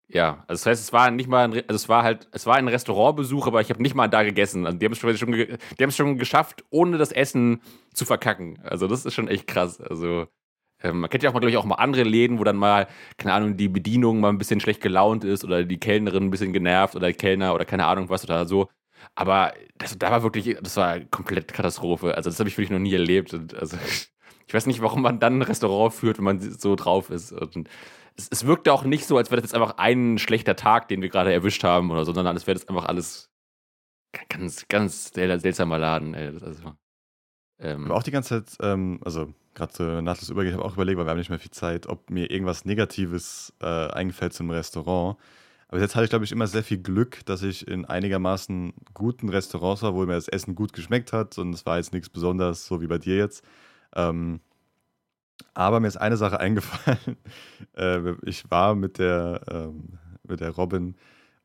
ja, 0.09 0.43
also 0.47 0.61
das 0.61 0.65
heißt, 0.67 0.81
es 0.83 0.93
war 0.93 1.11
nicht 1.11 1.27
mal, 1.27 1.45
ein, 1.45 1.53
also 1.53 1.75
es 1.75 1.89
war 1.89 2.03
halt, 2.03 2.27
es 2.31 2.45
war 2.45 2.55
ein 2.55 2.67
Restaurantbesuch, 2.67 3.47
aber 3.47 3.61
ich 3.61 3.69
habe 3.69 3.81
nicht 3.81 3.95
mal 3.95 4.07
da 4.07 4.23
gegessen. 4.23 4.65
Also 4.65 4.77
die 4.77 4.85
haben 4.85 4.93
es 4.93 4.99
schon, 4.99 5.17
schon, 5.17 5.31
die 5.33 5.47
haben 5.83 5.89
es 5.89 5.97
schon 5.97 6.17
geschafft, 6.17 6.63
ohne 6.69 6.97
das 6.97 7.11
Essen 7.11 7.61
zu 7.93 8.05
verkacken. 8.05 8.59
Also 8.63 8.87
das 8.87 9.05
ist 9.05 9.13
schon 9.15 9.27
echt 9.27 9.47
krass. 9.47 9.81
Also 9.81 10.27
ähm, 10.83 11.01
man 11.01 11.09
kennt 11.09 11.23
ja 11.23 11.29
auch 11.29 11.33
mal, 11.33 11.39
glaube 11.39 11.51
ich, 11.51 11.57
auch 11.57 11.65
mal 11.65 11.75
andere 11.75 12.03
Läden, 12.03 12.39
wo 12.39 12.43
dann 12.43 12.57
mal, 12.57 12.87
keine 13.17 13.33
Ahnung, 13.33 13.57
die 13.57 13.69
Bedienung 13.69 14.19
mal 14.19 14.29
ein 14.29 14.37
bisschen 14.37 14.59
schlecht 14.59 14.81
gelaunt 14.81 15.23
ist 15.23 15.43
oder 15.43 15.63
die 15.63 15.79
Kellnerin 15.79 16.23
ein 16.23 16.31
bisschen 16.31 16.53
genervt 16.53 16.95
oder 16.95 17.07
der 17.07 17.15
Kellner 17.15 17.53
oder 17.55 17.65
keine 17.65 17.85
Ahnung 17.85 18.09
was 18.09 18.23
oder 18.23 18.45
so. 18.45 18.69
Aber 19.15 19.53
das, 19.77 19.97
da 19.97 20.11
war 20.11 20.23
wirklich, 20.23 20.57
das 20.61 20.77
war 20.77 20.99
komplett 20.99 21.53
Katastrophe. 21.53 22.15
Also 22.15 22.29
das 22.29 22.39
habe 22.39 22.49
ich 22.49 22.57
wirklich 22.57 22.71
noch 22.71 22.79
nie 22.79 22.93
erlebt. 22.93 23.33
Und 23.33 23.55
also 23.55 23.77
ich 24.47 24.53
weiß 24.53 24.65
nicht, 24.67 24.81
warum 24.81 25.01
man 25.01 25.19
dann 25.19 25.39
ein 25.39 25.41
Restaurant 25.43 25.93
führt, 25.93 26.17
wenn 26.17 26.25
man 26.25 26.39
so 26.39 26.75
drauf 26.75 27.09
ist. 27.09 27.31
Und 27.31 27.69
es, 28.15 28.27
es 28.29 28.45
wirkte 28.45 28.71
auch 28.73 28.83
nicht 28.83 29.05
so, 29.05 29.17
als 29.17 29.31
wäre 29.31 29.41
das 29.41 29.51
jetzt 29.51 29.55
einfach 29.55 29.77
ein 29.77 30.17
schlechter 30.19 30.55
Tag, 30.55 30.87
den 30.87 31.01
wir 31.01 31.09
gerade 31.09 31.33
erwischt 31.33 31.63
haben 31.63 31.91
oder 31.91 32.05
so, 32.05 32.13
sondern 32.13 32.35
als 32.35 32.47
wäre 32.47 32.57
das 32.57 32.67
einfach 32.67 32.85
alles 32.85 33.31
ganz, 34.29 34.67
ganz 34.67 35.11
seltsamer 35.13 35.77
Laden. 35.77 36.13
Ey. 36.13 36.27
Also, 36.27 36.73
ähm, 37.59 37.85
Aber 37.85 37.95
auch 37.95 38.03
die 38.03 38.11
ganze 38.11 38.43
Zeit, 38.43 38.57
ähm, 38.61 38.99
also 39.03 39.33
gerade 39.57 39.73
so 39.73 40.01
nahtlos 40.01 40.29
übergeht, 40.29 40.53
habe 40.53 40.63
auch 40.63 40.73
überlegt, 40.73 40.97
weil 40.97 41.05
wir 41.05 41.11
haben 41.11 41.17
nicht 41.17 41.29
mehr 41.29 41.39
viel 41.39 41.51
Zeit, 41.51 41.87
ob 41.87 42.09
mir 42.09 42.31
irgendwas 42.31 42.63
Negatives 42.63 43.53
äh, 43.61 43.65
eingefällt 43.65 44.33
zum 44.33 44.49
Restaurant. 44.49 45.17
Aber 45.67 45.81
jetzt 45.81 45.95
hatte 45.95 46.05
ich, 46.05 46.09
glaube 46.09 46.23
ich, 46.23 46.31
immer 46.31 46.47
sehr 46.47 46.63
viel 46.63 46.77
Glück, 46.77 47.25
dass 47.25 47.43
ich 47.43 47.67
in 47.67 47.83
einigermaßen 47.83 48.73
guten 48.93 49.27
Restaurants 49.27 49.81
war, 49.81 49.93
wo 49.93 50.05
mir 50.05 50.13
das 50.13 50.29
Essen 50.29 50.55
gut 50.55 50.71
geschmeckt 50.71 51.11
hat 51.11 51.37
und 51.37 51.53
es 51.53 51.65
war 51.65 51.77
jetzt 51.77 51.91
nichts 51.91 52.09
Besonderes, 52.09 52.65
so 52.65 52.79
wie 52.79 52.87
bei 52.87 52.97
dir 52.97 53.17
jetzt. 53.17 53.43
Ähm, 53.95 54.39
aber 55.53 55.79
mir 55.79 55.87
ist 55.87 55.97
eine 55.97 56.17
Sache 56.17 56.39
eingefallen. 56.39 57.17
Äh, 57.75 58.13
ich 58.23 58.49
war 58.49 58.75
mit 58.75 58.99
der, 58.99 59.41
ähm, 59.49 59.99
mit 60.23 60.39
der 60.39 60.51
Robin 60.51 60.95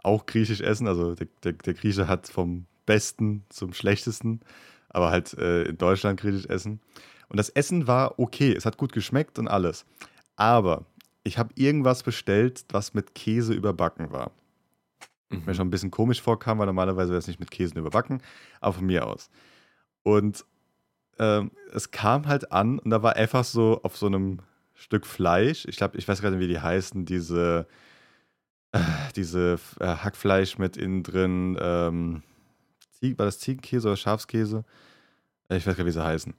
auch 0.02 0.26
griechisch 0.26 0.60
essen. 0.60 0.86
Also 0.86 1.14
der, 1.14 1.28
der, 1.42 1.52
der, 1.52 1.74
Grieche 1.74 2.08
hat 2.08 2.28
vom 2.28 2.66
Besten 2.86 3.44
zum 3.48 3.72
Schlechtesten, 3.72 4.40
aber 4.88 5.10
halt 5.10 5.34
äh, 5.34 5.64
in 5.64 5.78
Deutschland 5.78 6.20
griechisch 6.20 6.46
essen. 6.46 6.80
Und 7.32 7.38
das 7.38 7.48
Essen 7.48 7.86
war 7.86 8.18
okay, 8.18 8.52
es 8.52 8.66
hat 8.66 8.76
gut 8.76 8.92
geschmeckt 8.92 9.38
und 9.38 9.48
alles. 9.48 9.86
Aber 10.36 10.84
ich 11.24 11.38
habe 11.38 11.54
irgendwas 11.56 12.02
bestellt, 12.02 12.66
was 12.68 12.92
mit 12.92 13.14
Käse 13.14 13.54
überbacken 13.54 14.12
war. 14.12 14.32
Mhm. 15.30 15.44
Mir 15.46 15.54
schon 15.54 15.68
ein 15.68 15.70
bisschen 15.70 15.90
komisch 15.90 16.20
vorkam, 16.20 16.58
weil 16.58 16.66
normalerweise 16.66 17.08
wäre 17.08 17.18
es 17.18 17.26
nicht 17.26 17.40
mit 17.40 17.50
Käse 17.50 17.78
überbacken, 17.78 18.20
aber 18.60 18.74
von 18.74 18.84
mir 18.84 19.06
aus. 19.06 19.30
Und 20.02 20.44
ähm, 21.18 21.52
es 21.72 21.90
kam 21.90 22.28
halt 22.28 22.52
an 22.52 22.78
und 22.78 22.90
da 22.90 23.02
war 23.02 23.16
einfach 23.16 23.44
so 23.44 23.80
auf 23.82 23.96
so 23.96 24.08
einem 24.08 24.40
Stück 24.74 25.06
Fleisch, 25.06 25.64
ich 25.64 25.78
glaube, 25.78 25.96
ich 25.96 26.06
weiß 26.06 26.20
gerade 26.20 26.36
nicht, 26.36 26.46
wie 26.46 26.52
die 26.52 26.60
heißen, 26.60 27.06
diese, 27.06 27.66
äh, 28.72 28.80
diese 29.16 29.58
äh, 29.80 29.86
Hackfleisch 29.86 30.58
mit 30.58 30.76
innen 30.76 31.02
drin, 31.02 31.56
ähm, 31.58 32.22
war 33.00 33.24
das 33.24 33.38
Ziegenkäse 33.38 33.88
oder 33.88 33.96
Schafskäse? 33.96 34.66
Ich 35.48 35.66
weiß 35.66 35.76
gar 35.76 35.84
nicht, 35.84 35.94
wie 35.94 35.98
sie 35.98 36.04
heißen. 36.04 36.34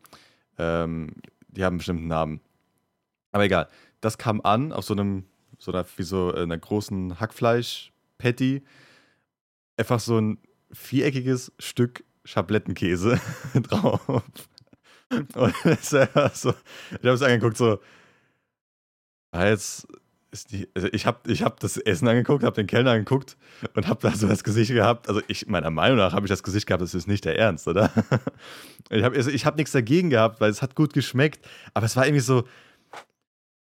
Ähm, 0.57 1.11
die 1.47 1.63
haben 1.63 1.73
einen 1.73 1.77
bestimmten 1.79 2.07
Namen. 2.07 2.41
Aber 3.31 3.45
egal. 3.45 3.67
Das 4.01 4.17
kam 4.17 4.41
an 4.41 4.71
auf 4.71 4.85
so 4.85 4.93
einem, 4.93 5.25
so 5.57 5.71
einer, 5.71 5.85
wie 5.95 6.03
so 6.03 6.33
einer 6.33 6.57
großen 6.57 7.19
Hackfleisch-Patty. 7.19 8.63
Einfach 9.77 9.99
so 9.99 10.19
ein 10.19 10.37
viereckiges 10.71 11.51
Stück 11.59 12.03
Schablettenkäse 12.25 13.19
drauf. 13.53 14.07
Und 14.09 15.53
das 15.63 15.93
ist 15.93 16.41
so, 16.41 16.53
ich 16.91 16.97
habe 16.97 17.09
es 17.09 17.21
angeguckt, 17.21 17.57
so, 17.57 17.79
ah, 19.31 19.47
jetzt 19.47 19.87
die, 20.51 20.67
also 20.73 20.87
ich 20.91 21.05
habe 21.05 21.31
ich 21.31 21.43
hab 21.43 21.59
das 21.59 21.77
Essen 21.77 22.07
angeguckt, 22.07 22.43
habe 22.43 22.55
den 22.55 22.67
Kellner 22.67 22.91
angeguckt 22.91 23.37
und 23.75 23.87
habe 23.87 23.99
da 24.01 24.15
so 24.15 24.27
das 24.27 24.43
Gesicht 24.43 24.71
gehabt. 24.71 25.07
Also 25.07 25.21
ich, 25.27 25.47
meiner 25.47 25.69
Meinung 25.69 25.97
nach 25.97 26.13
habe 26.13 26.25
ich 26.25 26.29
das 26.29 26.43
Gesicht 26.43 26.67
gehabt, 26.67 26.81
das 26.81 26.93
ist 26.93 27.07
nicht 27.07 27.25
der 27.25 27.37
Ernst, 27.37 27.67
oder? 27.67 27.91
Ich 28.89 29.01
habe 29.01 29.15
also 29.15 29.31
hab 29.31 29.55
nichts 29.55 29.71
dagegen 29.71 30.09
gehabt, 30.09 30.41
weil 30.41 30.51
es 30.51 30.61
hat 30.61 30.75
gut 30.75 30.93
geschmeckt, 30.93 31.43
aber 31.73 31.85
es 31.85 31.95
war 31.95 32.05
irgendwie 32.05 32.19
so, 32.19 32.43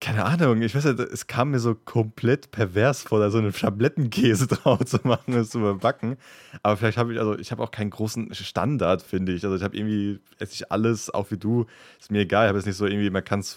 keine 0.01 0.25
Ahnung, 0.25 0.63
ich 0.63 0.73
weiß 0.73 0.85
nicht, 0.85 0.99
es 0.99 1.27
kam 1.27 1.51
mir 1.51 1.59
so 1.59 1.75
komplett 1.75 2.49
pervers 2.49 3.03
vor, 3.03 3.19
da 3.19 3.29
so 3.29 3.37
einen 3.37 3.53
Schablettenkäse 3.53 4.47
drauf 4.47 4.83
zu 4.83 4.97
machen 5.03 5.35
und 5.35 5.45
zu 5.45 5.59
überbacken. 5.59 6.17
Aber 6.63 6.75
vielleicht 6.75 6.97
habe 6.97 7.13
ich, 7.13 7.19
also 7.19 7.37
ich 7.37 7.51
habe 7.51 7.61
auch 7.61 7.69
keinen 7.69 7.91
großen 7.91 8.33
Standard, 8.33 9.03
finde 9.03 9.31
ich. 9.31 9.43
Also 9.43 9.55
ich 9.55 9.61
habe 9.61 9.77
irgendwie, 9.77 10.19
esse 10.39 10.55
ich 10.55 10.71
alles, 10.71 11.11
auch 11.11 11.29
wie 11.29 11.37
du, 11.37 11.67
ist 11.99 12.11
mir 12.11 12.21
egal. 12.21 12.45
Ich 12.45 12.49
habe 12.49 12.57
jetzt 12.57 12.65
nicht 12.65 12.77
so 12.77 12.87
irgendwie, 12.87 13.11
man 13.11 13.23
kann 13.23 13.41
es 13.41 13.55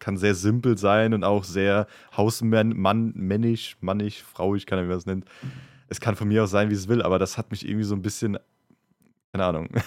kann 0.00 0.16
sehr 0.16 0.34
simpel 0.34 0.76
sein 0.76 1.14
und 1.14 1.22
auch 1.22 1.44
sehr 1.44 1.86
hausmännisch, 2.16 2.76
Mann, 2.76 3.12
männisch, 3.14 3.76
mannig, 3.80 4.24
frauig, 4.24 4.66
kann 4.66 4.78
man 4.78 4.86
wie 4.86 4.90
man 4.90 4.98
es 4.98 5.06
nennt. 5.06 5.24
Es 5.88 6.00
kann 6.00 6.16
von 6.16 6.26
mir 6.26 6.42
aus 6.42 6.50
sein, 6.50 6.70
wie 6.70 6.74
es 6.74 6.88
will, 6.88 7.02
aber 7.02 7.20
das 7.20 7.38
hat 7.38 7.52
mich 7.52 7.64
irgendwie 7.64 7.84
so 7.84 7.94
ein 7.94 8.02
bisschen, 8.02 8.36
keine 9.32 9.44
Ahnung. 9.44 9.68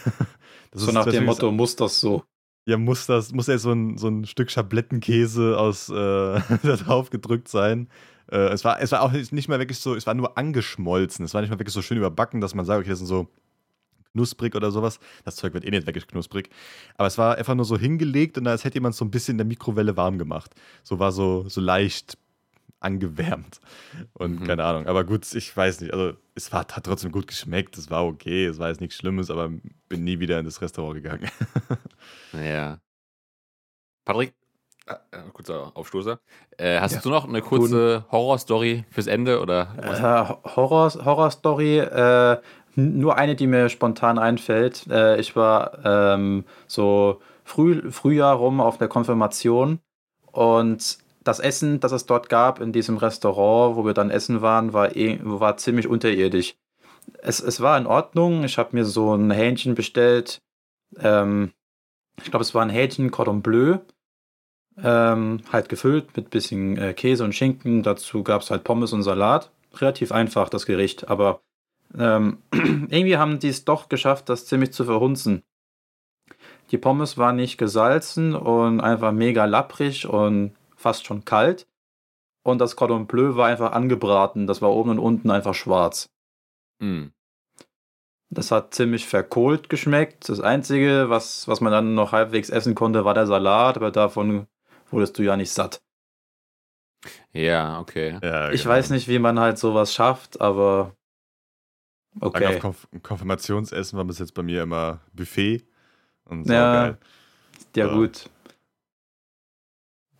Das 0.72 0.82
so 0.82 0.92
nach 0.92 1.06
dem 1.06 1.24
Motto, 1.24 1.50
muss 1.50 1.78
das 1.78 1.98
so. 2.00 2.26
Ja, 2.68 2.78
muss 2.78 3.06
das, 3.06 3.32
muss 3.32 3.48
ja 3.48 3.58
so 3.58 3.72
ein, 3.72 3.98
so 3.98 4.10
ein 4.10 4.26
Stück 4.26 4.52
Schablettenkäse 4.52 5.58
aus 5.58 5.88
äh, 5.88 5.94
da 5.94 6.76
drauf 6.76 7.10
gedrückt 7.10 7.48
sein. 7.48 7.88
Äh, 8.30 8.50
es, 8.50 8.66
war, 8.66 8.82
es 8.82 8.92
war 8.92 9.04
auch 9.04 9.14
nicht 9.14 9.48
mal 9.48 9.58
wirklich 9.60 9.80
so, 9.80 9.96
es 9.96 10.06
war 10.06 10.14
nur 10.14 10.38
angeschmolzen. 10.38 11.24
Es 11.24 11.34
war 11.34 11.40
nicht 11.40 11.50
mal 11.50 11.60
wirklich 11.60 11.74
so 11.74 11.82
schön 11.82 11.98
überbacken, 11.98 12.42
dass 12.42 12.56
man 12.56 12.66
sagt, 12.66 12.82
okay, 12.82 12.90
das 12.90 13.00
sind 13.00 13.08
so 13.08 13.30
knusprig 14.12 14.54
oder 14.54 14.72
sowas. 14.72 15.00
Das 15.24 15.38
Zeug 15.38 15.54
wird 15.54 15.64
eh 15.64 15.72
nicht 15.72 15.88
wirklich 15.88 16.08
knusprig. 16.08 16.50
Aber 16.98 17.08
es 17.08 17.18
war 17.18 17.38
einfach 17.38 17.56
nur 17.56 17.64
so 17.64 17.78
hingelegt 17.78 18.38
und 18.38 18.48
als 18.48 18.66
hätte 18.66 18.76
jemand 18.76 18.96
so 18.96 19.06
ein 19.06 19.12
bisschen 19.12 19.36
in 19.36 19.38
der 19.38 19.48
Mikrowelle 19.48 19.96
warm 19.96 20.18
gemacht. 20.18 20.54
So 20.84 21.00
war 21.00 21.14
so, 21.14 21.48
so 21.48 21.62
leicht 21.62 22.18
angewärmt. 22.80 23.60
Und 24.14 24.42
mhm. 24.42 24.48
keine 24.48 24.64
Ahnung. 24.64 24.88
Aber 24.88 25.04
gut, 25.04 25.34
ich 25.34 25.56
weiß 25.56 25.82
nicht. 25.82 25.94
Also, 25.94 26.18
es 26.36 26.52
war, 26.52 26.60
hat 26.60 26.86
trotzdem 26.86 27.12
gut 27.12 27.28
geschmeckt. 27.28 27.78
Es 27.78 27.90
war 27.90 28.06
okay. 28.06 28.46
Es 28.46 28.60
war 28.60 28.70
jetzt 28.70 28.82
nichts 28.82 28.96
Schlimmes, 28.98 29.32
aber 29.32 29.50
bin 29.90 30.04
nie 30.04 30.20
wieder 30.20 30.40
in 30.40 30.46
das 30.46 30.62
Restaurant 30.62 30.96
gegangen. 30.96 31.30
ja. 32.34 32.80
Patrick, 34.06 34.34
äh, 34.86 34.96
kurzer 35.34 35.72
Aufstoßer. 35.76 36.20
Äh, 36.58 36.80
hast 36.80 36.94
ja. 36.94 37.02
du 37.02 37.10
noch 37.10 37.28
eine 37.28 37.42
kurze 37.42 38.06
Horrorstory 38.12 38.86
fürs 38.90 39.08
Ende? 39.08 39.42
Oder 39.42 39.74
äh, 39.82 40.50
Horror, 40.56 40.94
Horrorstory, 40.94 41.80
äh, 41.80 42.38
nur 42.76 43.18
eine, 43.18 43.36
die 43.36 43.48
mir 43.48 43.70
spontan 43.70 44.20
einfällt. 44.20 44.88
Äh, 44.88 45.20
ich 45.20 45.36
war 45.36 45.80
ähm, 45.84 46.46
so 46.68 47.22
früh, 47.44 47.92
Frühjahr 47.92 48.36
rum 48.36 48.62
auf 48.62 48.78
der 48.78 48.88
Konfirmation 48.88 49.80
und 50.32 51.00
das 51.28 51.40
Essen, 51.40 51.80
das 51.80 51.92
es 51.92 52.06
dort 52.06 52.30
gab 52.30 52.60
in 52.62 52.72
diesem 52.72 52.98
Restaurant, 52.98 53.76
wo 53.76 53.86
wir 53.86 53.94
dann 53.94 54.10
essen 54.10 54.42
waren, 54.42 54.74
war, 54.74 54.96
eh, 54.96 55.20
war 55.22 55.58
ziemlich 55.58 55.88
unterirdisch. 55.88 56.56
Es, 57.22 57.40
es 57.40 57.62
war 57.62 57.78
in 57.78 57.86
Ordnung. 57.88 58.44
Ich 58.44 58.58
habe 58.58 58.76
mir 58.76 58.86
so 58.86 59.14
ein 59.14 59.32
Hähnchen 59.32 59.76
bestellt. 59.76 60.42
Ähm, 61.00 61.52
ich 62.18 62.32
glaube, 62.32 62.44
es 62.44 62.56
war 62.56 62.64
ein 62.64 62.70
Hähnchen 62.70 63.12
Cordon 63.12 63.42
Bleu. 63.42 63.78
Ähm, 64.82 65.42
halt 65.52 65.70
gefüllt 65.70 66.16
mit 66.16 66.30
bisschen 66.30 66.78
äh, 66.78 66.94
Käse 66.94 67.24
und 67.24 67.34
Schinken. 67.34 67.84
Dazu 67.84 68.24
gab 68.24 68.42
es 68.42 68.52
halt 68.52 68.64
Pommes 68.64 68.94
und 68.94 69.04
Salat. 69.04 69.52
Relativ 69.76 70.12
einfach, 70.12 70.50
das 70.50 70.66
Gericht. 70.66 71.10
Aber 71.10 71.42
ähm, 71.98 72.40
irgendwie 72.52 73.18
haben 73.18 73.40
die 73.40 73.50
es 73.50 73.66
doch 73.66 73.90
geschafft, 73.90 74.30
das 74.30 74.46
ziemlich 74.46 74.72
zu 74.72 74.86
verhunzen. 74.86 75.44
Die 76.72 76.78
Pommes 76.78 77.18
waren 77.18 77.38
nicht 77.38 77.58
gesalzen 77.58 78.36
und 78.36 78.82
einfach 78.82 79.14
mega 79.14 79.46
lapprig 79.46 80.08
und 80.08 80.57
fast 80.78 81.06
schon 81.06 81.26
kalt. 81.26 81.68
Und 82.44 82.60
das 82.60 82.78
Cordon 82.78 83.08
Bleu 83.08 83.36
war 83.36 83.48
einfach 83.48 83.74
angebraten. 83.74 84.48
Das 84.48 84.62
war 84.62 84.72
oben 84.72 84.92
und 84.92 85.00
unten 85.00 85.32
einfach 85.32 85.54
schwarz. 85.54 86.10
Mm. 86.80 87.08
Das 88.30 88.52
hat 88.52 88.74
ziemlich 88.74 89.06
verkohlt 89.06 89.70
geschmeckt. 89.70 90.30
Das 90.30 90.40
Einzige, 90.40 91.10
was, 91.10 91.48
was 91.48 91.60
man 91.60 91.72
dann 91.72 91.96
noch 91.96 92.14
halbwegs 92.14 92.50
essen 92.50 92.76
konnte, 92.76 93.04
war 93.04 93.14
der 93.14 93.28
Salat, 93.28 93.78
aber 93.78 93.92
davon 93.92 94.48
wurdest 94.90 95.18
du 95.18 95.24
ja 95.24 95.36
nicht 95.36 95.52
satt. 95.52 95.82
Ja, 97.32 97.80
okay. 97.80 98.18
Ja, 98.22 98.52
ich 98.52 98.64
genau. 98.64 98.76
weiß 98.76 98.90
nicht, 98.92 99.08
wie 99.08 99.20
man 99.20 99.40
halt 99.40 99.58
sowas 99.58 99.94
schafft, 99.94 100.42
aber 100.42 100.96
okay. 102.20 102.48
Auf 102.48 102.60
Konf 102.60 102.88
Konfirmationsessen 103.02 103.98
war 103.98 104.06
bis 104.06 104.20
jetzt 104.20 104.34
bei 104.34 104.44
mir 104.44 104.64
immer 104.64 105.02
Buffet 105.14 105.66
und 106.26 106.46
so 106.46 106.54
ja, 106.54 106.74
geil. 106.74 106.98
Ja, 107.76 107.90
so. 107.90 107.96
gut 107.96 108.30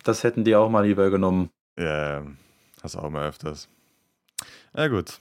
das 0.04 0.24
hätten 0.24 0.44
die 0.44 0.54
auch 0.54 0.68
mal 0.68 0.86
lieber 0.86 1.10
genommen. 1.10 1.50
Ja, 1.78 2.22
hast 2.82 2.96
auch 2.96 3.10
mal 3.10 3.28
öfters. 3.28 3.68
Na 4.72 4.88
gut. 4.88 5.20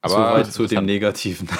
Aber 0.00 0.14
Soweit 0.14 0.52
zu 0.52 0.66
dem 0.66 0.84
Negativen. 0.84 1.48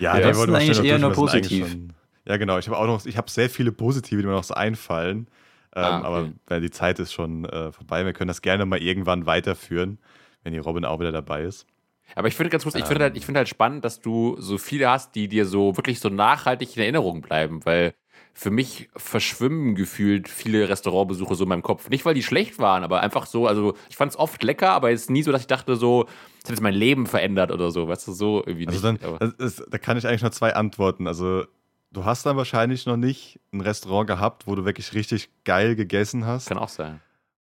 Ja, 0.00 0.16
ja 0.16 0.28
das 0.28 0.38
ist 0.38 0.48
eigentlich 0.48 0.84
eher 0.84 0.98
nur 1.00 1.12
positiv. 1.12 1.68
Schon, 1.68 1.92
ja, 2.24 2.36
genau. 2.36 2.58
Ich 2.58 2.68
habe 2.68 2.78
auch 2.78 2.86
noch, 2.86 3.04
ich 3.04 3.16
habe 3.16 3.28
sehr 3.28 3.50
viele 3.50 3.72
positive, 3.72 4.20
die 4.20 4.26
mir 4.26 4.32
noch 4.32 4.44
so 4.44 4.54
einfallen. 4.54 5.28
Ähm, 5.74 5.84
ah, 5.84 5.98
okay. 5.98 6.32
Aber 6.46 6.60
die 6.60 6.70
Zeit 6.70 7.00
ist 7.00 7.12
schon 7.12 7.44
äh, 7.46 7.72
vorbei. 7.72 8.04
Wir 8.04 8.12
können 8.12 8.28
das 8.28 8.42
gerne 8.42 8.64
mal 8.64 8.80
irgendwann 8.80 9.26
weiterführen, 9.26 9.98
wenn 10.44 10.52
die 10.52 10.60
Robin 10.60 10.84
auch 10.84 11.00
wieder 11.00 11.10
dabei 11.10 11.42
ist. 11.42 11.66
Aber 12.14 12.28
ich 12.28 12.34
finde 12.34 12.50
ganz 12.50 12.62
kurz, 12.62 12.74
ich 12.74 12.84
finde 12.84 13.04
halt, 13.04 13.22
find 13.22 13.36
halt 13.36 13.48
spannend, 13.48 13.84
dass 13.84 14.00
du 14.00 14.36
so 14.38 14.56
viele 14.56 14.88
hast, 14.88 15.14
die 15.14 15.28
dir 15.28 15.46
so 15.46 15.76
wirklich 15.76 16.00
so 16.00 16.08
nachhaltig 16.08 16.76
in 16.76 16.82
Erinnerung 16.82 17.20
bleiben, 17.20 17.64
weil 17.66 17.94
für 18.34 18.50
mich 18.50 18.88
verschwimmen 18.96 19.74
gefühlt 19.74 20.28
viele 20.28 20.68
Restaurantbesuche 20.68 21.34
so 21.34 21.42
in 21.44 21.48
meinem 21.48 21.62
Kopf. 21.62 21.88
Nicht, 21.90 22.04
weil 22.04 22.14
die 22.14 22.22
schlecht 22.22 22.58
waren, 22.58 22.84
aber 22.84 23.00
einfach 23.00 23.26
so, 23.26 23.46
also 23.46 23.74
ich 23.90 23.96
fand 23.96 24.12
es 24.12 24.18
oft 24.18 24.42
lecker, 24.42 24.70
aber 24.70 24.90
jetzt 24.90 25.10
nie 25.10 25.22
so, 25.22 25.32
dass 25.32 25.40
ich 25.42 25.46
dachte 25.48 25.76
so, 25.76 26.04
das 26.04 26.44
hat 26.44 26.50
jetzt 26.50 26.60
mein 26.62 26.74
Leben 26.74 27.06
verändert 27.06 27.50
oder 27.50 27.70
so, 27.70 27.88
weißt 27.88 28.06
du, 28.08 28.12
so 28.12 28.42
irgendwie 28.46 28.66
Also 28.68 28.90
nicht. 28.92 29.02
dann, 29.02 29.18
das 29.18 29.32
ist, 29.58 29.64
da 29.70 29.78
kann 29.78 29.96
ich 29.96 30.06
eigentlich 30.06 30.22
nur 30.22 30.30
zwei 30.32 30.54
antworten. 30.54 31.06
Also 31.08 31.44
du 31.90 32.04
hast 32.04 32.24
dann 32.26 32.36
wahrscheinlich 32.36 32.86
noch 32.86 32.96
nicht 32.96 33.40
ein 33.52 33.60
Restaurant 33.60 34.06
gehabt, 34.06 34.46
wo 34.46 34.54
du 34.54 34.64
wirklich 34.64 34.94
richtig 34.94 35.30
geil 35.44 35.74
gegessen 35.74 36.24
hast. 36.24 36.46
kann 36.48 36.58
auch 36.58 36.68
sein. 36.68 37.00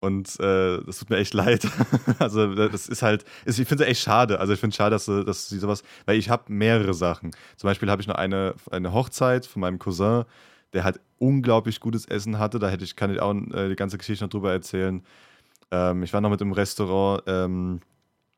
Und 0.01 0.39
äh, 0.39 0.82
das 0.86 0.99
tut 0.99 1.09
mir 1.09 1.17
echt 1.17 1.34
leid. 1.34 1.67
also 2.20 2.55
das 2.55 2.88
ist 2.88 3.01
halt, 3.01 3.26
ist, 3.43 3.59
ich 3.59 3.67
finde 3.67 3.84
es 3.84 3.89
echt 3.89 4.01
schade. 4.01 4.39
Also 4.39 4.53
ich 4.53 4.59
finde 4.59 4.72
es 4.72 4.78
schade, 4.78 4.91
dass, 4.91 5.05
du- 5.05 5.24
dass 5.26 5.49
sie 5.49 5.59
sowas, 5.59 5.84
weil 6.05 6.17
ich 6.17 6.30
habe 6.30 6.43
mehrere 6.53 6.93
Sachen. 6.93 7.32
Zum 7.57 7.67
Beispiel 7.67 7.91
habe 7.91 8.01
ich 8.01 8.07
noch 8.07 8.15
eine, 8.15 8.55
eine 8.72 8.93
Hochzeit 8.93 9.45
von 9.45 9.59
meinem 9.59 9.78
Cousin, 9.78 10.24
der 10.74 10.84
halt 10.84 10.99
unglaublich 11.17 11.80
gutes 11.80 12.05
Essen 12.05 12.39
hatte. 12.39 12.59
Da 12.59 12.70
hätte 12.70 12.84
ich, 12.84 12.95
kann 12.95 13.11
ich 13.11 13.20
auch 13.20 13.34
äh, 13.34 13.70
die 13.70 13.76
ganze 13.76 13.97
Geschichte 13.97 14.24
noch 14.24 14.30
drüber 14.30 14.51
erzählen. 14.51 15.03
Ähm, 15.72 16.03
ich 16.03 16.13
war 16.13 16.22
noch 16.22 16.30
mit 16.30 16.41
im 16.41 16.51
Restaurant, 16.51 17.24
ähm, 17.28 17.82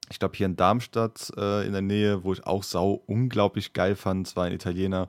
ich 0.10 0.20
glaube 0.20 0.36
hier 0.36 0.46
in 0.46 0.56
Darmstadt 0.56 1.32
äh, 1.38 1.66
in 1.66 1.72
der 1.72 1.82
Nähe, 1.82 2.24
wo 2.24 2.34
ich 2.34 2.46
auch 2.46 2.64
sau 2.64 3.02
unglaublich 3.06 3.74
geil 3.74 3.96
fand. 3.96 4.28
Es 4.28 4.36
war 4.36 4.46
ein 4.46 4.54
Italiener 4.54 5.08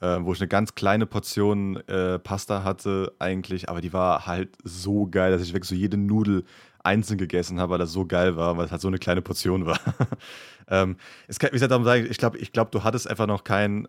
äh, 0.00 0.18
wo 0.20 0.32
ich 0.32 0.40
eine 0.40 0.48
ganz 0.48 0.74
kleine 0.74 1.06
Portion 1.06 1.76
äh, 1.88 2.18
Pasta 2.18 2.62
hatte 2.62 3.12
eigentlich, 3.18 3.68
aber 3.68 3.80
die 3.80 3.92
war 3.92 4.26
halt 4.26 4.56
so 4.62 5.08
geil, 5.10 5.32
dass 5.32 5.42
ich 5.42 5.52
wirklich 5.52 5.68
so 5.68 5.74
jede 5.74 5.96
Nudel 5.96 6.44
einzeln 6.84 7.18
gegessen 7.18 7.60
habe, 7.60 7.72
weil 7.72 7.78
das 7.78 7.92
so 7.92 8.06
geil 8.06 8.36
war, 8.36 8.56
weil 8.56 8.66
es 8.66 8.70
halt 8.70 8.80
so 8.80 8.88
eine 8.88 8.98
kleine 8.98 9.22
Portion 9.22 9.66
war. 9.66 9.78
ähm, 10.68 10.96
es 11.26 11.38
kann, 11.38 11.50
wie 11.50 11.54
gesagt, 11.54 11.72
darum 11.72 11.84
sage 11.84 12.06
ich, 12.06 12.18
glaube, 12.18 12.38
ich 12.38 12.52
glaub, 12.52 12.70
du 12.70 12.84
hattest 12.84 13.08
einfach 13.10 13.26
noch 13.26 13.44
kein, 13.44 13.88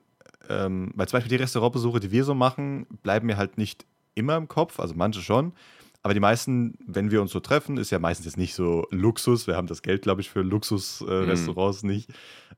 ähm, 0.50 0.92
weil 0.96 1.08
zum 1.08 1.18
Beispiel 1.18 1.38
die 1.38 1.42
Restaurantbesuche, 1.42 2.00
die 2.00 2.12
wir 2.12 2.24
so 2.24 2.34
machen, 2.34 2.88
bleiben 3.04 3.28
mir 3.28 3.38
halt 3.38 3.58
nicht 3.58 3.86
immer 4.16 4.36
im 4.36 4.48
Kopf, 4.48 4.80
also 4.80 4.94
manche 4.96 5.22
schon. 5.22 5.54
Aber 6.02 6.14
die 6.14 6.22
meisten, 6.22 6.78
wenn 6.86 7.12
wir 7.12 7.22
uns 7.22 7.32
so 7.32 7.42
treffen, 7.42 7.78
ist 7.78 7.92
ja 7.92 8.00
meistens 8.00 8.26
jetzt 8.26 8.38
nicht 8.38 8.54
so 8.54 8.88
Luxus. 8.90 9.48
Wir 9.48 9.58
haben 9.58 9.68
das 9.68 9.82
Geld, 9.82 10.02
glaube 10.02 10.22
ich, 10.22 10.30
für 10.30 10.42
Luxusrestaurants 10.42 11.28
äh, 11.28 11.30
Restaurants 11.30 11.84
nicht. 11.84 12.10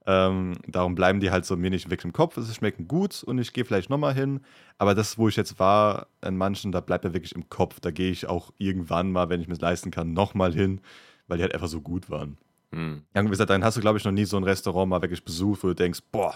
Ähm, 0.05 0.53
darum 0.67 0.93
bleiben 0.93 1.19
die 1.19 1.31
halt 1.31 1.45
so 1.45 1.57
mir 1.57 1.71
nicht 1.71 1.89
weg 1.89 2.03
im 2.03 2.13
Kopf. 2.13 2.35
Sie 2.37 2.53
schmecken 2.53 2.87
gut 2.87 3.23
und 3.23 3.39
ich 3.39 3.51
gehe 3.51 3.65
vielleicht 3.65 3.89
nochmal 3.89 4.13
hin. 4.13 4.41
Aber 4.77 4.93
das, 4.93 5.17
wo 5.17 5.27
ich 5.27 5.35
jetzt 5.37 5.59
war, 5.59 6.07
an 6.21 6.37
manchen, 6.37 6.71
da 6.71 6.81
bleibt 6.81 7.03
er 7.03 7.13
wirklich 7.13 7.33
im 7.33 7.49
Kopf. 7.49 7.79
Da 7.79 7.89
gehe 7.89 8.11
ich 8.11 8.27
auch 8.27 8.51
irgendwann 8.59 9.11
mal, 9.11 9.29
wenn 9.29 9.41
ich 9.41 9.47
mir 9.47 9.55
es 9.55 9.61
leisten 9.61 9.89
kann, 9.89 10.13
nochmal 10.13 10.53
hin, 10.53 10.79
weil 11.27 11.37
die 11.37 11.43
halt 11.43 11.55
einfach 11.55 11.67
so 11.67 11.81
gut 11.81 12.11
waren. 12.11 12.37
Hm. 12.73 13.01
Ja, 13.15 13.25
wie 13.25 13.29
gesagt, 13.29 13.49
dann 13.49 13.63
hast 13.63 13.75
du, 13.75 13.81
glaube 13.81 13.97
ich, 13.97 14.05
noch 14.05 14.11
nie 14.11 14.25
so 14.25 14.37
ein 14.37 14.43
Restaurant 14.43 14.87
mal 14.87 15.01
wirklich 15.01 15.25
besucht, 15.25 15.63
wo 15.63 15.67
du 15.67 15.73
denkst, 15.73 16.01
boah, 16.11 16.35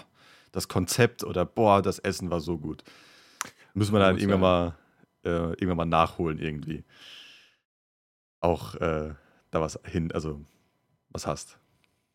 das 0.56 0.68
Konzept 0.68 1.22
oder 1.22 1.44
boah, 1.44 1.82
das 1.82 1.98
Essen 1.98 2.30
war 2.30 2.40
so 2.40 2.56
gut. 2.56 2.82
Müssen 3.74 3.92
wir 3.92 4.00
dann 4.00 4.14
Muss 4.14 4.22
irgendwann 4.22 4.40
mal, 4.40 4.74
äh, 5.22 5.50
irgendwann 5.50 5.76
mal 5.76 5.84
nachholen 5.84 6.38
irgendwie. 6.38 6.82
Auch 8.40 8.74
äh, 8.76 9.14
da 9.50 9.60
was 9.60 9.78
hin, 9.84 10.10
also 10.12 10.40
was 11.10 11.26
hast. 11.26 11.58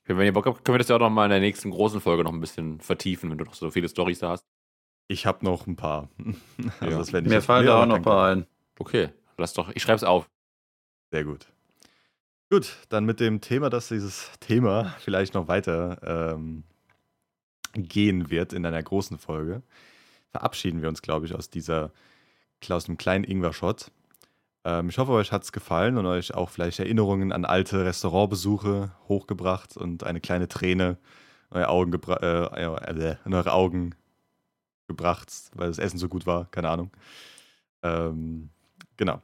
Wenn 0.06 0.26
ihr 0.26 0.34
Bock 0.34 0.48
habt, 0.48 0.66
können 0.66 0.74
wir 0.74 0.80
das 0.80 0.88
ja 0.88 0.96
auch 0.96 1.00
noch 1.00 1.12
mal 1.12 1.26
in 1.26 1.30
der 1.32 1.40
nächsten 1.40 1.70
großen 1.70 2.02
Folge 2.02 2.24
noch 2.24 2.34
ein 2.34 2.40
bisschen 2.40 2.80
vertiefen, 2.82 3.30
wenn 3.30 3.38
du 3.38 3.46
noch 3.46 3.54
so 3.54 3.70
viele 3.70 3.88
Storys 3.88 4.20
da 4.20 4.30
hast. 4.30 4.44
Ich 5.08 5.28
habe 5.28 5.46
noch 5.46 5.68
ein 5.68 5.76
paar. 5.76 6.10
also 6.80 6.92
Ja. 6.92 6.98
das 6.98 7.12
Mir 7.12 7.42
fallen 7.44 7.68
da 7.68 7.84
auch 7.84 7.86
noch 7.86 7.98
ein 7.98 8.02
paar 8.02 8.32
ein. 8.32 8.48
Okay, 8.80 9.10
lass 9.38 9.54
doch, 9.54 9.70
ich 9.70 9.84
schreib's 9.84 10.04
auf. 10.04 10.28
Sehr 11.12 11.26
gut. 11.26 11.46
Gut, 12.50 12.76
dann 12.90 13.06
mit 13.06 13.20
dem 13.20 13.40
Thema, 13.40 13.70
dass 13.70 13.90
dieses 13.90 14.32
Thema 14.40 14.96
vielleicht 15.00 15.36
noch 15.36 15.48
weiter 15.48 16.34
ähm, 16.34 16.64
gehen 17.74 18.30
wird 18.30 18.54
in 18.54 18.66
einer 18.66 18.82
großen 18.82 19.18
Folge, 19.18 19.62
verabschieden 20.32 20.82
wir 20.82 20.90
uns, 20.90 21.02
glaube 21.02 21.26
ich, 21.26 21.36
aus 21.36 21.50
dieser 21.50 21.92
aus 22.70 22.86
dem 22.86 22.98
kleinen 22.98 23.24
Ingwer-Shot. 23.24 23.92
Ähm, 24.64 24.90
ich 24.90 24.98
hoffe, 24.98 25.12
euch 25.14 25.32
hat 25.32 25.44
es 25.44 25.52
gefallen 25.52 25.98
und 25.98 26.06
euch 26.06 26.34
auch 26.36 26.50
vielleicht 26.50 26.80
Erinnerungen 26.80 27.32
an 27.32 27.46
alte 27.46 27.84
Restaurantbesuche 27.86 28.92
hochgebracht 29.08 29.78
und 29.78 30.04
eine 30.04 30.22
kleine 30.22 30.48
Träne 30.48 30.98
in 31.50 31.58
eure 31.58 31.70
Augen, 31.70 31.94
äh, 31.94 32.46
äh, 32.46 33.16
in 33.26 33.34
eure 33.34 33.52
Augen 33.52 33.96
gebracht, 34.88 35.32
weil 35.56 35.68
das 35.68 35.80
Essen 35.80 35.98
so 35.98 36.08
gut 36.08 36.26
war. 36.26 36.46
Keine 36.52 36.70
Ahnung. 36.70 36.92
Ähm, 37.84 38.50
genau. 38.98 39.22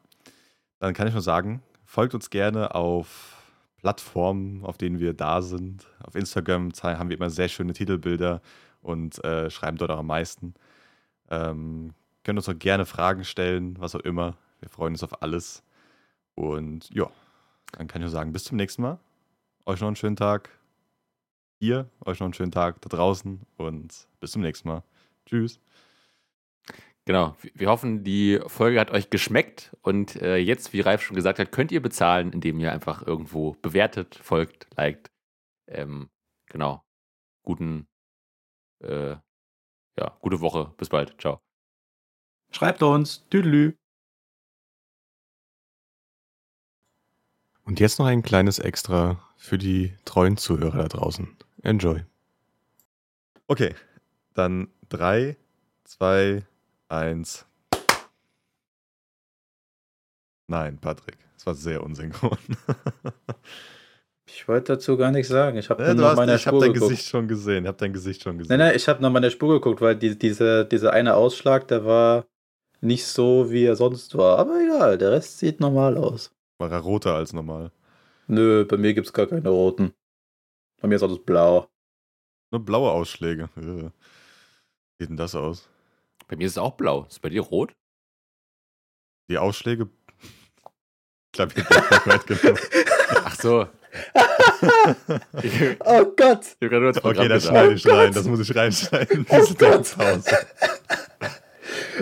Dann 0.80 0.94
kann 0.94 1.08
ich 1.08 1.14
nur 1.14 1.22
sagen, 1.22 1.62
folgt 1.86 2.16
uns 2.16 2.30
gerne 2.30 2.74
auf 2.74 3.37
Plattformen, 3.78 4.64
auf 4.64 4.78
denen 4.78 5.00
wir 5.00 5.14
da 5.14 5.42
sind. 5.42 5.88
Auf 6.04 6.16
Instagram 6.16 6.72
haben 6.84 7.10
wir 7.10 7.18
immer 7.18 7.30
sehr 7.30 7.48
schöne 7.48 7.74
Titelbilder 7.74 8.42
und 8.82 9.24
äh, 9.24 9.50
schreiben 9.50 9.78
dort 9.78 9.92
auch 9.92 10.00
am 10.00 10.08
meisten. 10.08 10.54
Ähm, 11.30 11.94
könnt 12.24 12.40
uns 12.40 12.50
auch 12.50 12.58
gerne 12.58 12.86
Fragen 12.86 13.24
stellen, 13.24 13.76
was 13.80 13.96
auch 13.96 14.02
immer. 14.02 14.36
Wir 14.60 14.70
freuen 14.70 14.94
uns 14.94 15.04
auf 15.04 15.22
alles. 15.22 15.64
Und 16.36 16.90
ja, 16.94 17.10
dann 17.74 17.88
kann 17.88 18.02
ich 18.02 18.06
nur 18.06 18.12
sagen, 18.12 18.34
bis 18.34 18.46
zum 18.46 18.58
nächsten 18.58 18.82
Mal. 18.82 19.00
Euch 19.66 19.80
noch 19.82 19.88
einen 19.88 19.96
schönen 19.96 20.16
Tag. 20.16 20.50
Ihr, 21.60 21.90
euch 22.06 22.20
noch 22.20 22.26
einen 22.26 22.34
schönen 22.34 22.52
Tag 22.52 22.82
da 22.82 22.90
draußen 22.90 23.42
und 23.58 24.08
bis 24.20 24.32
zum 24.32 24.42
nächsten 24.42 24.68
Mal. 24.68 24.84
Tschüss. 25.26 25.60
Genau, 27.08 27.38
wir- 27.54 27.70
hoffen, 27.70 28.04
die 28.04 28.38
Folge 28.48 28.82
hat 28.82 28.92
euch 28.92 29.10
geschmeckt 29.10 29.74
und 29.82 30.18
äh, 30.18 30.36
jetzt, 30.36 30.74
wie 30.74 30.82
Ralf 30.82 31.02
schon 31.02 31.16
gesagt 31.16 31.40
hat, 31.40 31.54
könnt 31.54 31.72
ihr 31.72 31.82
bezahlen, 31.82 32.34
indem 32.34 32.60
ihr 32.60 32.74
einfach 32.74 33.02
irgendwo 33.08 33.54
bewertet, 33.62 34.16
folgt, 34.22 34.68
liked. 34.76 35.10
Ähm, 35.68 36.10
genau. 36.48 36.84
Guten, 37.44 37.88
äh, 38.84 39.12
ja, 39.98 40.18
gute 40.20 40.42
Woche. 40.42 40.74
Bis 40.76 40.90
bald. 40.90 41.16
Ciao. 41.22 41.40
Schreibt 42.52 42.84
uns. 42.84 43.26
Tüdelü. 43.30 43.78
Und 47.64 47.80
jetzt 47.80 48.00
noch 48.00 48.06
ein 48.08 48.22
kleines 48.22 48.60
Extra 48.60 49.26
für 49.38 49.58
die 49.58 49.96
treuen 50.04 50.36
Zuhörer 50.36 50.84
da 50.84 50.88
draußen. 50.90 51.38
Enjoy. 51.64 52.04
Okay, 53.48 53.74
dann 54.34 54.70
3, 54.90 55.38
2, 55.86 56.46
1. 56.90 57.46
Nein, 60.50 60.78
Patrick, 60.80 61.18
das 61.36 61.46
war 61.46 61.56
sehr 61.56 61.84
unsynchron. 61.84 62.38
Ich 64.30 64.46
wollte 64.46 64.74
dazu 64.74 64.98
gar 64.98 65.10
nichts 65.12 65.30
sagen. 65.30 65.58
Ich 65.58 65.70
habe 65.70 65.82
Ja, 65.84 65.94
nach 65.94 66.18
meiner 66.18 66.38
Spur 66.38 66.60
dein 66.60 66.74
geguckt. 66.74 66.92
Gesicht 66.92 67.08
schon 67.10 67.30
gesehen. 67.30 67.64
Ich 67.64 67.68
habe 67.70 67.78
dein 67.78 67.94
Gesicht 67.94 68.22
schon 68.22 68.34
Nein, 68.34 68.40
gesehen. 68.40 68.58
nein, 68.60 68.76
ich 68.76 68.88
habe 68.90 69.02
nach 69.02 69.10
meiner 69.10 69.32
Spur 69.32 69.54
geguckt, 69.54 69.80
weil 69.80 69.96
die, 69.96 70.18
diese, 70.20 70.66
dieser 70.66 70.92
eine 70.92 71.16
Ausschlag, 71.16 71.66
der 71.70 71.86
war 71.86 72.26
nicht 72.82 73.06
so, 73.08 73.50
wie 73.52 73.64
er 73.64 73.78
sonst 73.78 74.18
war. 74.18 74.38
Aber 74.38 74.60
egal, 74.62 74.98
der 74.98 75.12
Rest 75.12 75.40
sieht 75.40 75.62
normal 75.62 75.98
aus. 75.98 76.36
War 76.60 76.70
er 76.70 76.80
roter 76.80 77.16
als 77.16 77.32
normal. 77.32 77.72
Nö, 78.28 78.66
bei 78.66 78.76
mir 78.76 78.94
gibt's 78.94 79.14
gar 79.14 79.28
keine 79.28 79.48
roten. 79.48 79.94
Bei 80.82 80.90
mir 80.90 80.96
ist 80.96 81.04
alles 81.04 81.24
blau. 81.24 81.70
Nur 82.52 82.64
blaue 82.66 82.92
Ausschläge. 82.92 83.50
Äh. 83.56 83.62
Wie 83.82 83.92
sieht 85.00 85.10
denn 85.10 85.18
das 85.18 85.36
aus? 85.36 85.70
Bei 86.28 86.36
mir 86.36 86.46
ist 86.46 86.54
es 86.54 86.58
auch 86.58 86.74
blau. 86.76 87.06
Ist 87.10 87.22
bei 87.22 87.30
dir 87.30 87.42
rot? 87.42 87.74
Die 89.30 89.38
Ausschläge. 89.38 89.90
Ich 91.34 91.38
glaube, 91.38 91.54
ich 91.56 91.66
habe 91.66 92.10
weit 92.10 92.26
genug. 92.26 92.60
Ach 93.26 93.36
so. 93.36 93.68
ich 95.44 95.54
habe 95.62 95.78
Oh 95.86 96.06
Gott! 96.16 96.56
gerade 96.60 96.80
nur 96.82 96.94
das 96.94 96.98
Okay, 97.04 97.14
Programm 97.14 97.30
das 97.30 97.44
gesagt. 97.44 97.58
schneide 97.58 97.74
ich 97.76 97.86
Oh 97.86 97.90
Gott. 97.90 98.00
rein. 98.00 98.14
Das 98.14 98.26
muss 98.26 98.40
ich 98.40 98.56
reinschneiden. 98.56 99.26
Oh 99.30 99.46
Gott. 99.60 99.96
Pause. 99.98 100.38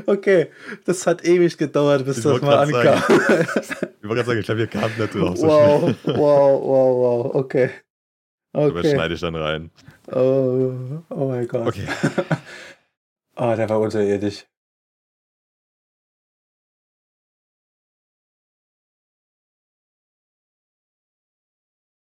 Okay, 0.05 0.51
das 0.85 1.07
hat 1.07 1.23
ewig 1.25 1.57
gedauert, 1.57 2.05
bis 2.05 2.17
Ich 2.17 2.23
das 2.23 2.41
mal 2.41 2.59
ankam. 2.59 2.97
Ich 2.97 4.07
wollte 4.09 4.23
gerade 4.23 4.25
sagen, 4.25 4.39
ich 4.39 4.45
glaube, 4.45 4.59
wir 4.59 4.67
kamen 4.67 4.93
nicht 4.97 5.15
drauf 5.15 5.37
so 5.37 5.47
wow, 5.47 5.79
schnell. 6.01 6.17
wow, 6.17 6.61
wow, 6.61 7.25
wow, 7.25 7.35
okay. 7.35 7.69
Aber 8.53 8.69
das 8.71 8.77
Okay. 8.85 8.91
schneide 8.93 9.13
ich 9.15 9.21
dann 9.21 9.35
rein. 9.35 9.71
Oh, 10.11 11.01
oh 11.09 11.27
mein 11.29 11.47
Gott. 11.47 11.67
Okay. 11.67 11.87
Oh, 13.37 13.55
der 13.55 13.69
war 13.69 13.79
unterirdisch. 13.79 14.45